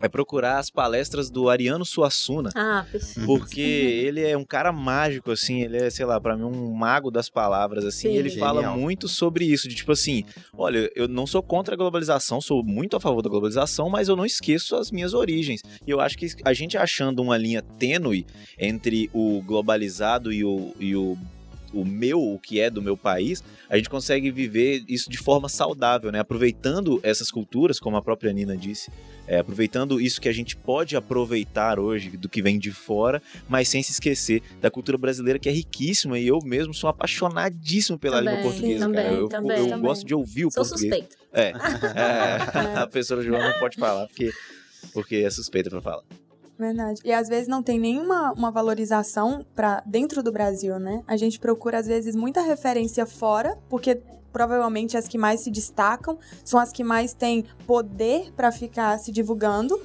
é 0.00 0.08
procurar 0.08 0.58
as 0.58 0.70
palestras 0.70 1.30
do 1.30 1.48
Ariano 1.48 1.84
Suassuna. 1.84 2.50
Ah, 2.54 2.84
perfeito. 2.90 3.26
Porque 3.26 3.60
ele 3.60 4.20
é 4.20 4.36
um 4.36 4.44
cara 4.44 4.72
mágico, 4.72 5.30
assim, 5.30 5.62
ele 5.62 5.78
é, 5.78 5.90
sei 5.90 6.04
lá, 6.04 6.20
para 6.20 6.36
mim 6.36 6.44
um 6.44 6.72
mago 6.72 7.10
das 7.10 7.28
palavras, 7.28 7.84
assim, 7.84 8.08
Sim. 8.08 8.16
ele 8.16 8.28
Genial. 8.28 8.48
fala 8.48 8.76
muito 8.76 9.08
sobre 9.08 9.44
isso, 9.44 9.68
de 9.68 9.74
tipo 9.74 9.92
assim, 9.92 10.24
olha, 10.56 10.90
eu 10.94 11.08
não 11.08 11.26
sou 11.26 11.42
contra 11.42 11.74
a 11.74 11.76
globalização, 11.78 12.40
sou 12.40 12.62
muito 12.62 12.96
a 12.96 13.00
favor 13.00 13.22
da 13.22 13.30
globalização, 13.30 13.88
mas 13.88 14.08
eu 14.08 14.16
não 14.16 14.26
esqueço 14.26 14.76
as 14.76 14.90
minhas 14.90 15.14
origens. 15.14 15.62
E 15.86 15.90
eu 15.90 16.00
acho 16.00 16.18
que 16.18 16.26
a 16.44 16.52
gente 16.52 16.76
achando 16.76 17.22
uma 17.22 17.36
linha 17.36 17.62
tênue 17.62 18.26
entre 18.58 19.10
o 19.12 19.42
globalizado 19.42 20.32
e 20.32 20.44
o, 20.44 20.74
e 20.78 20.94
o 20.94 21.16
o 21.72 21.84
meu, 21.84 22.20
o 22.22 22.38
que 22.38 22.60
é 22.60 22.70
do 22.70 22.80
meu 22.80 22.96
país, 22.96 23.42
a 23.68 23.76
gente 23.76 23.90
consegue 23.90 24.30
viver 24.30 24.84
isso 24.88 25.10
de 25.10 25.18
forma 25.18 25.48
saudável, 25.48 26.10
né? 26.10 26.20
Aproveitando 26.20 26.98
essas 27.02 27.30
culturas, 27.30 27.78
como 27.78 27.96
a 27.96 28.02
própria 28.02 28.32
Nina 28.32 28.56
disse, 28.56 28.90
é, 29.26 29.38
aproveitando 29.38 30.00
isso 30.00 30.20
que 30.20 30.28
a 30.28 30.32
gente 30.32 30.56
pode 30.56 30.96
aproveitar 30.96 31.78
hoje 31.78 32.10
do 32.16 32.28
que 32.28 32.42
vem 32.42 32.58
de 32.58 32.70
fora, 32.72 33.22
mas 33.48 33.68
sem 33.68 33.82
se 33.82 33.92
esquecer 33.92 34.42
da 34.60 34.70
cultura 34.70 34.96
brasileira 34.96 35.38
que 35.38 35.48
é 35.48 35.52
riquíssima 35.52 36.18
e 36.18 36.26
eu 36.26 36.38
mesmo 36.44 36.72
sou 36.72 36.88
apaixonadíssimo 36.88 37.98
pela 37.98 38.18
também, 38.18 38.36
língua 38.36 38.50
portuguesa, 38.50 38.80
também, 38.80 39.04
cara. 39.04 39.14
Eu, 39.16 39.28
também, 39.28 39.58
eu, 39.58 39.68
eu 39.68 39.80
gosto 39.80 40.06
de 40.06 40.14
ouvir 40.14 40.46
o 40.46 40.50
sou 40.50 40.64
português. 40.64 40.90
Suspeito. 40.90 41.16
É, 41.32 41.52
é, 41.94 42.78
a 42.78 42.86
professora 42.86 43.22
João 43.22 43.42
não 43.42 43.58
pode 43.58 43.76
falar 43.76 44.06
porque, 44.06 44.32
porque 44.92 45.16
é 45.16 45.30
suspeita 45.30 45.70
para 45.70 45.80
falar. 45.80 46.04
Verdade. 46.58 47.02
E 47.04 47.12
às 47.12 47.28
vezes 47.28 47.48
não 47.48 47.62
tem 47.62 47.78
nenhuma 47.78 48.32
uma 48.32 48.50
valorização 48.50 49.44
para 49.54 49.82
dentro 49.84 50.22
do 50.22 50.32
Brasil, 50.32 50.78
né? 50.78 51.02
A 51.06 51.16
gente 51.16 51.38
procura 51.38 51.78
às 51.78 51.86
vezes 51.86 52.16
muita 52.16 52.40
referência 52.40 53.04
fora, 53.04 53.58
porque 53.68 54.00
provavelmente 54.36 54.98
as 54.98 55.08
que 55.08 55.16
mais 55.16 55.40
se 55.40 55.50
destacam 55.50 56.18
são 56.44 56.60
as 56.60 56.70
que 56.70 56.84
mais 56.84 57.14
têm 57.14 57.46
poder 57.66 58.30
para 58.36 58.52
ficar 58.52 58.98
se 58.98 59.10
divulgando. 59.10 59.80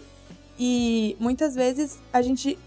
E 0.60 1.16
muitas 1.22 1.56
vezes 1.56 1.98
a 2.12 2.22
gente 2.22 2.60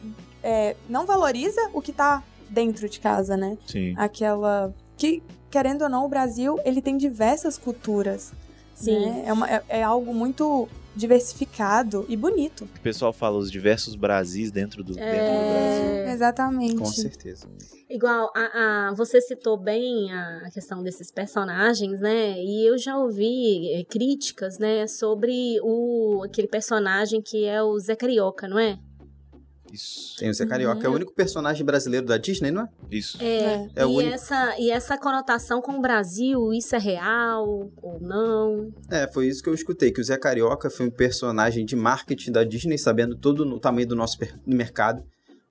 é, 0.42 0.76
não 0.88 1.04
valoriza 1.04 1.60
o 1.74 1.82
que 1.82 1.92
tá 1.92 2.24
dentro 2.48 2.88
de 2.88 2.98
casa, 3.00 3.36
né? 3.36 3.58
Sim. 3.66 3.92
Aquela. 3.98 4.74
Que, 4.96 5.22
querendo 5.50 5.82
ou 5.82 5.90
não, 5.90 6.06
o 6.06 6.08
Brasil 6.08 6.58
ele 6.64 6.80
tem 6.80 6.96
diversas 6.96 7.58
culturas. 7.58 8.32
Sim. 8.74 9.06
Né? 9.06 9.24
É, 9.26 9.32
uma, 9.32 9.50
é, 9.50 9.62
é 9.68 9.82
algo 9.82 10.12
muito 10.12 10.68
diversificado 10.94 12.06
e 12.08 12.16
bonito. 12.16 12.64
O 12.64 12.80
pessoal 12.80 13.12
fala 13.12 13.36
os 13.36 13.50
diversos 13.50 13.96
Brasis 13.96 14.50
dentro 14.50 14.84
do, 14.84 14.98
é... 14.98 15.12
dentro 15.12 15.34
do 15.34 15.52
Brasil. 15.52 16.14
Exatamente. 16.14 16.76
Com 16.76 16.84
certeza. 16.84 17.48
Igual, 17.90 18.30
a, 18.34 18.88
a, 18.88 18.94
você 18.94 19.20
citou 19.20 19.56
bem 19.56 20.12
a 20.12 20.50
questão 20.52 20.82
desses 20.82 21.10
personagens, 21.10 22.00
né? 22.00 22.38
E 22.38 22.68
eu 22.68 22.78
já 22.78 22.96
ouvi 22.96 23.72
é, 23.72 23.84
críticas, 23.84 24.58
né, 24.58 24.86
sobre 24.86 25.58
o, 25.62 26.22
aquele 26.24 26.48
personagem 26.48 27.20
que 27.20 27.44
é 27.44 27.62
o 27.62 27.78
Zé 27.78 27.96
Carioca, 27.96 28.48
não 28.48 28.58
é? 28.58 28.78
Isso. 29.74 30.16
Tem 30.18 30.30
o 30.30 30.34
Zé 30.34 30.46
Carioca, 30.46 30.78
uhum. 30.78 30.86
é 30.86 30.88
o 30.88 30.94
único 30.94 31.12
personagem 31.12 31.64
brasileiro 31.64 32.06
da 32.06 32.16
Disney, 32.16 32.52
não 32.52 32.62
é? 32.62 32.68
Isso. 32.90 33.18
É, 33.20 33.26
é. 33.26 33.70
é 33.74 33.86
e, 33.86 34.04
essa, 34.04 34.54
e 34.58 34.70
essa 34.70 34.96
conotação 34.96 35.60
com 35.60 35.72
o 35.72 35.80
Brasil, 35.80 36.52
isso 36.52 36.76
é 36.76 36.78
real 36.78 37.72
ou 37.82 38.00
não? 38.00 38.72
É, 38.88 39.10
foi 39.12 39.26
isso 39.26 39.42
que 39.42 39.48
eu 39.48 39.54
escutei, 39.54 39.90
que 39.90 40.00
o 40.00 40.04
Zé 40.04 40.16
Carioca 40.16 40.70
foi 40.70 40.86
um 40.86 40.90
personagem 40.90 41.64
de 41.66 41.74
marketing 41.74 42.30
da 42.30 42.44
Disney, 42.44 42.78
sabendo 42.78 43.16
todo 43.16 43.40
o 43.40 43.58
tamanho 43.58 43.88
do 43.88 43.96
nosso 43.96 44.16
mercado, 44.46 45.02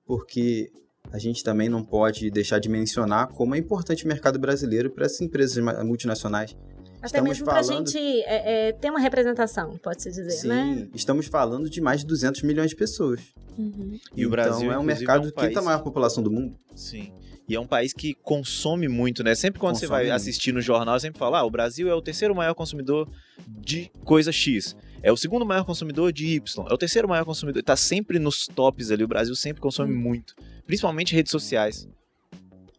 porque 0.06 0.72
a 1.12 1.18
gente 1.18 1.44
também 1.44 1.68
não 1.68 1.84
pode 1.84 2.30
deixar 2.30 2.58
de 2.58 2.68
mencionar 2.68 3.28
como 3.28 3.54
é 3.54 3.58
importante 3.58 4.06
o 4.06 4.08
mercado 4.08 4.38
brasileiro 4.38 4.90
para 4.90 5.04
essas 5.04 5.20
empresas 5.20 5.62
multinacionais. 5.84 6.56
Até 7.04 7.18
estamos 7.18 7.28
mesmo 7.28 7.44
falando... 7.44 7.66
para 7.66 7.74
a 7.74 7.76
gente 7.76 7.98
é, 8.22 8.68
é, 8.68 8.72
ter 8.72 8.88
uma 8.88 8.98
representação, 8.98 9.76
pode-se 9.76 10.08
dizer, 10.08 10.30
Sim, 10.30 10.48
né? 10.48 10.74
Sim, 10.74 10.90
estamos 10.94 11.26
falando 11.26 11.68
de 11.68 11.78
mais 11.78 12.00
de 12.00 12.06
200 12.06 12.42
milhões 12.42 12.70
de 12.70 12.76
pessoas. 12.76 13.20
Uhum. 13.58 13.92
E 13.92 14.20
então, 14.20 14.26
o 14.26 14.30
Brasil 14.30 14.72
é 14.72 14.78
um 14.78 14.82
mercado 14.82 15.26
é 15.26 15.28
um 15.28 15.32
país... 15.32 15.48
quinta 15.48 15.60
maior 15.60 15.82
população 15.82 16.22
do 16.22 16.30
mundo. 16.30 16.56
Sim. 16.74 17.12
E 17.46 17.54
é 17.54 17.60
um 17.60 17.66
país 17.66 17.92
que 17.92 18.14
consome 18.14 18.88
muito, 18.88 19.22
né? 19.22 19.34
Sempre 19.34 19.60
quando 19.60 19.74
consome 19.74 19.86
você 19.86 19.90
vai 19.90 20.04
muito. 20.04 20.14
assistir 20.14 20.52
no 20.52 20.62
jornal, 20.62 20.98
sempre 20.98 21.18
fala: 21.18 21.40
ah, 21.40 21.44
o 21.44 21.50
Brasil 21.50 21.90
é 21.90 21.94
o 21.94 22.00
terceiro 22.00 22.34
maior 22.34 22.54
consumidor 22.54 23.06
de 23.46 23.92
coisa 24.02 24.32
X. 24.32 24.74
É 25.02 25.12
o 25.12 25.16
segundo 25.16 25.44
maior 25.44 25.64
consumidor 25.64 26.10
de 26.10 26.26
Y. 26.26 26.66
É 26.70 26.72
o 26.72 26.78
terceiro 26.78 27.06
maior 27.06 27.26
consumidor. 27.26 27.62
Tá 27.62 27.76
sempre 27.76 28.18
nos 28.18 28.46
tops 28.46 28.90
ali. 28.90 29.04
O 29.04 29.08
Brasil 29.08 29.34
sempre 29.36 29.60
consome 29.60 29.92
hum. 29.92 29.98
muito. 29.98 30.34
Principalmente 30.66 31.14
redes 31.14 31.30
sociais. 31.30 31.86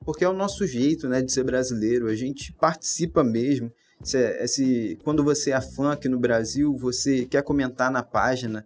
Porque 0.03 0.23
é 0.23 0.29
o 0.29 0.33
nosso 0.33 0.65
jeito, 0.65 1.07
né, 1.07 1.21
de 1.21 1.31
ser 1.31 1.43
brasileiro. 1.43 2.07
A 2.07 2.15
gente 2.15 2.51
participa 2.53 3.23
mesmo. 3.23 3.71
Se, 4.03 4.17
é, 4.17 4.47
se, 4.47 4.99
quando 5.03 5.23
você 5.23 5.51
é 5.51 5.61
fã 5.61 5.93
aqui 5.93 6.07
no 6.07 6.19
Brasil, 6.19 6.75
você 6.75 7.25
quer 7.25 7.41
comentar 7.43 7.91
na 7.91 8.03
página 8.03 8.65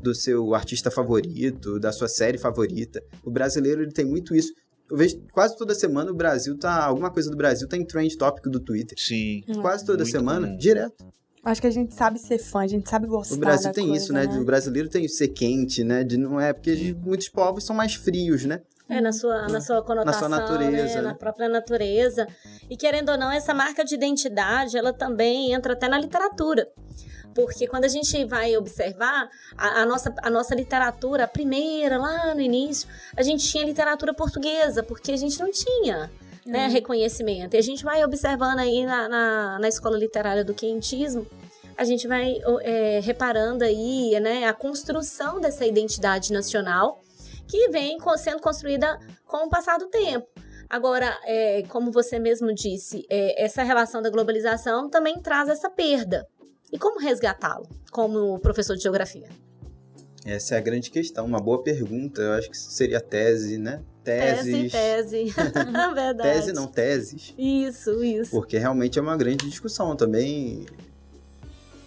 do 0.00 0.14
seu 0.14 0.54
artista 0.54 0.90
favorito, 0.90 1.78
da 1.78 1.92
sua 1.92 2.08
série 2.08 2.38
favorita. 2.38 3.02
O 3.24 3.30
brasileiro 3.30 3.82
ele 3.82 3.92
tem 3.92 4.04
muito 4.04 4.34
isso. 4.34 4.52
Eu 4.90 4.96
vejo 4.96 5.20
quase 5.32 5.56
toda 5.56 5.74
semana 5.74 6.10
o 6.10 6.14
Brasil 6.14 6.56
tá. 6.56 6.84
Alguma 6.84 7.10
coisa 7.10 7.30
do 7.30 7.36
Brasil 7.36 7.68
tá 7.68 7.76
em 7.76 7.84
trend 7.84 8.16
tópico 8.16 8.48
do 8.48 8.60
Twitter. 8.60 8.96
Sim. 8.98 9.42
Quase 9.60 9.84
toda 9.84 10.04
semana, 10.04 10.56
direto. 10.56 11.04
Acho 11.44 11.60
que 11.60 11.66
a 11.66 11.70
gente 11.70 11.94
sabe 11.94 12.18
ser 12.18 12.38
fã, 12.38 12.60
a 12.60 12.66
gente 12.66 12.88
sabe 12.88 13.06
gostar. 13.06 13.34
O 13.34 13.38
Brasil 13.38 13.72
tem 13.72 13.88
coisa, 13.88 14.04
isso, 14.04 14.12
né? 14.12 14.26
né? 14.26 14.38
O 14.38 14.44
brasileiro 14.44 14.88
tem 14.88 15.06
ser 15.08 15.28
quente, 15.28 15.84
né? 15.84 16.04
De, 16.04 16.16
não 16.16 16.40
é 16.40 16.52
porque 16.52 16.94
muitos 17.04 17.28
povos 17.28 17.64
são 17.64 17.74
mais 17.76 17.94
frios, 17.94 18.44
né? 18.44 18.60
É, 18.88 19.00
na 19.02 19.12
sua, 19.12 19.46
na 19.48 19.60
sua 19.60 19.82
conotação, 19.82 20.28
na 20.28 20.46
sua 20.46 20.56
natureza, 20.58 21.02
né? 21.02 21.08
na 21.08 21.14
própria 21.14 21.48
natureza. 21.48 22.26
E 22.70 22.76
querendo 22.76 23.10
ou 23.10 23.18
não, 23.18 23.30
essa 23.30 23.52
marca 23.52 23.84
de 23.84 23.94
identidade, 23.94 24.78
ela 24.78 24.94
também 24.94 25.52
entra 25.52 25.74
até 25.74 25.88
na 25.88 25.98
literatura. 25.98 26.66
Porque 27.34 27.66
quando 27.68 27.84
a 27.84 27.88
gente 27.88 28.24
vai 28.24 28.56
observar 28.56 29.28
a, 29.56 29.82
a, 29.82 29.86
nossa, 29.86 30.12
a 30.22 30.30
nossa 30.30 30.54
literatura, 30.54 31.24
a 31.24 31.28
primeira, 31.28 31.98
lá 31.98 32.34
no 32.34 32.40
início, 32.40 32.88
a 33.16 33.22
gente 33.22 33.46
tinha 33.46 33.64
literatura 33.64 34.14
portuguesa, 34.14 34.82
porque 34.82 35.12
a 35.12 35.16
gente 35.16 35.38
não 35.38 35.50
tinha 35.52 36.10
né, 36.44 36.66
uhum. 36.66 36.72
reconhecimento. 36.72 37.54
E 37.54 37.58
a 37.58 37.62
gente 37.62 37.84
vai 37.84 38.02
observando 38.02 38.58
aí 38.58 38.84
na, 38.84 39.08
na, 39.08 39.58
na 39.60 39.68
escola 39.68 39.96
literária 39.96 40.44
do 40.44 40.54
quentismo, 40.54 41.26
a 41.76 41.84
gente 41.84 42.08
vai 42.08 42.40
é, 42.62 43.00
reparando 43.00 43.62
aí 43.62 44.18
né, 44.18 44.46
a 44.46 44.52
construção 44.52 45.40
dessa 45.40 45.64
identidade 45.64 46.32
nacional 46.32 47.00
que 47.48 47.68
vem 47.70 47.98
sendo 48.16 48.40
construída 48.40 48.98
com 49.26 49.46
o 49.46 49.48
passar 49.48 49.78
do 49.78 49.88
tempo. 49.88 50.28
Agora, 50.68 51.18
é, 51.24 51.62
como 51.68 51.90
você 51.90 52.18
mesmo 52.18 52.54
disse, 52.54 53.06
é, 53.08 53.42
essa 53.42 53.62
relação 53.62 54.02
da 54.02 54.10
globalização 54.10 54.90
também 54.90 55.18
traz 55.20 55.48
essa 55.48 55.70
perda. 55.70 56.26
E 56.70 56.78
como 56.78 57.00
resgatá-lo, 57.00 57.66
como 57.90 58.38
professor 58.40 58.76
de 58.76 58.82
geografia? 58.82 59.28
Essa 60.26 60.56
é 60.56 60.58
a 60.58 60.60
grande 60.60 60.90
questão, 60.90 61.24
uma 61.24 61.40
boa 61.40 61.62
pergunta. 61.62 62.20
Eu 62.20 62.32
acho 62.32 62.50
que 62.50 62.56
seria 62.58 63.00
tese, 63.00 63.56
né? 63.56 63.80
Teses. 64.04 64.70
Tese, 64.70 65.32
tese. 65.32 65.34
Verdade. 65.94 66.22
Tese 66.22 66.52
não, 66.52 66.66
teses. 66.66 67.34
Isso, 67.38 68.04
isso. 68.04 68.30
Porque 68.30 68.58
realmente 68.58 68.98
é 68.98 69.02
uma 69.02 69.16
grande 69.16 69.48
discussão. 69.48 69.96
também 69.96 70.66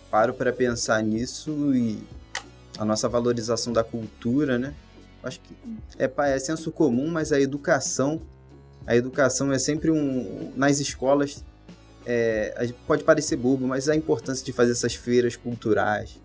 paro 0.10 0.34
para 0.34 0.52
pensar 0.52 1.02
nisso 1.02 1.74
e 1.74 2.04
a 2.78 2.84
nossa 2.84 3.08
valorização 3.08 3.72
da 3.72 3.84
cultura, 3.84 4.60
né? 4.60 4.74
Acho 5.24 5.40
que 5.40 5.56
é, 5.98 6.12
é 6.34 6.40
senso 6.40 6.72
comum, 6.72 7.08
mas 7.08 7.32
a 7.32 7.40
educação, 7.40 8.22
a 8.86 8.96
educação 8.96 9.52
é 9.52 9.60
sempre 9.60 9.92
um. 9.92 10.52
Nas 10.56 10.80
escolas, 10.80 11.44
é, 12.06 12.74
pode 12.88 13.04
parecer 13.04 13.36
bobo, 13.36 13.68
mas 13.68 13.88
a 13.88 13.96
importância 13.96 14.44
de 14.44 14.52
fazer 14.52 14.72
essas 14.72 14.96
feiras 14.96 15.36
culturais, 15.36 16.20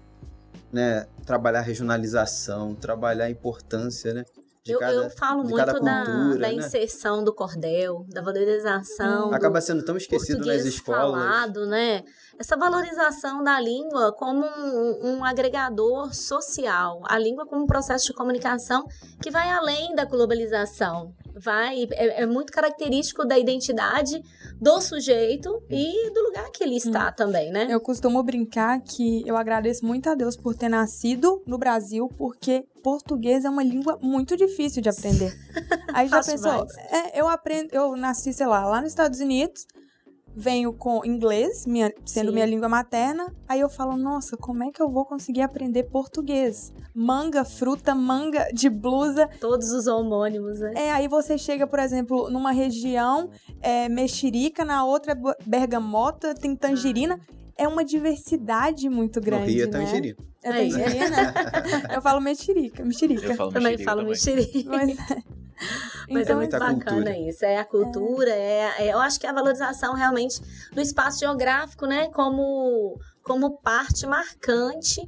né? 0.72 1.06
Trabalhar 1.24 1.60
regionalização, 1.60 2.74
trabalhar 2.74 3.26
a 3.26 3.30
importância, 3.30 4.14
né? 4.14 4.24
Eu, 4.66 4.80
cada, 4.80 4.92
eu, 4.94 5.10
falo 5.10 5.44
muito 5.44 5.64
cultura, 5.64 5.80
da, 5.80 6.04
da 6.04 6.38
né? 6.38 6.54
inserção 6.54 7.22
do 7.22 7.32
cordel, 7.32 8.04
da 8.08 8.20
valorização. 8.20 9.32
Acaba 9.32 9.60
sendo 9.60 9.84
tão 9.84 9.96
esquecido 9.96 10.44
nas 10.44 10.64
escolas. 10.64 11.22
Falado, 11.22 11.66
né? 11.66 12.02
Essa 12.38 12.56
valorização 12.56 13.42
da 13.42 13.58
língua 13.60 14.12
como 14.12 14.44
um, 14.44 15.16
um, 15.16 15.24
agregador 15.24 16.14
social, 16.14 17.02
a 17.04 17.18
língua 17.18 17.46
como 17.46 17.62
um 17.62 17.66
processo 17.66 18.06
de 18.06 18.12
comunicação 18.12 18.86
que 19.22 19.30
vai 19.30 19.50
além 19.50 19.94
da 19.94 20.04
globalização, 20.04 21.14
vai 21.34 21.84
é, 21.92 22.22
é 22.22 22.26
muito 22.26 22.52
característico 22.52 23.24
da 23.24 23.38
identidade 23.38 24.22
do 24.60 24.80
sujeito 24.80 25.62
e 25.70 26.10
do 26.10 26.22
lugar 26.24 26.50
que 26.50 26.64
ele 26.64 26.76
está 26.76 27.08
hum. 27.08 27.12
também, 27.16 27.50
né? 27.50 27.66
Eu 27.70 27.80
costumo 27.80 28.22
brincar 28.22 28.80
que 28.80 29.26
eu 29.26 29.36
agradeço 29.36 29.84
muito 29.84 30.08
a 30.08 30.14
Deus 30.14 30.36
por 30.36 30.54
ter 30.54 30.68
nascido 30.68 31.42
no 31.46 31.58
Brasil, 31.58 32.08
porque 32.16 32.66
português 32.82 33.44
é 33.44 33.50
uma 33.50 33.62
língua 33.62 33.98
muito 34.00 34.36
difícil 34.36 34.80
de 34.82 34.88
aprender. 34.88 35.34
Aí 35.92 36.08
já 36.08 36.22
pensou? 36.22 36.66
É, 36.90 37.20
eu 37.20 37.28
aprendo, 37.28 37.68
eu 37.72 37.96
nasci, 37.96 38.32
sei 38.32 38.46
lá, 38.46 38.66
lá 38.66 38.80
nos 38.80 38.90
Estados 38.90 39.20
Unidos 39.20 39.66
venho 40.36 40.70
com 40.74 41.02
inglês, 41.02 41.64
minha, 41.66 41.90
sendo 42.04 42.28
Sim. 42.28 42.34
minha 42.34 42.44
língua 42.44 42.68
materna, 42.68 43.34
aí 43.48 43.60
eu 43.60 43.70
falo, 43.70 43.96
nossa, 43.96 44.36
como 44.36 44.62
é 44.62 44.70
que 44.70 44.82
eu 44.82 44.90
vou 44.90 45.06
conseguir 45.06 45.40
aprender 45.40 45.84
português? 45.84 46.74
Manga, 46.94 47.42
fruta, 47.42 47.94
manga 47.94 48.46
de 48.52 48.68
blusa. 48.68 49.28
Todos 49.40 49.72
os 49.72 49.86
homônimos, 49.86 50.60
né? 50.60 50.74
É, 50.76 50.92
aí 50.92 51.08
você 51.08 51.38
chega, 51.38 51.66
por 51.66 51.78
exemplo, 51.78 52.28
numa 52.30 52.52
região 52.52 53.30
é, 53.62 53.88
mexerica, 53.88 54.62
na 54.62 54.84
outra 54.84 55.12
é 55.12 55.16
bergamota, 55.46 56.34
tem 56.34 56.54
tangerina. 56.54 57.18
Ah. 57.18 57.36
É 57.58 57.66
uma 57.66 57.82
diversidade 57.82 58.86
muito 58.90 59.18
grande, 59.18 59.46
no 59.46 59.50
Rio 59.50 59.62
é 59.62 59.66
né? 59.66 59.72
tangerina. 59.72 60.16
É 60.44 60.52
tangerina? 60.52 61.34
eu 61.94 62.02
falo 62.02 62.20
mexerica, 62.20 62.84
mexerica. 62.84 63.26
Eu 63.28 63.34
falo 63.34 63.52
também 63.52 63.78
falo 63.78 64.04
mexerica. 64.04 64.68
Mas, 64.68 64.96
mas 66.08 66.22
então, 66.22 66.36
é 66.36 66.38
muito 66.38 66.58
bacana 66.58 66.84
cultura. 66.84 67.18
isso. 67.18 67.44
É 67.44 67.58
a 67.58 67.64
cultura, 67.64 68.30
é. 68.30 68.74
É, 68.78 68.92
eu 68.92 68.98
acho 68.98 69.18
que 69.18 69.26
é 69.26 69.30
a 69.30 69.32
valorização 69.32 69.94
realmente 69.94 70.40
do 70.72 70.80
espaço 70.80 71.20
geográfico, 71.20 71.86
né? 71.86 72.08
Como, 72.08 72.98
como 73.22 73.58
parte 73.58 74.06
marcante 74.06 75.00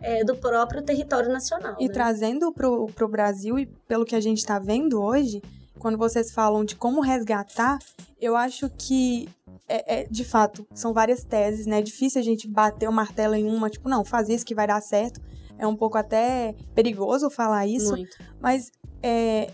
é, 0.00 0.24
do 0.24 0.36
próprio 0.36 0.82
território 0.82 1.30
nacional. 1.30 1.76
E 1.78 1.88
né? 1.88 1.92
trazendo 1.92 2.52
para 2.52 2.68
o 2.68 3.08
Brasil, 3.08 3.58
e 3.58 3.66
pelo 3.88 4.04
que 4.04 4.14
a 4.14 4.20
gente 4.20 4.38
está 4.38 4.58
vendo 4.58 5.02
hoje, 5.02 5.42
quando 5.78 5.98
vocês 5.98 6.30
falam 6.30 6.64
de 6.64 6.76
como 6.76 7.00
resgatar, 7.00 7.78
eu 8.20 8.36
acho 8.36 8.70
que 8.70 9.28
é, 9.68 10.00
é, 10.00 10.06
de 10.08 10.24
fato, 10.24 10.66
são 10.72 10.92
várias 10.92 11.24
teses, 11.24 11.66
né? 11.66 11.80
É 11.80 11.82
difícil 11.82 12.20
a 12.20 12.24
gente 12.24 12.48
bater 12.48 12.88
o 12.88 12.92
martelo 12.92 13.34
em 13.34 13.46
uma, 13.46 13.68
tipo, 13.68 13.88
não, 13.88 14.04
faz 14.04 14.28
isso 14.28 14.44
que 14.44 14.54
vai 14.54 14.66
dar 14.66 14.80
certo. 14.80 15.20
É 15.58 15.66
um 15.66 15.76
pouco 15.76 15.98
até 15.98 16.54
perigoso 16.74 17.30
falar 17.30 17.66
isso. 17.66 17.90
Muito. 17.90 18.16
Mas 18.40 18.70
é, 19.02 19.50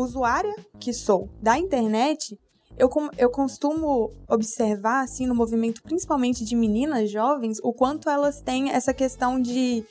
usuária 0.00 0.54
que 0.78 0.92
sou 0.92 1.28
da 1.42 1.58
internet, 1.58 2.38
eu, 2.78 2.88
eu 3.16 3.28
costumo 3.30 4.12
observar, 4.28 5.02
assim, 5.02 5.26
no 5.26 5.34
movimento 5.34 5.82
principalmente 5.82 6.44
de 6.44 6.54
meninas 6.54 7.10
jovens, 7.10 7.58
o 7.62 7.72
quanto 7.72 8.08
elas 8.08 8.40
têm 8.40 8.70
essa 8.70 8.94
questão 8.94 9.40
de 9.40 9.84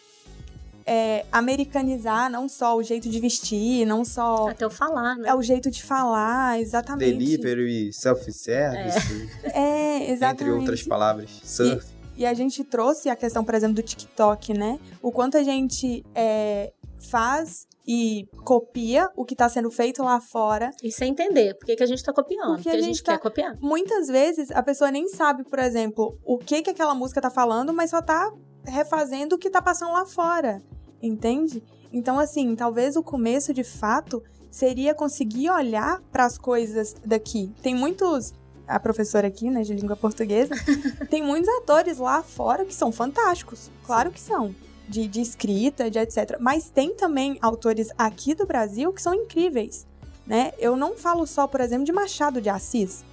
é, 0.86 1.26
americanizar 1.30 2.32
não 2.32 2.48
só 2.48 2.78
o 2.78 2.82
jeito 2.82 3.10
de 3.10 3.20
vestir, 3.20 3.86
não 3.86 4.06
só. 4.06 4.48
Até 4.48 4.66
o 4.66 4.70
falar, 4.70 5.18
né? 5.18 5.28
É 5.28 5.36
o 5.36 5.42
jeito 5.42 5.70
de 5.70 5.84
falar, 5.84 6.62
exatamente. 6.62 7.18
Delivery, 7.18 7.92
self-service. 7.92 9.30
É. 9.44 9.60
é, 9.60 10.12
exatamente. 10.12 10.44
Entre 10.44 10.52
outras 10.52 10.84
palavras. 10.84 11.42
Surf. 11.44 11.86
E 12.16 12.26
a 12.26 12.34
gente 12.34 12.64
trouxe 12.64 13.10
a 13.10 13.16
questão, 13.16 13.44
por 13.44 13.54
exemplo, 13.54 13.76
do 13.76 13.84
TikTok, 13.84 14.54
né? 14.54 14.80
O 15.02 15.12
quanto 15.12 15.38
a 15.38 15.44
gente 15.44 16.06
é, 16.16 16.72
faz 16.98 17.68
e 17.88 18.28
copia 18.44 19.10
o 19.16 19.24
que 19.24 19.34
está 19.34 19.48
sendo 19.48 19.72
feito 19.72 20.04
lá 20.04 20.20
fora. 20.20 20.72
E 20.84 20.92
sem 20.92 21.12
entender 21.12 21.54
por 21.56 21.66
que, 21.66 21.76
que 21.76 21.84
a 21.84 21.86
gente 21.88 22.00
está 22.00 22.12
copiando, 22.12 22.56
porque, 22.56 22.64
porque 22.64 22.70
a, 22.70 22.82
gente, 22.82 22.86
gente 22.88 23.04
tá... 23.04 23.14
quer 23.14 23.20
copiar. 23.20 23.58
Muitas 23.62 24.08
vezes 24.10 24.52
a 24.52 24.62
pessoa 24.62 24.92
nem 24.92 25.08
sabe, 25.08 25.44
por 25.46 25.60
exemplo, 25.60 26.20
o 26.26 26.38
que 26.38 26.62
que 26.62 26.72
aquela 26.72 26.94
música 26.94 27.20
está 27.20 27.30
falando, 27.30 27.74
mas 27.74 27.92
só 27.92 28.00
está 28.00 28.32
refazendo 28.66 29.36
o 29.36 29.40
que 29.40 29.48
está 29.48 29.62
passando 29.62 29.94
lá 29.94 30.06
fora, 30.06 30.62
entende? 31.02 31.64
Então, 31.94 32.20
assim, 32.20 32.54
talvez 32.56 32.98
o 32.98 33.04
começo 33.04 33.54
de 33.54 33.64
fato 33.64 34.22
seria 34.52 34.94
conseguir 34.94 35.50
olhar 35.50 36.02
para 36.12 36.26
as 36.26 36.38
coisas 36.38 36.94
daqui. 37.06 37.54
Tem 37.62 37.74
muitos 37.74 38.34
a 38.68 38.82
professora 38.82 39.28
aqui, 39.28 39.50
né, 39.50 39.62
de 39.62 39.74
língua 39.74 39.96
portuguesa, 39.96 40.54
tem 41.10 41.24
muitos 41.24 41.48
atores 41.60 42.00
lá 42.00 42.22
fora 42.22 42.66
que 42.66 42.74
são 42.74 42.92
fantásticos. 42.92 43.72
Claro 43.86 44.12
que 44.12 44.20
são. 44.20 44.54
De, 44.88 45.08
de 45.08 45.20
escrita, 45.20 45.92
de 45.92 46.00
etc. 46.00 46.38
Mas 46.40 46.70
tem 46.70 46.96
também 46.96 47.38
autores 47.42 47.90
aqui 47.98 48.34
do 48.34 48.46
Brasil 48.46 48.94
que 48.94 49.02
são 49.02 49.14
incríveis. 49.14 49.86
Né? 50.26 50.52
Eu 50.58 50.76
não 50.76 50.96
falo 50.96 51.26
só, 51.26 51.48
por 51.48 51.62
exemplo, 51.62 51.86
de 51.86 51.92
Machado 51.92 52.42
de 52.42 52.50
Assis, 52.50 53.04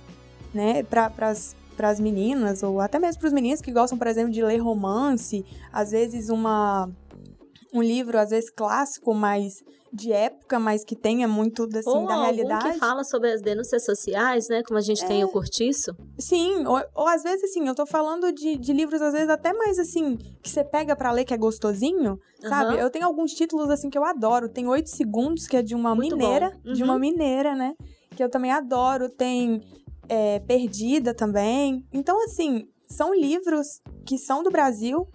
né? 0.52 0.82
Para 0.82 1.10
as 1.90 2.00
meninas, 2.00 2.62
ou 2.62 2.80
até 2.80 2.98
mesmo 2.98 3.20
para 3.20 3.26
os 3.28 3.32
meninos 3.32 3.60
que 3.60 3.72
gostam, 3.72 3.98
por 3.98 4.06
exemplo, 4.06 4.32
de 4.32 4.42
ler 4.42 4.58
romance, 4.58 5.44
às 5.72 5.90
vezes 5.90 6.28
uma 6.28 6.88
um 7.72 7.82
livro, 7.82 8.18
às 8.18 8.30
vezes 8.30 8.50
clássico, 8.50 9.12
mas 9.12 9.64
de 9.94 10.12
época, 10.12 10.58
mas 10.58 10.84
que 10.84 10.96
tenha 10.96 11.28
muito 11.28 11.68
assim, 11.72 11.88
ou 11.88 12.06
da 12.06 12.22
realidade. 12.22 12.72
que 12.72 12.78
fala 12.78 13.04
sobre 13.04 13.30
as 13.30 13.40
denúncias 13.40 13.84
sociais, 13.84 14.48
né? 14.48 14.62
Como 14.64 14.76
a 14.76 14.82
gente 14.82 15.04
é... 15.04 15.06
tem 15.06 15.22
o 15.22 15.28
Cortiço. 15.28 15.96
Sim, 16.18 16.66
ou, 16.66 16.82
ou, 16.94 17.06
às 17.06 17.22
vezes 17.22 17.44
assim, 17.44 17.66
eu 17.68 17.74
tô 17.74 17.86
falando 17.86 18.32
de, 18.32 18.56
de 18.56 18.72
livros, 18.72 19.00
às 19.00 19.12
vezes 19.12 19.28
até 19.28 19.52
mais 19.52 19.78
assim, 19.78 20.16
que 20.42 20.50
você 20.50 20.64
pega 20.64 20.96
para 20.96 21.12
ler 21.12 21.24
que 21.24 21.32
é 21.32 21.36
gostosinho, 21.36 22.18
uhum. 22.42 22.48
sabe? 22.48 22.78
Eu 22.78 22.90
tenho 22.90 23.06
alguns 23.06 23.32
títulos 23.32 23.70
assim 23.70 23.88
que 23.88 23.96
eu 23.96 24.04
adoro. 24.04 24.48
Tem 24.48 24.66
Oito 24.66 24.90
Segundos, 24.90 25.46
que 25.46 25.56
é 25.56 25.62
de 25.62 25.74
uma 25.74 25.94
Muito 25.94 26.16
mineira, 26.16 26.52
uhum. 26.64 26.72
de 26.72 26.82
uma 26.82 26.94
uhum. 26.94 26.98
mineira, 26.98 27.54
né? 27.54 27.74
Que 28.16 28.24
eu 28.24 28.28
também 28.28 28.50
adoro. 28.50 29.08
Tem 29.08 29.62
é, 30.08 30.40
Perdida 30.40 31.14
também. 31.14 31.84
Então, 31.92 32.22
assim, 32.24 32.68
são 32.88 33.14
livros 33.14 33.80
que 34.04 34.18
são 34.18 34.42
do 34.42 34.50
Brasil, 34.50 35.06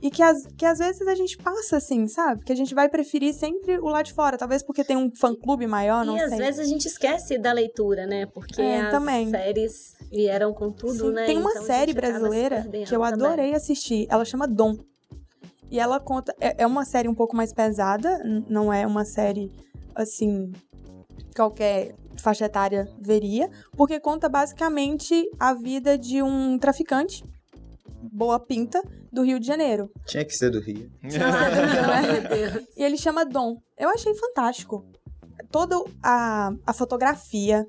e 0.00 0.10
que, 0.10 0.22
as, 0.22 0.46
que 0.56 0.64
às 0.64 0.78
vezes 0.78 1.06
a 1.06 1.14
gente 1.14 1.36
passa 1.36 1.76
assim, 1.76 2.06
sabe? 2.06 2.44
Que 2.44 2.52
a 2.52 2.56
gente 2.56 2.74
vai 2.74 2.88
preferir 2.88 3.34
sempre 3.34 3.78
o 3.78 3.88
lado 3.88 4.06
de 4.06 4.12
fora. 4.12 4.38
Talvez 4.38 4.62
porque 4.62 4.84
tem 4.84 4.96
um 4.96 5.10
fã-clube 5.14 5.66
maior, 5.66 6.04
não 6.04 6.16
e 6.16 6.20
sei. 6.20 6.28
E 6.28 6.32
às 6.32 6.38
vezes 6.38 6.60
a 6.60 6.64
gente 6.64 6.86
esquece 6.86 7.36
da 7.36 7.52
leitura, 7.52 8.06
né? 8.06 8.26
Porque 8.26 8.62
é, 8.62 8.82
as 8.82 8.90
também. 8.92 9.28
séries 9.28 9.96
vieram 10.10 10.52
com 10.54 10.70
tudo, 10.70 11.08
Sim, 11.08 11.12
né? 11.12 11.26
Tem 11.26 11.38
uma 11.38 11.50
então, 11.50 11.64
série 11.64 11.92
brasileira 11.92 12.64
que 12.86 12.94
eu 12.94 13.02
adorei 13.02 13.36
também. 13.36 13.54
assistir. 13.54 14.06
Ela 14.08 14.24
chama 14.24 14.46
Dom. 14.46 14.76
E 15.70 15.80
ela 15.80 15.98
conta... 15.98 16.34
É, 16.40 16.62
é 16.62 16.66
uma 16.66 16.84
série 16.84 17.08
um 17.08 17.14
pouco 17.14 17.34
mais 17.34 17.52
pesada. 17.52 18.22
Não 18.48 18.72
é 18.72 18.86
uma 18.86 19.04
série, 19.04 19.50
assim... 19.94 20.52
Qualquer 21.34 21.94
faixa 22.16 22.44
etária 22.44 22.88
veria. 23.00 23.50
Porque 23.76 23.98
conta 23.98 24.28
basicamente 24.28 25.28
a 25.40 25.54
vida 25.54 25.98
de 25.98 26.22
um 26.22 26.56
traficante 26.56 27.24
boa 28.00 28.38
pinta 28.38 28.82
do 29.18 29.24
Rio 29.24 29.40
de 29.40 29.46
Janeiro. 29.46 29.90
Tinha 30.06 30.24
que 30.24 30.32
ser 30.32 30.50
do 30.50 30.60
Rio. 30.60 30.88
né? 31.02 31.10
e 32.76 32.82
ele 32.84 32.96
chama 32.96 33.24
Dom. 33.24 33.56
Eu 33.76 33.88
achei 33.88 34.14
fantástico. 34.14 34.86
Toda 35.50 35.74
a, 36.02 36.52
a 36.64 36.72
fotografia 36.72 37.66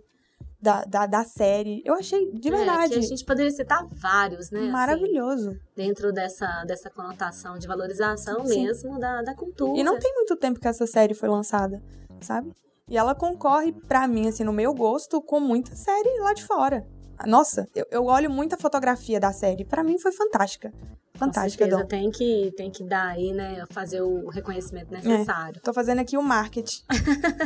da, 0.62 0.84
da, 0.84 1.08
da 1.08 1.24
série, 1.24 1.82
eu 1.84 1.96
achei 1.96 2.32
de 2.32 2.52
verdade. 2.52 2.94
É, 2.94 2.98
a 2.98 3.02
gente 3.02 3.26
poderia 3.26 3.50
citar 3.50 3.84
vários, 3.88 4.52
né? 4.52 4.60
Assim, 4.60 4.70
Maravilhoso. 4.70 5.50
Assim, 5.50 5.60
dentro 5.76 6.14
dessa, 6.14 6.64
dessa 6.66 6.90
conotação 6.90 7.58
de 7.58 7.68
valorização 7.68 8.46
Sim. 8.46 8.66
mesmo 8.66 9.00
da, 9.00 9.24
da 9.24 9.34
cultura. 9.34 9.80
E 9.80 9.84
não 9.84 9.98
tem 9.98 10.14
muito 10.14 10.36
tempo 10.36 10.60
que 10.60 10.68
essa 10.68 10.86
série 10.86 11.16
foi 11.16 11.30
lançada, 11.30 11.82
sabe? 12.22 12.54
E 12.88 12.98
ela 12.98 13.16
concorre, 13.16 13.72
para 13.72 14.08
mim, 14.08 14.28
assim, 14.28 14.44
no 14.44 14.54
meu 14.54 14.74
gosto, 14.74 15.22
com 15.22 15.40
muita 15.40 15.76
série 15.76 16.20
lá 16.20 16.34
de 16.34 16.44
fora. 16.44 16.86
Nossa, 17.26 17.68
eu, 17.76 17.86
eu 17.92 18.06
olho 18.06 18.30
muita 18.30 18.58
fotografia 18.58 19.20
da 19.20 19.32
série. 19.32 19.66
para 19.66 19.84
mim 19.84 19.98
foi 20.00 20.12
fantástica. 20.12 20.72
Fantástica, 21.16 21.66
Com 21.66 21.72
certeza, 21.72 21.88
tem 21.88 22.10
que 22.12 22.54
tem 22.56 22.72
que 22.72 22.84
dar 22.84 23.08
aí, 23.08 23.34
né, 23.34 23.66
fazer 23.72 24.02
o 24.02 24.30
reconhecimento 24.30 24.92
necessário. 24.92 25.58
É, 25.58 25.60
tô 25.60 25.74
fazendo 25.74 26.00
aqui 26.00 26.18
o 26.18 26.24
marketing 26.24 26.82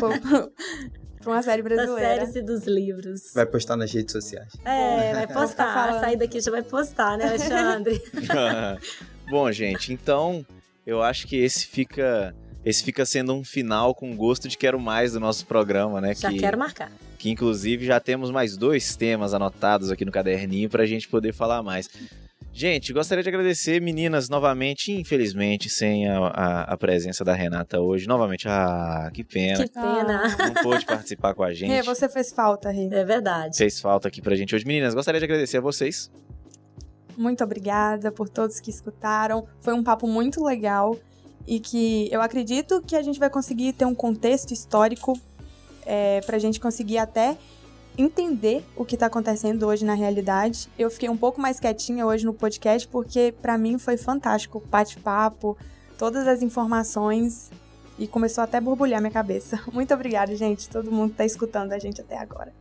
pra 1.19 1.31
uma 1.31 1.41
série 1.41 1.63
brasileira. 1.63 2.19
Das 2.19 2.29
séries 2.29 2.35
e 2.35 2.41
dos 2.43 2.67
livros. 2.67 3.31
Vai 3.33 3.45
postar 3.47 3.75
nas 3.75 3.91
redes 3.91 4.11
sociais. 4.11 4.53
É, 4.63 5.13
vai 5.13 5.27
postar. 5.27 5.99
Sair 5.99 6.17
daqui 6.17 6.39
já 6.39 6.51
vai 6.51 6.61
postar, 6.61 7.17
né, 7.17 7.29
Alexandre? 7.29 7.99
Bom, 9.29 9.51
gente, 9.51 9.91
então 9.91 10.45
eu 10.85 11.01
acho 11.01 11.25
que 11.27 11.37
esse 11.37 11.65
fica 11.65 12.35
esse 12.65 12.83
fica 12.83 13.05
sendo 13.05 13.33
um 13.33 13.43
final 13.43 13.93
com 13.93 14.15
gosto 14.15 14.47
de 14.47 14.57
quero 14.57 14.79
mais 14.79 15.13
do 15.13 15.19
nosso 15.19 15.45
programa, 15.45 15.99
né? 15.99 16.13
Já 16.15 16.29
que... 16.29 16.39
quero 16.39 16.57
marcar 16.57 16.91
que 17.23 17.29
inclusive 17.29 17.85
já 17.85 18.01
temos 18.01 18.29
mais 18.31 18.57
dois 18.57 18.97
temas 18.97 19.33
anotados 19.33 19.89
aqui 19.89 20.03
no 20.03 20.11
caderninho 20.11 20.69
para 20.69 20.83
a 20.83 20.85
gente 20.85 21.07
poder 21.07 21.31
falar 21.31 21.63
mais. 21.63 21.89
Gente, 22.51 22.91
gostaria 22.91 23.23
de 23.23 23.29
agradecer, 23.29 23.81
meninas, 23.81 24.27
novamente, 24.27 24.91
infelizmente, 24.91 25.69
sem 25.69 26.05
a, 26.09 26.17
a, 26.19 26.61
a, 26.73 26.77
presença 26.77 27.23
da 27.23 27.33
Renata 27.33 27.79
hoje. 27.79 28.09
Novamente, 28.09 28.45
ah, 28.49 29.09
que 29.13 29.23
pena. 29.23 29.63
Que 29.65 29.73
pena. 29.73 30.35
Não 30.37 30.53
pôde 30.61 30.85
participar 30.85 31.33
com 31.33 31.43
a 31.43 31.53
gente. 31.53 31.71
Rê, 31.71 31.81
você 31.81 32.09
fez 32.09 32.33
falta, 32.33 32.69
Rê. 32.69 32.89
É 32.91 33.05
verdade. 33.05 33.55
Fez 33.55 33.79
falta 33.79 34.09
aqui 34.09 34.21
pra 34.21 34.35
gente 34.35 34.53
hoje. 34.53 34.65
Meninas, 34.65 34.93
gostaria 34.93 35.17
de 35.17 35.23
agradecer 35.23 35.59
a 35.59 35.61
vocês. 35.61 36.11
Muito 37.17 37.41
obrigada 37.41 38.11
por 38.11 38.27
todos 38.27 38.59
que 38.59 38.69
escutaram. 38.69 39.47
Foi 39.61 39.73
um 39.73 39.81
papo 39.81 40.07
muito 40.07 40.43
legal 40.43 40.99
e 41.47 41.59
que 41.59 42.09
eu 42.11 42.21
acredito 42.21 42.81
que 42.81 42.95
a 42.95 43.01
gente 43.01 43.19
vai 43.19 43.29
conseguir 43.29 43.73
ter 43.73 43.85
um 43.85 43.95
contexto 43.95 44.51
histórico 44.51 45.19
é, 45.85 46.21
para 46.21 46.37
a 46.37 46.39
gente 46.39 46.59
conseguir 46.59 46.97
até 46.97 47.37
entender 47.97 48.65
o 48.75 48.83
que 48.83 48.95
está 48.95 49.05
acontecendo 49.05 49.67
hoje 49.67 49.85
na 49.85 49.93
realidade. 49.93 50.69
Eu 50.77 50.89
fiquei 50.89 51.09
um 51.09 51.17
pouco 51.17 51.39
mais 51.39 51.59
quietinha 51.59 52.05
hoje 52.05 52.25
no 52.25 52.33
podcast 52.33 52.87
porque 52.87 53.33
para 53.41 53.57
mim 53.57 53.77
foi 53.77 53.97
fantástico 53.97 54.57
o 54.57 54.67
bate-papo, 54.67 55.57
todas 55.97 56.27
as 56.27 56.41
informações 56.41 57.51
e 57.97 58.07
começou 58.07 58.43
até 58.43 58.57
a 58.57 58.61
borbulhar 58.61 58.99
minha 59.01 59.11
cabeça. 59.11 59.61
Muito 59.71 59.93
obrigada, 59.93 60.35
gente, 60.35 60.69
todo 60.69 60.91
mundo 60.91 61.11
está 61.11 61.25
escutando 61.25 61.73
a 61.73 61.79
gente 61.79 62.01
até 62.01 62.17
agora. 62.17 62.53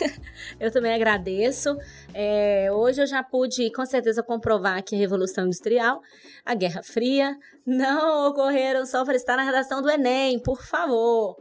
eu 0.60 0.70
também 0.70 0.92
agradeço. 0.92 1.76
É, 2.12 2.70
hoje 2.72 3.02
eu 3.02 3.06
já 3.06 3.22
pude, 3.22 3.70
com 3.72 3.84
certeza, 3.86 4.22
comprovar 4.22 4.82
que 4.82 4.94
a 4.94 4.98
Revolução 4.98 5.46
Industrial, 5.46 6.00
a 6.44 6.54
Guerra 6.54 6.82
Fria, 6.82 7.36
não 7.66 8.28
ocorreram 8.28 8.84
só 8.84 9.04
para 9.04 9.16
estar 9.16 9.36
na 9.36 9.42
redação 9.42 9.80
do 9.80 9.90
Enem, 9.90 10.38
por 10.38 10.62
favor. 10.62 11.36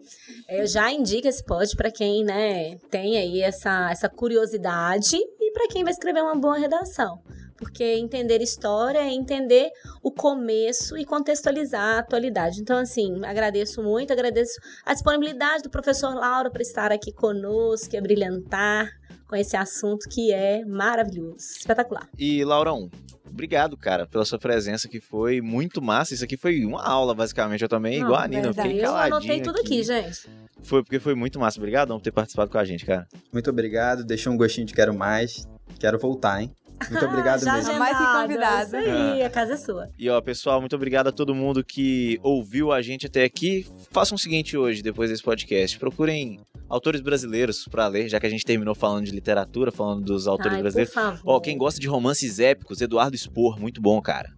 Eu 0.47 0.65
já 0.65 0.91
indico 0.91 1.27
esse 1.27 1.43
pod 1.43 1.75
para 1.75 1.91
quem 1.91 2.23
né, 2.23 2.77
tem 2.89 3.17
aí 3.17 3.41
essa, 3.41 3.91
essa 3.91 4.09
curiosidade 4.09 5.17
e 5.17 5.51
para 5.51 5.67
quem 5.67 5.83
vai 5.83 5.91
escrever 5.91 6.21
uma 6.21 6.35
boa 6.35 6.57
redação 6.57 7.21
porque 7.64 7.84
entender 7.84 8.41
história 8.41 8.99
é 8.99 9.11
entender 9.11 9.72
o 10.01 10.11
começo 10.11 10.97
e 10.97 11.05
contextualizar 11.05 11.95
a 11.95 11.99
atualidade. 11.99 12.61
Então, 12.61 12.78
assim, 12.78 13.24
agradeço 13.26 13.82
muito, 13.82 14.11
agradeço 14.11 14.59
a 14.86 14.93
disponibilidade 14.93 15.64
do 15.64 15.70
professor 15.70 16.14
Laura 16.14 16.51
para 16.51 16.61
estar 16.61 16.91
aqui 16.91 17.11
conosco 17.11 17.95
e 17.95 18.01
brilhantar 18.01 18.89
com 19.28 19.36
esse 19.36 19.57
assunto 19.57 20.07
que 20.09 20.32
é 20.32 20.64
maravilhoso, 20.66 21.38
espetacular. 21.57 22.07
E, 22.20 22.43
Laurão, 22.43 22.89
obrigado, 23.28 23.76
cara, 23.76 24.05
pela 24.05 24.24
sua 24.26 24.38
presença, 24.38 24.88
que 24.88 25.01
foi 25.01 25.41
muito 25.41 25.82
massa. 25.82 26.14
Isso 26.14 26.24
aqui 26.24 26.38
foi 26.38 26.64
uma 26.66 26.84
aula, 26.84 27.16
basicamente. 27.16 27.61
Eu 27.61 27.70
também, 27.70 27.99
Não, 27.99 28.07
igual 28.07 28.22
a 28.22 28.28
Nina, 28.28 28.47
eu 28.47 28.53
fiquei 28.53 28.80
caladinho. 28.80 29.11
Eu 29.11 29.18
anotei 29.18 29.41
tudo 29.41 29.59
aqui, 29.59 29.82
aqui 29.82 29.84
gente. 29.84 30.30
Foi 30.61 30.84
porque 30.84 30.99
foi 30.99 31.16
muito 31.16 31.39
massa. 31.39 31.57
Obrigado 31.57 31.89
por 31.89 32.01
ter 32.01 32.11
participado 32.11 32.51
com 32.51 32.57
a 32.57 32.64
gente, 32.64 32.86
cara. 32.86 33.07
Muito 33.32 33.49
obrigado. 33.49 34.03
Deixou 34.03 34.32
um 34.32 34.38
gostinho 34.38 34.68
de 34.68 34.74
quero 34.74 34.93
mais. 34.93 35.47
Quero 35.80 35.97
voltar, 35.97 36.41
hein? 36.41 36.51
Muito 36.89 37.05
obrigado 37.05 37.43
Já 37.43 37.53
mesmo. 37.55 37.74
mais 37.80 37.97
que 37.97 38.03
convidado. 38.03 38.65
Isso 38.65 38.76
aí, 38.76 39.24
a 39.24 39.30
casa 39.30 39.53
é 39.53 39.57
sua. 39.57 39.89
E 39.97 40.09
ó, 40.09 40.19
pessoal, 40.21 40.59
muito 40.59 40.76
obrigado 40.76 41.07
a 41.07 41.11
todo 41.11 41.34
mundo 41.34 41.63
que 41.63 42.19
ouviu 42.21 42.71
a 42.71 42.82
gente 42.82 43.07
até 43.07 43.24
aqui. 43.24 43.65
Façam 43.91 44.15
o 44.15 44.19
seguinte 44.19 44.57
hoje, 44.57 44.82
depois 44.82 45.09
desse 45.09 45.24
podcast. 45.24 45.78
Procurem 45.80 46.39
autores 46.69 47.01
brasileiros 47.01 47.65
para 47.69 47.88
ler, 47.88 48.09
já 48.09 48.19
que 48.19 48.26
a 48.26 48.30
gente 48.30 48.45
terminou 48.45 48.76
falando 48.76 49.05
de 49.05 49.11
literatura, 49.11 49.71
falando 49.71 50.03
dos 50.03 50.28
autores 50.28 50.55
Ai, 50.55 50.61
brasileiros. 50.61 50.93
Por 50.93 51.01
favor. 51.01 51.21
Ó, 51.26 51.39
quem 51.39 51.57
gosta 51.57 51.80
de 51.80 51.88
romances 51.88 52.39
épicos, 52.39 52.82
Eduardo 52.82 53.17
Spor, 53.17 53.59
muito 53.59 53.82
bom, 53.82 54.01
cara. 54.01 54.30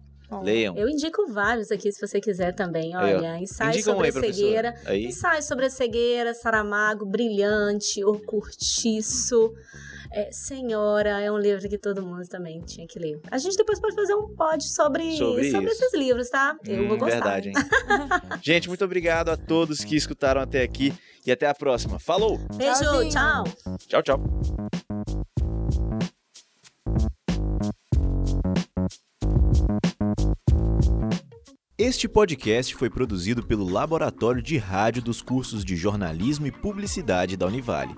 Leiam. 0.42 0.76
Eu 0.76 0.88
indico 0.88 1.26
vários 1.32 1.70
aqui, 1.70 1.90
se 1.92 2.04
você 2.04 2.20
quiser 2.20 2.52
também. 2.52 2.96
Olha, 2.96 3.38
ensaio 3.38 3.80
sobre 3.82 4.06
um 4.06 4.08
a 4.08 4.12
cegueira. 4.12 4.74
Ensaio 4.92 5.42
sobre 5.42 5.66
a 5.66 5.70
cegueira, 5.70 6.34
Saramago, 6.34 7.06
Brilhante, 7.06 8.04
O 8.04 8.18
Curtiço. 8.18 9.52
É, 10.16 10.32
Senhora 10.32 11.20
é 11.20 11.30
um 11.30 11.36
livro 11.36 11.68
que 11.68 11.76
todo 11.76 12.02
mundo 12.02 12.26
também 12.26 12.58
tinha 12.62 12.86
que 12.86 12.98
ler. 12.98 13.20
A 13.30 13.36
gente 13.36 13.54
depois 13.54 13.78
pode 13.78 13.94
fazer 13.94 14.14
um 14.14 14.34
pod 14.34 14.64
sobre, 14.64 15.14
sobre, 15.14 15.50
sobre 15.50 15.70
esses 15.70 15.92
livros, 15.92 16.30
tá? 16.30 16.56
Eu 16.66 16.84
hum, 16.84 16.88
vou 16.88 16.96
gostar. 16.96 17.38
Verdade, 17.38 17.48
hein? 17.50 17.54
gente, 18.42 18.66
muito 18.66 18.82
obrigado 18.82 19.28
a 19.28 19.36
todos 19.36 19.84
que 19.84 19.94
escutaram 19.94 20.40
até 20.40 20.62
aqui 20.62 20.94
e 21.26 21.30
até 21.30 21.46
a 21.46 21.54
próxima. 21.54 21.98
Falou! 21.98 22.38
Beijo, 22.56 22.80
Tchauzinho. 22.80 23.10
tchau! 23.10 23.44
Tchau, 23.86 24.02
tchau. 24.02 24.20
Este 31.76 32.08
podcast 32.08 32.74
foi 32.74 32.88
produzido 32.88 33.46
pelo 33.46 33.70
Laboratório 33.70 34.40
de 34.40 34.56
Rádio 34.56 35.02
dos 35.02 35.20
cursos 35.20 35.62
de 35.62 35.76
Jornalismo 35.76 36.46
e 36.46 36.50
Publicidade 36.50 37.36
da 37.36 37.46
Univale. 37.46 37.94